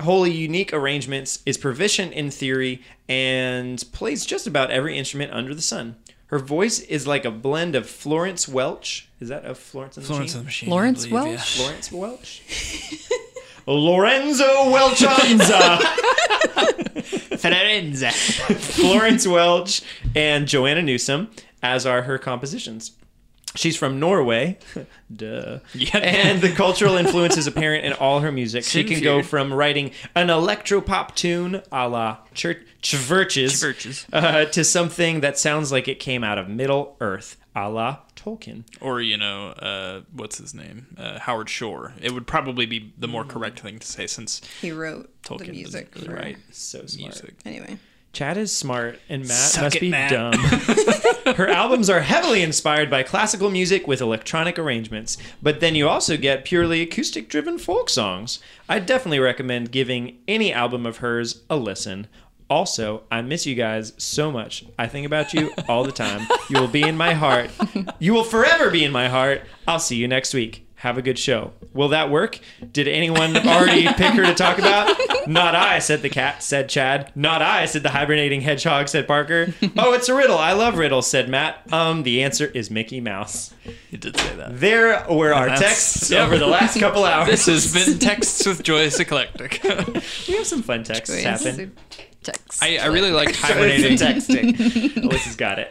[0.00, 5.62] wholly unique arrangements, is proficient in theory, and plays just about every instrument under the
[5.62, 5.96] sun.
[6.26, 9.08] Her voice is like a blend of Florence Welch.
[9.20, 10.38] Is that a Florence and the Florence Machine?
[10.38, 10.70] and the Machine.
[10.70, 11.30] Lawrence I believe, yeah.
[11.32, 11.90] Welch?
[11.90, 12.42] Florence Welch?
[13.66, 15.78] Lorenzo Welchanza.
[17.38, 18.12] Firenze.
[18.74, 19.82] Florence Welch
[20.14, 21.30] and Joanna Newsom,
[21.62, 22.92] as are her compositions.
[23.56, 24.58] She's from Norway,
[25.14, 25.60] duh.
[25.74, 25.98] Yeah.
[25.98, 28.64] And the cultural influence is apparent in all her music.
[28.64, 34.06] She can go from writing an electropop tune a la Church Chvrches, Chvrches.
[34.12, 38.64] uh, to something that sounds like it came out of Middle Earth, a la Tolkien.
[38.80, 40.88] Or, you know, uh, what's his name?
[40.98, 41.92] Uh, Howard Shore.
[42.02, 45.52] It would probably be the more correct thing to say since He wrote Tolkien the
[45.52, 46.98] music doesn't really for write So smart.
[47.14, 47.34] music.
[47.44, 47.78] Anyway,
[48.14, 50.10] Chad is smart and Matt Suck must it, be Matt.
[50.10, 50.32] dumb.
[51.34, 56.16] Her albums are heavily inspired by classical music with electronic arrangements, but then you also
[56.16, 58.38] get purely acoustic driven folk songs.
[58.68, 62.06] I definitely recommend giving any album of hers a listen.
[62.50, 64.64] Also, I miss you guys so much.
[64.78, 66.26] I think about you all the time.
[66.50, 67.50] You will be in my heart.
[67.98, 69.42] You will forever be in my heart.
[69.66, 70.63] I'll see you next week.
[70.84, 71.52] Have a good show.
[71.72, 72.38] Will that work?
[72.70, 74.94] Did anyone already pick her to talk about?
[75.26, 77.10] Not I, said the cat, said Chad.
[77.14, 79.54] Not I, said the hibernating hedgehog, said Parker.
[79.78, 80.36] Oh, it's a riddle.
[80.36, 81.72] I love riddles, said Matt.
[81.72, 83.54] Um, the answer is Mickey Mouse.
[83.90, 84.60] You did say that.
[84.60, 86.24] There were our texts yeah.
[86.24, 87.28] over the last couple hours.
[87.28, 89.60] This has been Texts with Joyous Eclectic.
[90.28, 91.74] we have some fun texts happen.
[92.24, 92.62] Text.
[92.62, 93.96] I, I really liked hibernating.
[93.96, 94.54] texting.
[94.94, 95.68] Alyssa's got it.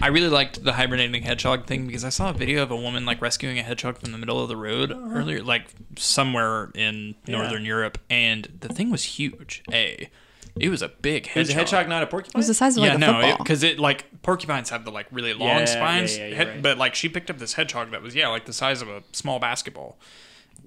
[0.00, 3.04] I really liked the hibernating hedgehog thing because I saw a video of a woman
[3.04, 5.66] like rescuing a hedgehog from the middle of the road earlier, like
[5.96, 9.62] somewhere in northern Europe, and the thing was huge.
[9.72, 10.08] A,
[10.60, 11.42] it was a big hedgehog.
[11.42, 12.38] Is a hedgehog not a it porcupine?
[12.38, 13.38] was the size of like yeah, a no, football.
[13.38, 16.48] because it, like porcupines have the like really long Yeah, yeah, spines, yeah, you're head-
[16.48, 16.62] right.
[16.62, 19.02] but like she picked up this hedgehog that was yeah like the size of a
[19.12, 19.98] small basketball.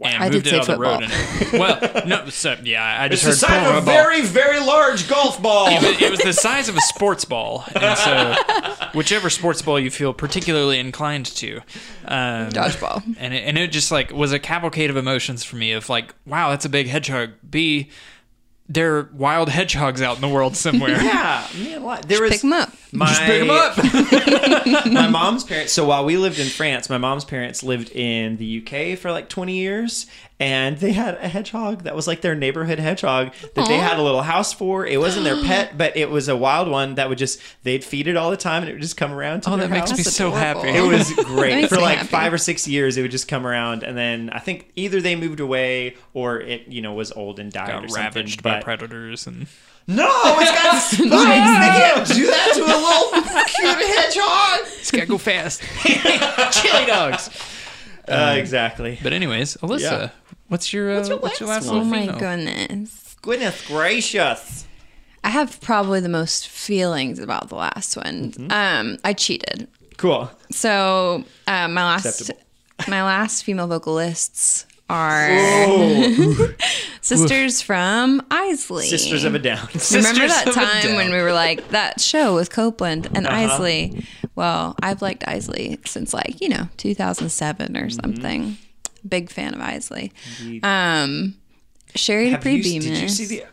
[0.02, 1.04] And I moved did it say out the road.
[1.04, 3.94] And it, well, no, so, yeah, I just it's just the size of a ball.
[3.94, 5.68] very, very large golf ball.
[5.70, 9.80] It was, it was the size of a sports ball, and so whichever sports ball
[9.80, 11.58] you feel particularly inclined to,
[12.06, 13.04] um, Dodgeball.
[13.20, 16.14] and it, and it just like was a cavalcade of emotions for me of like,
[16.26, 17.32] wow, that's a big hedgehog.
[17.50, 17.90] B,
[18.70, 20.90] there are wild hedgehogs out in the world somewhere.
[21.02, 22.08] yeah, man, what?
[22.08, 22.72] There was Pick them up.
[22.92, 24.86] my, Just pick 'em up.
[24.92, 25.72] my mom's parents.
[25.74, 29.30] So while we lived in France, my mom's parents lived in the UK for like
[29.30, 30.06] 20 years,
[30.40, 34.04] and they had a hedgehog that was like their neighborhood hedgehog that they had a
[34.04, 34.86] little house for.
[34.86, 38.08] It wasn't their pet, but it was a wild one that would just they'd feed
[38.08, 39.92] it all the time, and it would just come around to Oh, their that makes
[39.92, 40.62] me That's so adorable.
[40.64, 40.78] happy.
[40.78, 42.10] It was great for like happy.
[42.10, 42.98] five or six years.
[42.98, 46.68] It would just come around, and then I think either they moved away or it,
[46.68, 48.04] you know, was old and died or got something.
[48.04, 49.48] ravaged by But predators and
[49.90, 50.06] no,
[50.40, 51.00] it's got spikes.
[51.00, 54.60] they can't do that to a little cute hedgehog.
[54.80, 55.62] it's gotta go fast.
[56.52, 57.30] Chili dogs.
[58.08, 58.98] Uh, exactly.
[59.02, 60.10] But anyways, Alyssa, Yeah.
[60.48, 62.20] What's your uh, what's your, last Oh my female?
[62.20, 63.16] goodness.
[63.22, 64.66] Goodness gracious.
[65.24, 68.32] I have probably the most feelings about the last one.
[68.32, 68.52] Mm-hmm.
[68.52, 69.68] Um, I cheated.
[69.98, 70.30] Cool.
[70.52, 72.40] So uh, my last Acceptable.
[72.88, 75.28] my last female vocalists are
[77.02, 78.84] sisters from Eisley.
[78.84, 79.58] Sisters of a Down.
[79.68, 83.36] Remember Sisters that time when we were like that show with Copeland and Uh-huh.
[83.60, 84.06] Eisley?
[84.36, 87.86] Well, I've liked Eisley since like you know 2007 Mm-hmm.
[87.86, 88.58] or something.
[89.08, 90.12] Big fan of Eisley.
[90.64, 91.36] Um,
[91.96, 93.46] Sherri Have Dupree you, did you see the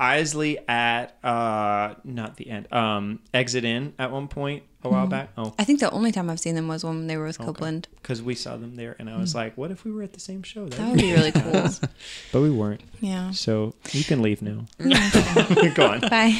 [0.00, 5.30] Eisley at uh not the end um exit in at one point a while back?
[5.36, 7.88] Oh, I think the only time I've seen them was when they were with Copeland.
[8.00, 10.20] because we saw them there, and I was like, "What if we were at the
[10.20, 10.70] same show?" Mm.
[10.74, 11.68] That would be really cool.
[12.32, 12.82] But we weren't.
[13.00, 13.30] Yeah.
[13.32, 14.66] So you can leave now.
[15.74, 16.00] Go on.
[16.00, 16.36] Bye.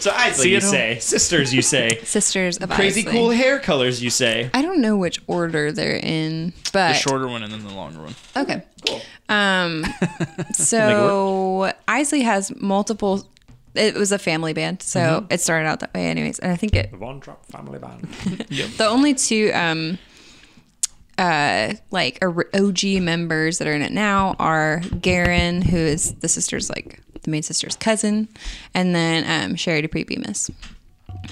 [0.00, 0.70] So Eisley, See you you at home.
[0.72, 0.98] say.
[1.00, 2.00] Sisters, you say.
[2.04, 3.10] Sisters of Crazy Eisley.
[3.10, 4.50] cool hair colors, you say.
[4.54, 8.00] I don't know which order they're in, but The shorter one and then the longer
[8.02, 8.14] one.
[8.36, 8.62] Okay.
[8.86, 9.00] Cool.
[9.28, 9.84] Um,
[10.54, 13.26] so Eisley has multiple.
[13.74, 15.32] It was a family band, so Mm-hmm.
[15.32, 16.38] it started out that way, anyways.
[16.40, 18.02] And I think it the Von Trapp family band.
[18.78, 19.98] the only two um,
[21.18, 26.68] uh, like OG members that are in it now are Garron, who is the sister's
[26.70, 28.28] like the main sister's cousin,
[28.74, 30.50] and then um, Sherri Dupree Bemis.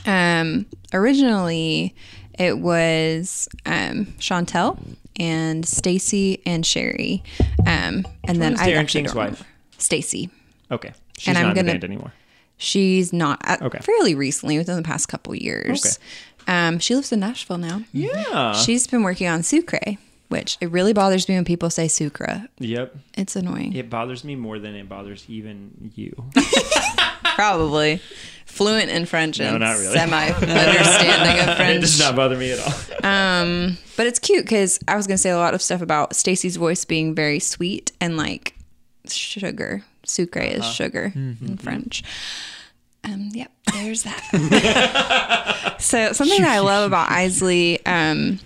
[0.07, 1.95] Um, originally,
[2.39, 4.79] it was um, Chauntelle
[5.19, 7.23] and Stacy and Sherri,
[7.67, 9.45] um, and then I Darren actually King's don't wife?
[9.79, 10.31] Stacy.
[10.71, 10.93] Okay.
[11.17, 12.13] She's And I'm not in the gonna- band anymore.
[12.59, 13.79] She's not uh, Okay.
[13.79, 15.99] fairly recently, within the past couple years.
[16.47, 17.83] Um, she lives in Nashville now.
[17.93, 18.53] Yeah.
[18.55, 19.97] She's been working on Sucre,
[20.29, 22.49] which it really bothers me when people say Sucre.
[22.59, 22.97] Yep.
[23.17, 23.75] It's annoying.
[23.75, 26.15] It bothers me more than it bothers even you.
[27.35, 28.01] Probably
[28.47, 29.93] fluent in French No, and not really.
[29.97, 31.77] semi understanding of French.
[31.77, 33.77] it does not bother me at all.
[33.97, 36.85] But it's cute because I was gonna say a lot of stuff about Stacy's voice
[36.85, 38.55] being very sweet and like
[39.07, 39.85] sugar.
[40.09, 40.73] Sucre is Uh-huh.
[40.73, 41.47] sugar Mm-hmm.
[41.47, 42.03] in French.
[43.05, 45.77] Um, yep, there's that.
[45.79, 48.41] so something that I love about Eisley, um,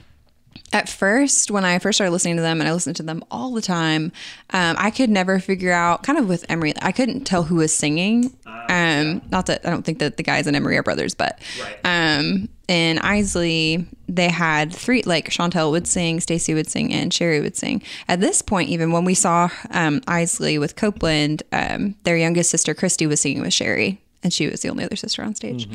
[0.74, 3.52] at first when I first started listening to them and I listened to them all
[3.52, 4.12] the time,
[4.51, 7.74] um, I could never figure out kind of with Emery, I couldn't tell who was
[7.74, 8.36] singing.
[8.68, 11.40] Um, not that I don't think that the guys in Emery are brothers, but
[11.84, 17.40] um, in Eisley they had three like Chauntelle would sing, Stacy would sing, and Sherri
[17.40, 17.82] would sing.
[18.09, 22.74] At this point, even when we saw um, Eisley with Copeland, um, their youngest sister
[22.74, 25.66] Christy was singing with Sherri, and she was the only other sister on stage.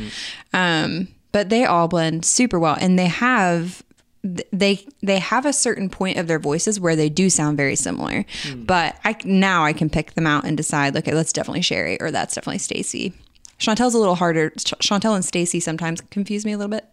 [0.53, 3.84] Um, but they all blend super well, and they have
[4.24, 8.26] they they have a certain point of their voices where they do sound very similar.
[8.56, 12.11] But I now I can pick them out and decide, okay, that's definitely Sherri or
[12.11, 13.14] that's definitely Stacy.
[13.58, 14.52] Chauntelle's a little harder.
[14.52, 16.86] Ch- Chauntelle and Stacy sometimes confuse me a little bit,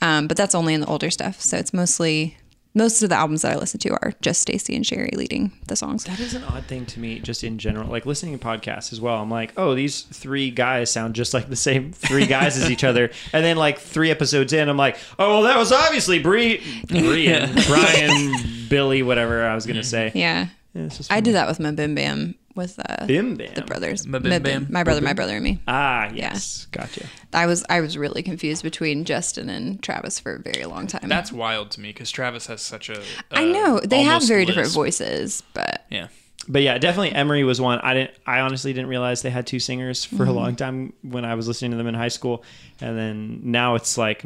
[0.00, 1.40] um, but that's only in the older stuff.
[1.40, 2.36] So it's mostly
[2.76, 5.76] most of the albums that I listen to are just Stacy and Sherri leading the
[5.76, 6.02] songs.
[6.04, 7.88] That is an odd thing to me, just in general.
[7.88, 9.22] Like listening to podcasts as well.
[9.22, 12.82] I'm like, oh, these three guys sound just like the same three guys as each
[12.90, 13.10] other.
[13.32, 17.54] And then like three episodes in, I'm like, oh, well, that was obviously Bree, Brian,
[17.68, 18.32] Brian,
[18.68, 20.10] Billy, whatever I was gonna say.
[20.12, 23.54] Yeah, Yeah, just I did that with my Bim Bam with uh, Bim Bam.
[23.54, 24.06] the brothers.
[24.06, 24.66] Ma Bim Ma Bam.
[24.70, 25.60] My brother, my brother, and me.
[25.68, 27.06] Ah, yes, gotcha.
[27.32, 31.08] I was I was really confused between Justin and Travis for a very long time.
[31.08, 33.02] That's wild to me because Travis has such a.
[33.30, 36.08] I uh, know they have almost very different voices, but Yeah.
[36.46, 37.78] But yeah, definitely Emery was one.
[37.78, 38.10] I didn't.
[38.26, 41.48] I honestly didn't realize they had two singers for a long time when I was
[41.48, 42.44] listening to them in high school,
[42.80, 44.22] and then now it's like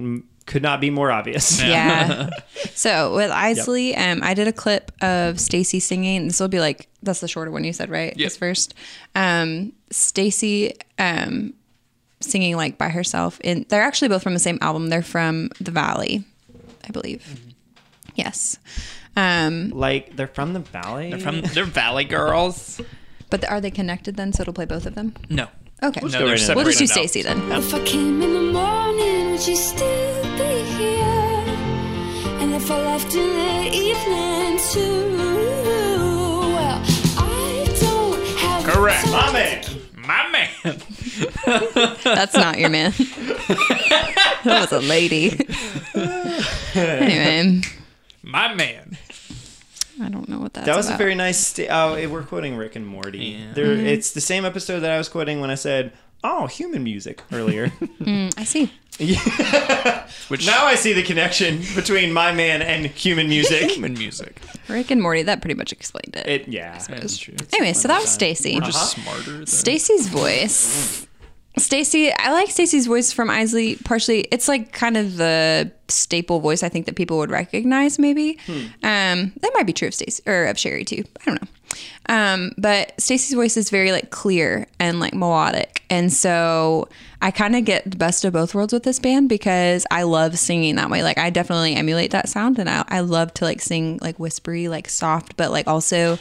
[0.48, 1.62] could not be more obvious.
[1.62, 2.30] yeah.
[2.74, 6.26] so with Eisley, um, I did a clip of Stacy singing.
[6.26, 8.16] This will be like that's the shorter one you said, right?
[8.16, 8.26] Yep.
[8.26, 8.74] This first,
[9.14, 11.54] um, Stacy, um,
[12.20, 14.88] singing like by herself, and they're actually both from the same album.
[14.88, 16.24] They're from the Valley,
[16.88, 17.22] I believe.
[17.28, 17.50] Mm-hmm.
[18.16, 18.58] Yes.
[19.16, 21.10] Um, Like they're from the valley.
[21.10, 22.80] They're from they're Valley Girls.
[23.30, 24.32] but are they connected then?
[24.32, 25.14] So it'll play both of them.
[25.28, 25.48] No.
[25.82, 26.00] Okay.
[26.02, 26.54] Let's No, go they're right in.
[26.56, 27.10] We'll just do separated.
[27.10, 27.52] Stacy then.
[27.52, 31.44] If I came in the morning, would you still be here?
[32.40, 35.16] And if I left in the evening too?
[36.54, 36.82] Well,
[37.18, 39.06] I don't have Correct.
[39.10, 39.64] My man.
[39.96, 40.48] My man.
[42.04, 42.92] That's not your man.
[42.98, 45.30] that was a lady.
[46.74, 47.60] anyway,
[48.22, 48.96] My man.
[50.00, 50.96] I don't know what that's That was about.
[50.96, 51.38] a very nice.
[51.38, 53.18] Sta- oh, we're quoting Rick and Morty.
[53.18, 53.52] Yeah.
[53.54, 53.86] There, Mm-hmm.
[53.86, 55.92] it's the same episode that I was quoting when I said,
[56.24, 57.72] "Oh, human music" earlier.
[57.98, 58.70] Mm, I see.
[60.28, 63.70] Which now I see the connection between my man and human music.
[63.72, 64.40] human music.
[64.68, 65.22] Rick and Morty.
[65.22, 66.26] That pretty much explained it.
[66.26, 66.78] It, yeah.
[66.88, 67.34] That's true.
[67.52, 68.54] anyway, so that was Stacy.
[68.54, 69.20] We're just uh-huh.
[69.22, 69.46] smarter.
[69.46, 71.02] Stacy's voice.
[71.02, 71.07] Mm.
[71.58, 73.82] Stacy, I like Stacy's voice from Eisley.
[73.84, 77.98] Partially, it's like kind of the staple voice I think that people would recognize.
[77.98, 78.38] Maybe
[78.82, 81.04] um, that might be true of Stacy or of Sherri too.
[81.20, 81.48] I don't know.
[82.08, 86.88] Um, but Stacy's voice is very like clear and like melodic, and so
[87.20, 90.38] I kind of get the best of both worlds with this band because I love
[90.38, 91.02] singing that way.
[91.02, 94.68] Like I definitely emulate that sound, and I, I love to like sing like whispery,
[94.68, 96.18] like soft, but like also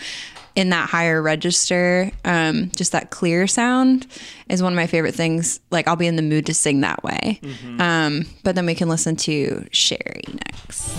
[0.58, 4.08] in that higher register, um, just that clear sound
[4.50, 5.60] is one of my favorite things.
[5.70, 7.40] Like I'll be in the mood to sing that way.
[7.80, 10.98] Um, but then we can listen to Sherri next.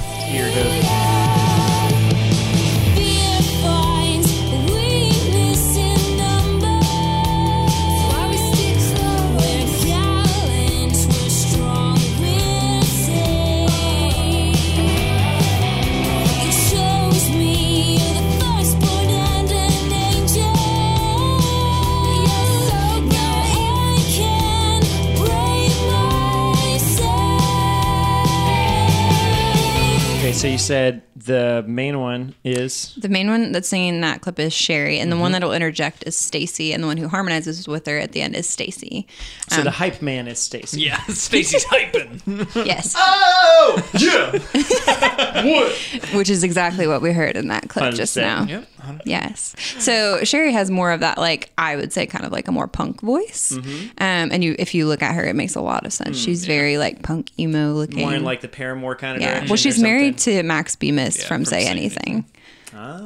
[30.39, 34.53] So He said, the main one is The main one that's singing that clip is
[34.53, 35.23] Sherri, and the Mm-hmm.
[35.23, 38.37] one that'll interject is Stacy, and the one who harmonizes with her at the end
[38.37, 39.07] is Stacy.
[39.49, 40.83] so the hype man is Stacy.
[40.83, 42.19] Yeah, Stacy's hyping.
[42.67, 44.33] Yes, Oh yeah.
[45.45, 46.15] what?
[46.15, 48.21] which is exactly what we heard in that clip just 100%.
[48.21, 48.45] now.
[48.45, 48.69] Yep.
[49.05, 49.55] Yes.
[49.79, 52.67] So Sherri has more of that, like I would say, kind of like a more
[52.69, 53.53] punk voice.
[53.55, 53.89] Mm-hmm.
[53.99, 56.17] Um, and you, if you look at her, it makes a lot of sense.
[56.19, 57.99] She's very like punk emo looking.
[57.99, 59.45] Mm, More in like the Paramore kind of yeah.
[59.47, 60.39] Well, she's married something.
[60.43, 62.25] to Max Bemis Yeah, from, from Say Say Anything.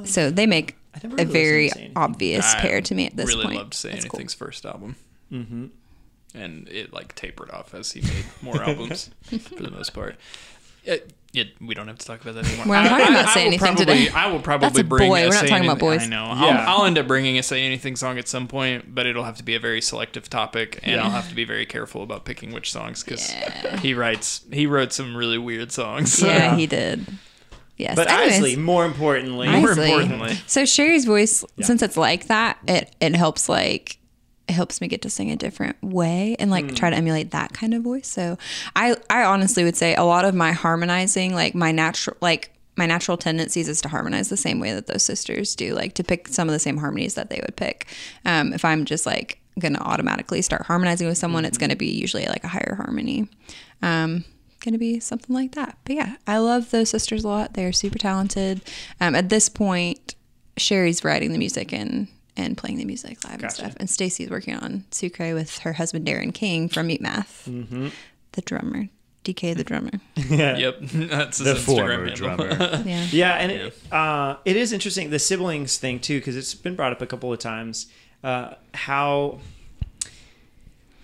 [0.06, 1.92] So they make never a very listened to Say Anything.
[1.96, 3.56] obvious I pair to me at this really point.
[3.56, 4.18] loved Say That's cool.
[4.18, 4.96] Anything's first album.
[5.32, 5.66] Mm-hmm.
[6.34, 10.16] And it like tapered off as he made more albums for the most part.
[10.84, 12.66] It, it, we don't have to talk about that anymore.
[12.66, 14.08] We're not talking about Say will Anything probably, today.
[14.10, 15.20] I will probably That's a bring boy.
[15.20, 16.02] a We're not Say talking about boys.
[16.02, 16.24] I know.
[16.24, 16.64] Yeah.
[16.68, 19.36] I'll, I'll end up bringing a Say Anything song at some point, but it'll have
[19.36, 22.52] to be a very selective topic, and I'll have to be very careful about picking
[22.52, 23.30] which songs because
[23.80, 26.20] he writes he wrote some really weird songs.
[26.20, 27.06] Yeah, he did.
[27.82, 27.96] Yes.
[27.96, 30.34] But Anyways, honestly, more importantly, More importantly.
[30.46, 33.98] so Sherri's voice, since it's like that, it it helps like
[34.48, 37.52] it helps me get to sing a different way and like try to emulate that
[37.52, 38.08] kind of voice.
[38.08, 38.38] So
[38.76, 42.86] I I honestly would say a lot of my harmonizing, like my natural like my
[42.86, 46.26] natural tendencies is to harmonize the same way that those sisters do, like to pick
[46.28, 47.86] some of the same harmonies that they would pick.
[48.24, 52.26] Um, if I'm just like gonna automatically start harmonizing with someone, it's gonna be usually
[52.26, 53.28] like a higher harmony.
[53.82, 54.24] Um,
[54.64, 55.76] gonna be something like that.
[55.84, 57.54] But yeah, I love those sisters a lot.
[57.54, 58.60] They're super talented.
[59.00, 60.14] Um, at this point,
[60.56, 63.74] Sherri's writing the music and and playing the music live and stuff.
[63.78, 67.88] And Stacy's working on Sucre with her husband Darren King from Mutemath, Mm-hmm.
[68.32, 68.88] the drummer,
[69.24, 69.90] DK the drummer.
[70.16, 70.56] yeah.
[70.56, 72.14] Yep, that's The Instagram former handle.
[72.16, 72.82] drummer.
[72.86, 73.06] Yeah.
[73.10, 76.92] Yeah, and It, uh, it is interesting the siblings thing too because it's been brought
[76.92, 77.86] up a couple of times.
[78.24, 79.40] Uh, how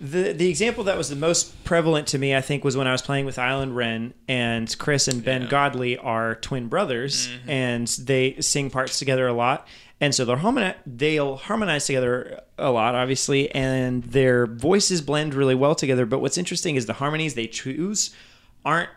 [0.01, 2.91] the the example that was the most prevalent to me, I think, was when I
[2.91, 7.49] was playing with Island Wren and Chris and Ben Godley are twin brothers, mm-hmm.
[7.49, 9.67] and they sing parts together a lot.
[10.01, 15.55] And so they're harmoni- they'll harmonize together a lot, obviously, and their voices blend really
[15.55, 16.05] well together.
[16.05, 18.15] But what's interesting is the harmonies they choose
[18.63, 18.89] aren't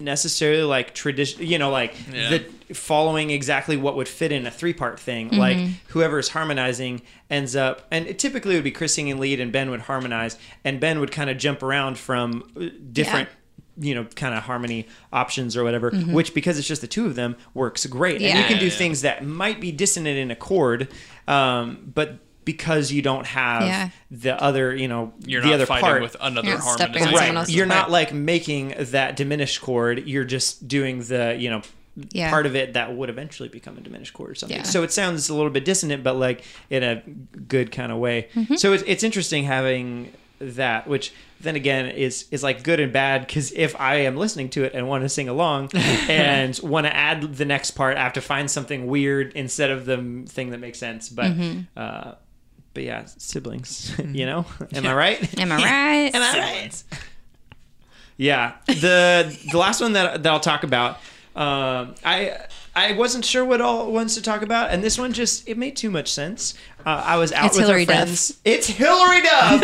[0.00, 2.38] necessarily like tradition you know like Yeah.
[2.68, 5.56] the following exactly what would fit in a three part thing like
[5.88, 9.70] whoever is harmonizing ends up and it typically would be chris singing lead and ben
[9.70, 13.28] would harmonize and ben would kind of jump around from uh, different
[13.80, 17.14] you know kind of harmony options or whatever which because it's just the two of
[17.14, 18.20] them works great.
[18.20, 18.78] And you can do Yeah, yeah.
[18.78, 20.88] things that might be dissonant in a chord
[21.28, 22.18] um, but
[22.52, 23.90] because you don't have Yeah.
[24.10, 27.02] the other you know You're the not other fighting part with another You're not stepping
[27.02, 27.18] on harmonization.
[27.26, 27.78] someone else's you're part.
[27.80, 31.60] not like making that diminished chord you're just doing the you know
[32.12, 32.30] Yeah.
[32.30, 34.62] part of it that would eventually become a diminished chord or something Yeah.
[34.74, 37.02] so it sounds a little bit dissonant but like in a
[37.48, 42.44] good kind of way so it's, it's interesting having that which then again is is
[42.44, 45.28] like good and bad because if i am listening to it and want to sing
[45.28, 49.68] along and want to add the next part i have to find something weird instead
[49.68, 49.96] of the
[50.28, 51.32] thing that makes sense but
[51.76, 52.12] uh
[52.78, 56.14] but yeah siblings you know am i right Am I right?
[56.14, 56.84] Am I right?
[58.16, 58.52] Yeah.
[58.68, 60.96] The the last one that that I'll talk about,
[61.34, 62.36] um, I
[62.76, 65.76] I wasn't sure what all ones to talk about, and this one just it made
[65.76, 66.54] too much sense.
[66.86, 67.96] Uh, I was out It's with Hillary our Duff.
[67.96, 68.38] friends.
[68.44, 69.62] It's Hillary Duff.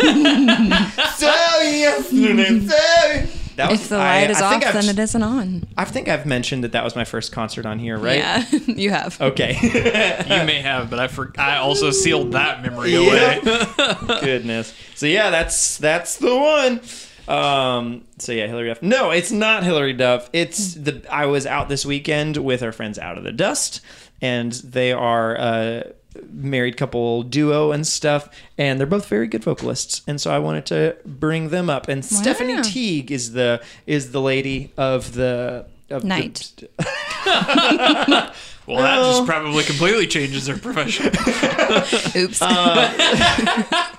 [1.15, 1.27] so
[1.61, 5.23] yesterday, so that was If the I- light is I off, I've, then it isn't
[5.23, 5.65] on.
[5.77, 8.17] I think I've mentioned that that was my first concert on here, right?
[8.17, 9.19] Yeah, you have.
[9.19, 9.57] Okay.
[10.35, 13.39] You may have, but I for, I also sealed that memory away.
[14.21, 14.73] Goodness.
[14.95, 16.81] So yeah, that's that's the one.
[17.27, 18.81] Um, so yeah, Hillary Duff.
[18.81, 20.29] No, it's not Hillary Duff.
[20.33, 23.81] It's the I was out this weekend with our friends Out of the Dust,
[24.21, 25.93] and they are a
[26.31, 30.01] married couple duo and stuff, and they're both very good vocalists.
[30.07, 31.87] And so I wanted to bring them up.
[31.87, 36.63] And Stephanie Teague is the is the lady of the of the- Night.
[38.67, 41.05] Well, that just probably completely changes their profession.
[42.15, 42.41] Oops.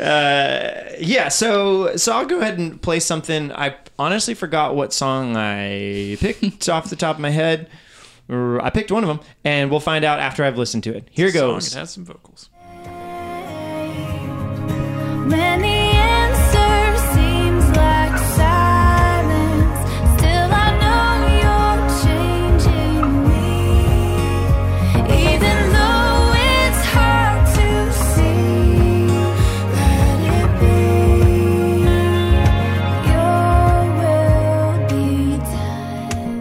[0.00, 3.50] Uh, yeah, so so I'll go ahead and play something.
[3.50, 7.68] I honestly forgot what song I picked off the top of my head.
[8.28, 11.08] Or I picked one of them, and we'll find out after I've listened to it.
[11.10, 11.74] Here Song, goes.
[11.74, 12.50] It has some vocals.
[15.28, 15.60] When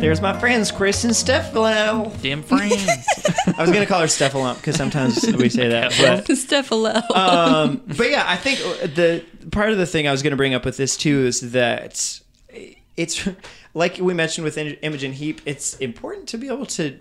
[0.07, 2.13] There's my friends Chris and Stefano.
[2.21, 2.87] Damn friends.
[3.45, 5.93] I was gonna call her Stefano because sometimes we say that.
[6.25, 7.01] But Stefano.
[7.13, 8.59] um, but yeah, I think
[8.95, 11.51] the part of the thing I was going to bring up with this too is
[11.51, 12.21] that
[12.95, 13.27] it's
[13.73, 16.97] like we mentioned with Imogen Heap, it's important to be able to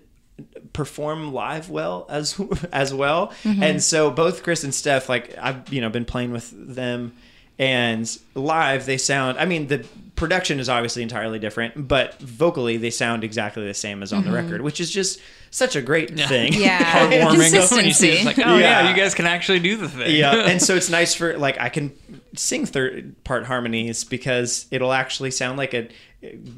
[0.73, 2.41] perform live well as
[2.73, 3.33] as well.
[3.45, 7.13] And so both Chris and Steph, like I've you know been playing with them,
[7.57, 9.39] and live they sound.
[9.39, 14.03] I mean the production is obviously entirely different, but vocally they sound exactly the same
[14.03, 15.21] as on the record, which is just
[15.51, 16.53] such a great thing.
[16.57, 16.79] Yeah.
[16.83, 17.37] Heartwarming.
[17.51, 17.77] Consistency.
[17.77, 18.83] When you see it, it's like, oh yeah.
[18.83, 18.91] Yeah.
[18.91, 20.17] you guys can actually do the thing.
[20.17, 21.93] yeah and so it's nice for like i can
[22.35, 25.89] sing third part harmonies because it'll actually sound like a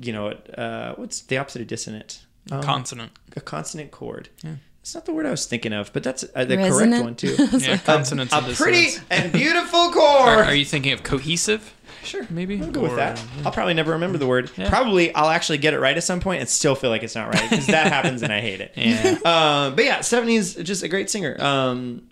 [0.01, 3.13] you know uh what's the opposite of dissonant Um, Consonant.
[3.37, 4.29] a consonant chord
[4.81, 7.37] It's not the word I was thinking of, but that's uh, the correct one too.
[7.59, 10.29] Yeah, consonants a and pretty and beautiful chord.
[10.29, 11.75] Are, are you thinking of cohesive?
[12.05, 12.61] Sure, Maybe?
[12.63, 13.23] I'll go with Or- that.
[13.45, 14.51] I'll probably never remember the word.
[14.57, 14.69] Yeah.
[14.69, 17.33] Probably I'll actually get it right at some point and still feel like it's not
[17.35, 18.73] right because that happens and I hate it.
[18.77, 19.19] Yeah.
[19.25, 21.37] Um, but yeah, Stephanie is just a great singer.
[21.41, 22.09] Um,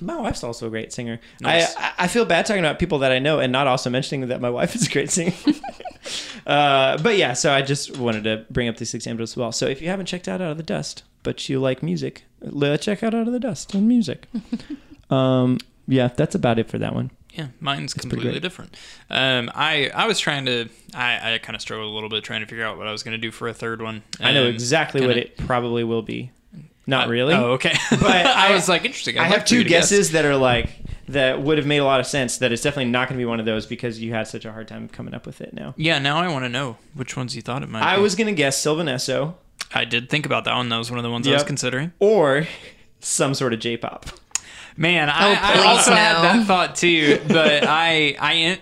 [0.00, 1.20] my wife's also a great singer.
[1.40, 1.74] Nice.
[1.76, 4.28] I, I I feel bad talking about people that I know and not also mentioning
[4.28, 5.32] that my wife is a great singer.
[6.46, 9.52] uh, but yeah, so I just wanted to bring up these examples as well.
[9.52, 12.24] So if you haven't checked out Out of the Dust, but you like music,
[12.80, 14.26] check out Out of the Dust and music.
[15.10, 17.10] um, yeah, that's about it for that one.
[17.32, 18.76] Yeah, mine's pretty completely different.
[19.10, 22.40] Um, I I was trying to I, I kind of struggled a little bit trying
[22.40, 24.02] to figure out what I was going to do for a third one.
[24.20, 26.30] I know exactly what kinda- it probably will be.
[26.86, 27.32] Not really.
[27.34, 27.72] Oh, okay.
[27.90, 29.16] But I, I- was like interesting.
[29.16, 29.90] I'd I like have two to guess.
[29.90, 30.70] guesses that are like
[31.08, 32.38] that would have made a lot of sense.
[32.38, 34.52] That it's definitely not going to be one of those because you had such a
[34.52, 35.54] hard time coming up with it.
[35.54, 37.80] Now, Yeah, now I want to know which ones you thought it might.
[37.80, 37.86] Be.
[37.86, 38.02] I be.
[38.02, 39.34] was going to guess Sylvan Esso
[39.74, 40.68] I did think about that one.
[40.68, 41.92] That was one of the ones I was considering.
[41.98, 42.46] or
[43.00, 44.06] some sort of J-pop.
[44.76, 48.58] Man, I, I please also had that thought too, but I I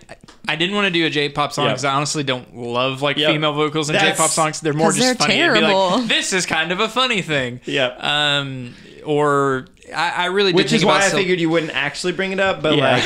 [0.49, 1.75] I didn't want to do a J-pop song Yep.
[1.75, 3.31] because I honestly don't love like Yep.
[3.33, 4.61] female vocals in That's- J-pop songs.
[4.61, 5.39] They're more just they're funny.
[5.39, 5.99] It'd be like, terrible.
[6.09, 7.61] this is kind of a funny thing.
[7.65, 8.03] Yep.
[8.03, 8.75] Um,
[9.05, 12.13] or I, I really did Which think is why I Syl- figured you wouldn't actually
[12.13, 13.01] bring it up, but Yeah.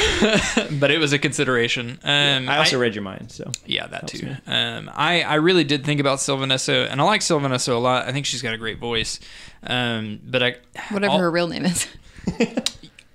[0.56, 1.98] like but it was a consideration.
[2.02, 4.26] Um, I also read your mind, so Yeah, that too.
[4.26, 4.36] me.
[4.46, 7.78] Um, I, I really did think about Sylvan Esso, and I like Sylvan Esso a
[7.78, 8.06] lot.
[8.08, 9.20] I think she's got a great voice.
[9.62, 10.56] Um, but I,
[10.90, 11.86] Whatever I'll- her real name is.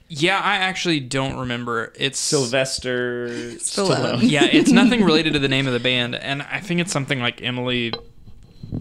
[0.09, 1.93] yeah, I actually don't remember.
[1.95, 3.27] It's Sylvester
[3.57, 4.19] Stallone.
[4.29, 7.19] Yeah, it's nothing related to the name of the band, and I think it's something
[7.19, 7.93] like Emily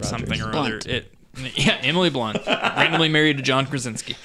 [0.01, 0.79] something or other.
[0.85, 1.13] It,
[1.55, 4.15] yeah, Emily Blunt, randomly married to John Krasinski.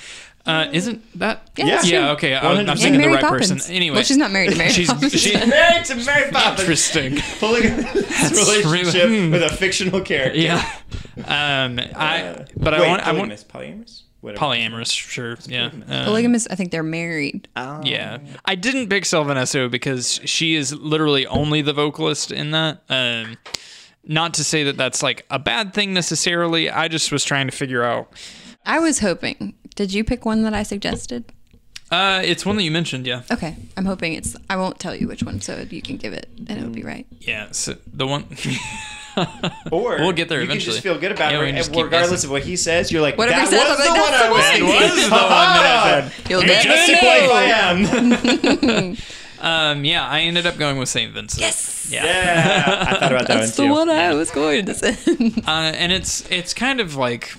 [0.46, 1.50] Uh, isn't that?
[1.56, 2.10] Yeah, that's yeah.
[2.12, 2.78] Okay, I, I'm 100%.
[2.82, 3.50] thinking the right Poppins.
[3.50, 3.74] person.
[3.74, 5.12] Anyway, Well, she's not married to Mary she's Poppins.
[5.18, 6.60] she, married to Mary Poppins.
[6.60, 7.16] interesting.
[7.40, 10.38] Polygamous relationship really- with a fictional character.
[10.38, 10.56] Yeah.
[11.16, 14.44] Um, I but I Wait, want I want polygamous, polyamorous, whatever.
[14.44, 15.36] polyamorous, sure.
[15.46, 15.66] Yeah.
[15.66, 17.46] Um, Polygamous, I think they're married.
[17.56, 18.18] Yeah.
[18.44, 22.82] I didn't pick Sylvan Esso because she is literally only the vocalist in that.
[22.88, 23.36] Um,
[24.06, 26.70] not to say that that's like a bad thing necessarily.
[26.70, 28.12] I just was trying to figure out.
[28.66, 29.54] I was hoping.
[29.74, 31.32] Did you pick one that I suggested?
[31.90, 33.22] Uh, it's one that you mentioned, yeah.
[33.30, 34.36] Okay, I'm hoping it's.
[34.48, 37.06] I won't tell you which one, so you can give it, and it'll be right.
[37.20, 37.48] Yeah.
[37.52, 38.24] So the one.
[39.72, 40.64] Or We'll get there you eventually.
[40.64, 42.28] can just feel good about Yeah, we it, just and keep regardless guessing.
[42.28, 42.90] of what he says.
[42.92, 44.80] You're like, Whatever that he says, was I'm the like, one I was the one.
[44.80, 44.96] thinking.
[44.96, 46.30] was the one that I said.
[46.30, 48.96] You'll Majestic never like I am.
[49.40, 51.12] Um, yeah, I ended up going with St.
[51.12, 51.38] Vincent.
[51.42, 51.88] Yes.
[51.90, 52.04] Yeah.
[52.06, 53.78] Yeah, I thought about that That's one the too.
[53.78, 54.96] one I was going to say.
[55.46, 57.34] uh, and it's it's kind of like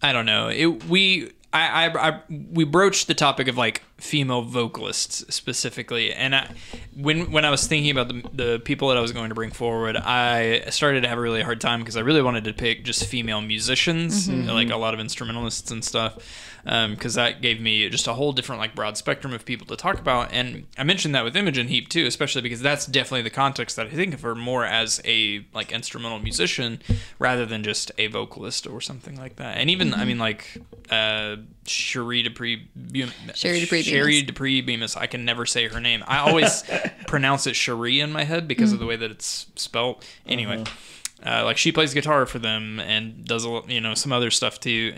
[0.00, 0.48] I don't know.
[0.48, 6.34] It we I, I I we broached the topic of like female vocalists specifically, and
[6.34, 6.50] I,
[6.96, 9.50] when when I was thinking about the the people that I was going to bring
[9.50, 12.84] forward, I started to have a really hard time because I really wanted to pick
[12.84, 14.48] just female musicians, mm-hmm.
[14.48, 16.46] like a lot of instrumentalists and stuff.
[16.66, 19.76] Um, because that gave me just a whole different, like, broad spectrum of people to
[19.76, 23.30] talk about, and I mentioned that with Imogen Heap too, especially because that's definitely the
[23.30, 26.82] context that I think of her more as a like instrumental musician
[27.18, 29.56] rather than just a vocalist or something like that.
[29.56, 30.06] And even I mm-hmm.
[30.08, 30.58] mean like
[30.90, 31.36] uh
[31.66, 34.26] Cherie Dupree Bemis- Cherie Dupree Cherie Bemis.
[34.26, 34.96] Dupree Bemis.
[34.96, 36.02] I can never say her name.
[36.06, 36.64] I always
[37.06, 40.04] pronounce it Cherie in my head because of the way that it's spelled.
[40.26, 40.64] Anyway,
[41.24, 44.58] uh, like she plays guitar for them and does a you know some other stuff
[44.60, 44.94] too.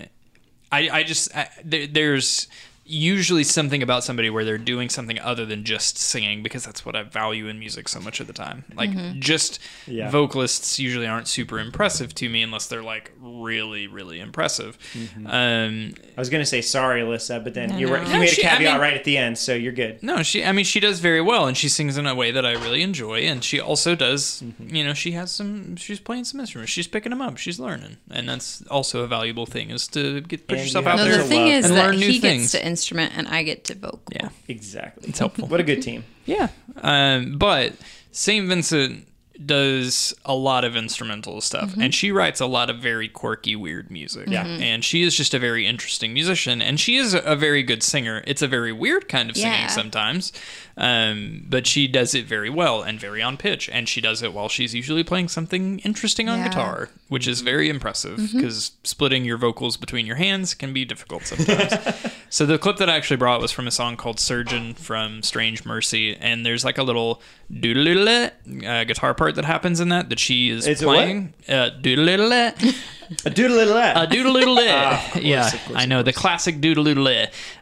[0.70, 2.48] I, I just I, there, there's
[2.93, 6.94] usually something about somebody where they're doing something other than just singing because that's what
[6.94, 8.64] I value in music so much of the time.
[8.74, 10.10] Like just Yeah.
[10.10, 14.78] vocalists usually aren't super impressive to me unless they're like really really impressive.
[14.93, 15.27] Mm-hmm.
[15.27, 17.93] Um, I was gonna say sorry, Alyssa, but then No, you no.
[17.93, 19.73] were, you No, made a she- I caveat mean- right at the end, so you're
[19.73, 20.02] good.
[20.02, 20.44] no, she.
[20.44, 22.82] I mean, she does very well, and she sings in a way that I really
[22.82, 23.20] enjoy.
[23.20, 24.43] And she also does.
[24.44, 24.74] Mm-hmm.
[24.74, 25.77] You know, she has some.
[25.77, 26.73] She's playing some instruments.
[26.73, 27.39] She's picking them up.
[27.39, 30.90] She's learning, and that's also a valuable thing is to get put And yourself you
[30.90, 31.19] out No, there.
[31.19, 32.55] the thing love is and that learn new he things.
[32.82, 34.02] Gets to instrument and I get to vocal.
[34.12, 34.28] Yeah.
[34.48, 35.09] Exactly.
[35.09, 35.48] It's helpful.
[35.48, 36.04] What a good team.
[36.26, 36.48] Yeah.
[36.82, 37.74] Um, but
[38.12, 38.48] St.
[38.48, 39.09] Vincent
[39.46, 43.90] does a lot of instrumental stuff and she writes a lot of very quirky weird
[43.90, 44.46] music Yeah.
[44.46, 48.22] and she is just a very interesting musician and she is a very good singer
[48.26, 49.66] it's a very weird kind of singing Yeah.
[49.68, 50.32] sometimes
[50.77, 54.32] um, but she does it very well and very on pitch and she does it
[54.32, 56.49] while she's usually playing something interesting on Yeah.
[56.49, 61.27] guitar which is very impressive because splitting your vocals between your hands can be difficult
[61.27, 61.74] sometimes
[62.31, 65.65] so the clip that I actually brought was from a song called "Surgeon" from Strange
[65.66, 67.20] Mercy, and there's like a little
[67.61, 70.94] doodle uh, guitar part that happens in that that she is It's a what?
[70.94, 71.35] playing.
[71.49, 72.53] Uh, doodle
[73.24, 74.36] A doodle little a doodle
[74.68, 76.86] Ah, Yeah, of course, I know the classic doodle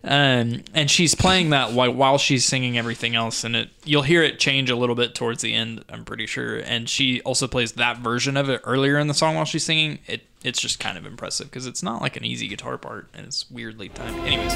[0.05, 4.23] Um, and she's playing that while, while she's singing everything else, and it you'll hear
[4.23, 5.85] it change a little bit towards the end.
[5.89, 9.35] I'm pretty sure, and she also plays that version of it earlier in the song
[9.37, 9.99] while she's singing.
[10.07, 13.27] It it's just kind of impressive because it's not like an easy guitar part, and
[13.27, 14.19] it's weirdly timed.
[14.27, 14.55] Anyways.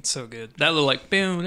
[0.02, 0.52] It's so good.
[0.56, 1.38] That little like da.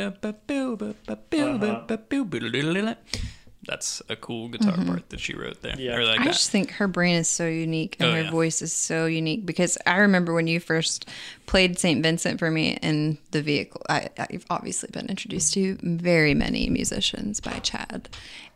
[3.67, 4.87] that's a cool guitar mm-hmm.
[4.87, 5.75] part that she wrote there.
[5.77, 5.99] Yeah.
[5.99, 6.31] Like I that.
[6.31, 8.31] just think her brain is so unique and Oh, her yeah.
[8.31, 11.09] voice is so unique because I remember when you first
[11.47, 12.01] played St.
[12.01, 13.81] Vincent for me in the vehicle.
[13.89, 18.07] I, I've obviously been introduced to very many musicians by Chad.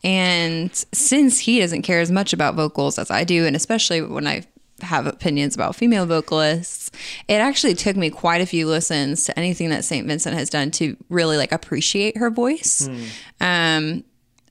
[0.02, 4.28] And since he doesn't care as much about vocals as I do, and especially when
[4.28, 4.46] I
[4.82, 6.92] have opinions about female vocalists,
[7.28, 10.06] it actually took me quite a few listens to anything that St.
[10.06, 12.88] Vincent has done to really like appreciate her voice.
[12.88, 13.04] Hmm.
[13.42, 14.04] Um,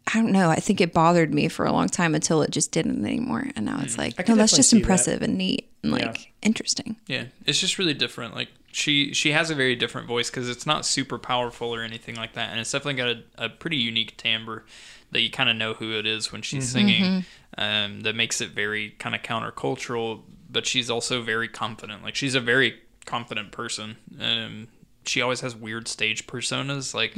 [0.07, 0.49] I don't know.
[0.49, 3.47] I think it bothered me for a long time until it just didn't anymore.
[3.55, 4.03] And now it's hmm.
[4.03, 4.83] like, no, that's just see that.
[4.83, 6.33] impressive and neat and like Yeah.
[6.43, 6.97] interesting.
[7.07, 8.35] Yeah, it's just really different.
[8.35, 12.15] Like she she has a very different voice because it's not super powerful or anything
[12.15, 14.65] like that, and it's definitely got a, a pretty unique timbre
[15.11, 16.79] that you kind of know who it is when she's mm-hmm.
[16.79, 17.03] singing.
[17.03, 17.21] Mm-hmm.
[17.61, 22.05] Um, that makes it very kind of countercultural, but she's also very confident.
[22.05, 23.97] Like she's a very confident person.
[24.21, 24.69] Um,
[25.05, 26.95] she always has weird stage personas.
[26.95, 27.15] Like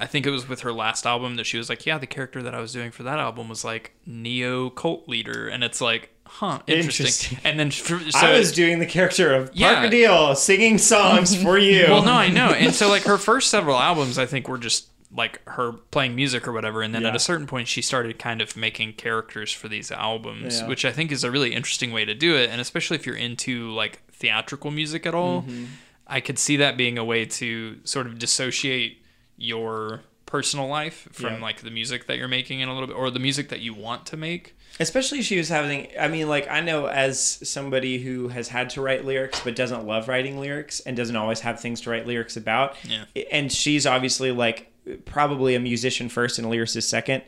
[0.00, 2.42] I think it was with her last album that she was like, "Yeah, the character
[2.42, 6.08] that I was doing for that album was like neo cult leader," and it's like,
[6.26, 7.38] "Huh, interesting." Interesting.
[7.44, 9.74] And then for, so I was doing the character of Yeah.
[9.74, 11.84] Parker Deal singing songs for you.
[11.88, 12.48] well, no, I know.
[12.48, 16.46] And so like her first several albums, I think were just like her playing music
[16.48, 16.82] or whatever.
[16.82, 20.60] And then at a certain point, she started kind of making characters for these albums,
[20.60, 20.66] Yeah.
[20.68, 22.50] which I think is a really interesting way to do it.
[22.50, 25.64] And especially if you're into like theatrical music at all, Mm-hmm.
[26.08, 29.02] I could see that being a way to sort of dissociate
[29.36, 31.40] your personal life from Yeah.
[31.40, 33.74] like the music that you're making in a little bit or the music that you
[33.74, 34.54] want to make.
[34.78, 35.88] Especially she was having.
[35.98, 37.18] I mean, like I know as
[37.48, 41.40] somebody who has had to write lyrics but doesn't love writing lyrics and doesn't always
[41.40, 42.76] have things to write lyrics about.
[42.84, 43.04] Yeah.
[43.32, 44.70] And she's obviously like
[45.04, 47.22] probably a musician first and a lyricist second.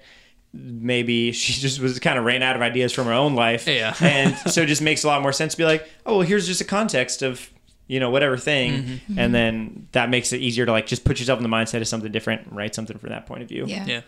[0.53, 3.67] Maybe she just was kind of ran out of ideas from her own life.
[3.67, 3.95] Yeah.
[4.01, 6.47] and so it just makes a lot more sense to be like, oh well, here's
[6.47, 7.51] just a context of
[7.87, 9.19] you know whatever thing, Mm-hmm.
[9.19, 11.89] and then that makes it easier to like just put yourself in the mindset of
[11.89, 13.65] something different, and write something from that point of view.
[13.67, 13.85] Yeah.
[13.87, 14.01] Yeah.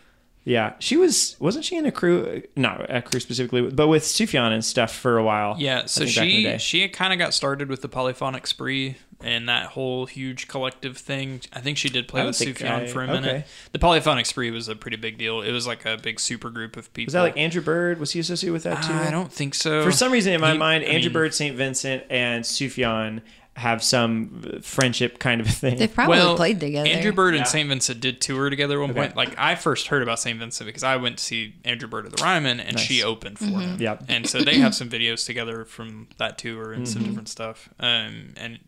[0.44, 2.42] Yeah, she was wasn't she in a crew?
[2.56, 5.56] Not a crew specifically, but with Sufjan and stuff for a while.
[5.58, 8.46] Yeah, so think back in the she she kind of got started with the polyphonic
[8.46, 11.42] spree and that whole huge collective thing.
[11.52, 13.28] I think she did play with Sufjan I- for a minute.
[13.28, 13.44] okay.
[13.72, 15.42] The polyphonic spree was a pretty big deal.
[15.42, 17.08] It was like a big super group of people.
[17.08, 18.00] was that like Andrew Bird?
[18.00, 18.94] Was he associated with that too?
[18.94, 19.82] I don't think so.
[19.84, 23.20] For some reason in my He- mind, I Andrew mean- Bird, Saint Vincent, and Sufjan
[23.56, 25.76] have some friendship kind of thing.
[25.76, 26.88] They've probably well, played together.
[26.88, 27.68] Andrew Bird and St.
[27.68, 29.00] Vincent did tour together at one Okay.
[29.00, 29.16] point.
[29.16, 30.38] Like I first heard about St.
[30.38, 33.44] Vincent because I went to see Andrew Bird at the Ryman and she opened for
[33.46, 33.76] him.
[33.80, 34.04] Yep.
[34.08, 36.92] And so they have some videos together from that tour and Mm-hmm.
[36.92, 37.68] some different stuff.
[37.78, 38.60] Um, and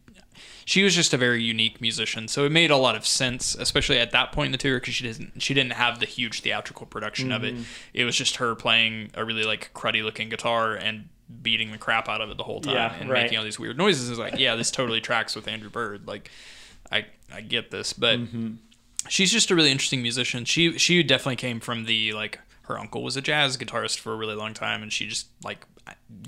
[0.65, 3.99] she was just a very unique musician, so it made a lot of sense, especially
[3.99, 6.87] at that point in the tour, because she didn't she didn't have the huge theatrical
[6.87, 7.55] production of it.
[7.55, 7.63] Mm-hmm.
[7.95, 11.09] It was just her playing a really like cruddy looking guitar and
[11.43, 13.23] beating the crap out of it the whole time Yeah, and right.
[13.23, 14.11] making all these weird noises.
[14.11, 16.07] is like, yeah, this totally tracks with Andrew Bird.
[16.07, 16.31] Like,
[16.91, 18.55] I I get this, but Mm-hmm.
[19.09, 20.45] she's just a really interesting musician.
[20.45, 24.17] She she definitely came from the like her uncle was a jazz guitarist for a
[24.17, 25.67] really long time, and she just like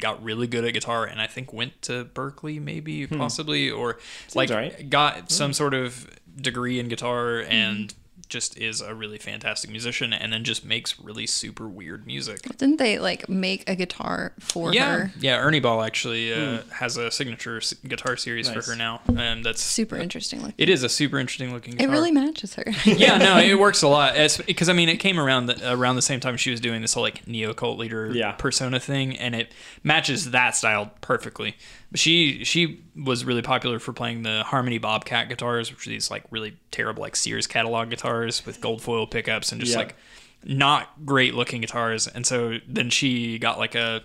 [0.00, 3.98] got really good at guitar, and I think went to Berklee maybe possibly or
[4.34, 4.54] like Hmm.
[4.56, 4.72] right.
[4.80, 4.88] Hmm.
[4.88, 7.94] got some sort of degree in guitar and
[8.28, 12.42] just is a really fantastic musician and then just makes really super weird music.
[12.58, 15.12] Didn't they like make a guitar for Yeah, her?
[15.20, 15.38] yeah.
[15.38, 18.64] Ernie Ball actually uh, has a signature guitar series Nice.
[18.64, 20.54] for her now, and that's Super interesting looking.
[20.58, 21.78] It is a super interesting looking.
[21.80, 22.64] It really matches her.
[22.84, 24.16] yeah, no, it works a lot.
[24.16, 26.80] It's because I mean, it came around the, around the same time she was doing
[26.82, 28.32] this whole like neo cult leader Yeah.
[28.32, 29.52] persona thing, and it
[29.82, 31.56] matches that style perfectly.
[31.94, 36.24] She she was really popular for playing the Harmony Bobcat guitars, which are these like
[36.30, 39.78] really terrible like Sears catalog guitars with gold foil pickups and just Yeah.
[39.78, 39.96] like
[40.44, 42.06] not great looking guitars.
[42.08, 44.02] And so then she got like a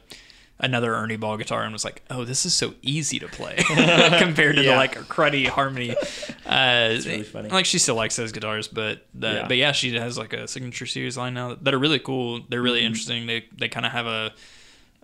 [0.62, 3.56] another Ernie Ball guitar and was like, "Oh, this is so easy to play
[4.20, 5.96] compared to the like cruddy Harmony."
[6.50, 7.48] Uh, really funny.
[7.48, 9.48] Like she still likes those guitars, but the, Yeah.
[9.48, 12.42] but yeah, she has like a signature series line now that are really cool.
[12.50, 12.86] They're really Mm-hmm.
[12.88, 13.28] interesting.
[13.28, 14.34] They they kind of have a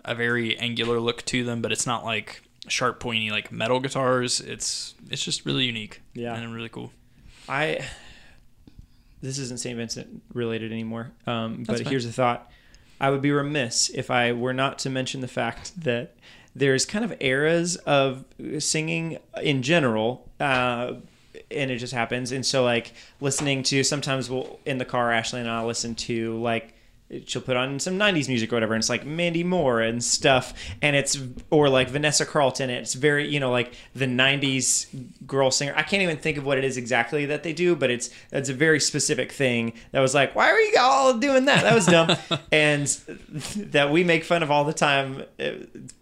[0.04, 4.40] a very angular look to them, but it's not like sharp, pointy like metal guitars.
[4.40, 6.02] It's it's just really unique.
[6.14, 6.34] Yeah.
[6.34, 6.92] and really cool.
[7.48, 7.80] I
[9.22, 9.76] this isn't St.
[9.76, 11.12] Vincent related anymore.
[11.26, 12.50] Um, but here's a thought:
[13.00, 16.14] I would be remiss if I were not to mention the fact that
[16.54, 18.24] there's kind of eras of
[18.58, 20.28] singing in general.
[20.40, 20.94] Uh,
[21.50, 22.32] and it just happens.
[22.32, 26.40] And so, like, listening to sometimes we'll in the car, Ashley and I'll listen to
[26.40, 26.74] like
[27.24, 30.52] she'll put on some 90s music or whatever and it's like mandy moore and stuff
[30.82, 31.18] and it's
[31.50, 34.86] or like vanessa carlton it's very you know like the 90s
[35.26, 35.72] girl singer.
[35.76, 38.48] I can't even think of what it is exactly that they do but it's it's
[38.48, 41.62] a very specific thing that was like why are you all doing that?
[41.62, 42.16] That was dumb.
[42.52, 42.86] And
[43.72, 45.50] that we make fun of all the time uh,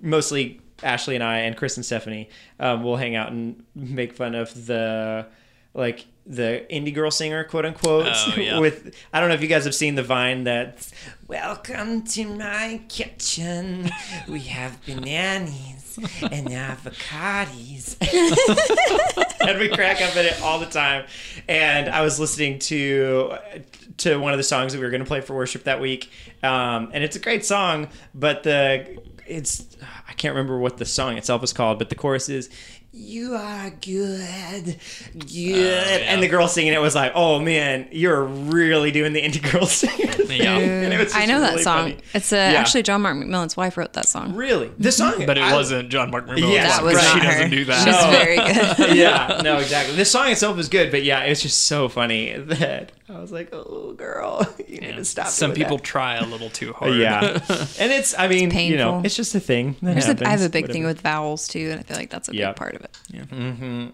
[0.00, 2.28] mostly ashley and i and chris and stephanie
[2.60, 5.26] um, will hang out and make fun of the
[5.74, 8.58] like the indie girl singer quote unquote Oh, yeah.
[8.58, 10.88] with I don't know if you guys have seen the vine that
[11.28, 13.90] welcome to my kitchen.
[14.28, 17.96] We have bananas and avocados.
[19.44, 21.04] And we crack up at it all the time.
[21.48, 23.36] And I was listening to
[23.98, 26.10] to one of the songs that we were going to play for worship that week
[26.42, 29.66] um, and it's a great song but the it's
[30.08, 32.50] I can't remember what the song itself is called but the chorus is
[32.96, 34.76] you are good,
[35.18, 36.02] good.
[36.02, 39.66] And the girl singing it was like, oh man, you're really doing the indie girl
[39.66, 40.08] singing.
[40.30, 40.56] Yeah.
[40.58, 41.90] And it was I just know that song.
[41.90, 41.96] funny.
[42.14, 42.60] It's uh, Yeah.
[42.60, 44.34] actually John Mark McMillan's wife wrote that song.
[44.34, 44.70] Really?
[44.78, 45.26] This song.
[45.26, 47.04] But it I- wasn't John Mark McMillan's Yes, That was right.
[47.04, 47.48] She not doesn't her.
[47.48, 47.84] do that.
[47.84, 48.10] She's No.
[48.10, 48.96] very good.
[48.96, 49.96] yeah, no, exactly.
[49.96, 53.50] This song itself is good, but yeah, it's just so funny that I was like,
[53.52, 55.26] oh, girl, you need to stop.
[55.28, 55.84] Some people that.
[55.84, 56.94] try a little too hard.
[56.96, 57.20] Yeah.
[57.78, 59.06] and it's, I mean, you know, painful.
[59.06, 59.76] it's just a thing.
[59.82, 61.96] That There's a, I have a happens, big thing with vowels too, and I feel
[61.96, 62.98] like that's a big part of it it.
[63.08, 63.22] Yeah.
[63.24, 63.88] Mm-hmm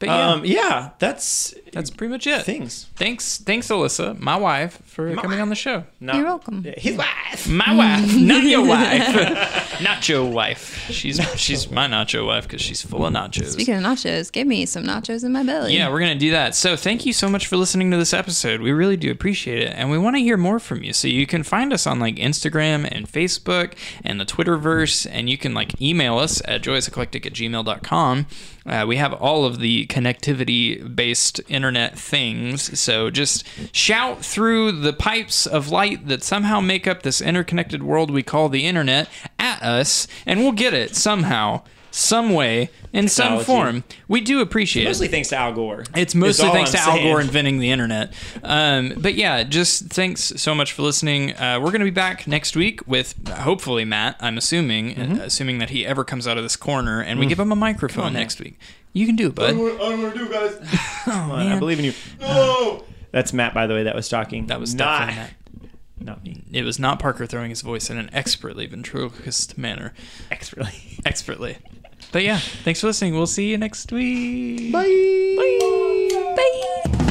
[0.00, 2.42] but yeah, Um, yeah, that's that's pretty much it.
[2.44, 2.88] things.
[2.96, 5.84] Thanks, thanks, Alyssa, my wife, for coming on the show.
[6.00, 6.64] Not, You're welcome.
[6.76, 7.48] His wife.
[7.48, 9.06] My wife, not your wife,
[9.78, 10.90] nacho wife.
[10.90, 13.52] She's she's my nacho wife because she's full of nachos.
[13.52, 15.76] Speaking of nachos, give me some nachos in my belly.
[15.76, 16.54] Yeah, we're going to do that.
[16.56, 18.60] So, thank you so much for listening to this episode.
[18.60, 19.72] We really do appreciate it.
[19.76, 20.92] And we want to hear more from you.
[20.92, 23.74] So, you can find us on like Instagram and Facebook
[24.04, 25.06] and the Twitterverse.
[25.10, 28.26] And you can like email us at joyouseclectic at gmail.com.
[28.66, 32.78] Uh, we have all of the connectivity based internet things.
[32.78, 38.10] So, just shout through the pipes of light that somehow make up this interconnected world
[38.10, 39.08] we call the internet
[39.38, 41.62] at us, and we'll get it somehow.
[41.92, 44.88] Some way, in some form, we do appreciate it.
[44.88, 45.84] Mostly thanks to Al Gore.
[45.96, 47.02] It's mostly thanks I'm to Al.
[47.02, 48.12] Gore inventing the internet.
[48.44, 51.32] Um, but yeah, just thanks so much for listening.
[51.36, 54.16] Uh, we're going to be back next week with uh, hopefully Matt.
[54.20, 55.20] I'm assuming, Mm-hmm.
[55.20, 57.30] uh, assuming that he ever comes out of this corner, and we Mm.
[57.30, 58.58] give him a microphone next week.
[58.92, 59.50] You can do it, bud.
[59.50, 60.56] I don't want to do, guys.
[61.04, 61.92] Come on, I believe in you.
[62.20, 62.84] No.
[63.12, 64.46] That's Matt, by the way, that was talking.
[64.46, 66.06] That was not, definitely Matt.
[66.06, 66.42] Not me.
[66.52, 69.92] It was not Parker throwing his voice in an expertly ventriloquist manner,
[70.30, 70.98] Expertly.
[71.04, 71.58] expertly.
[72.12, 73.14] But yeah, thanks for listening.
[73.14, 74.72] We'll see you next week.
[74.72, 74.82] Bye.
[75.36, 76.34] Bye.
[76.36, 77.06] Bye.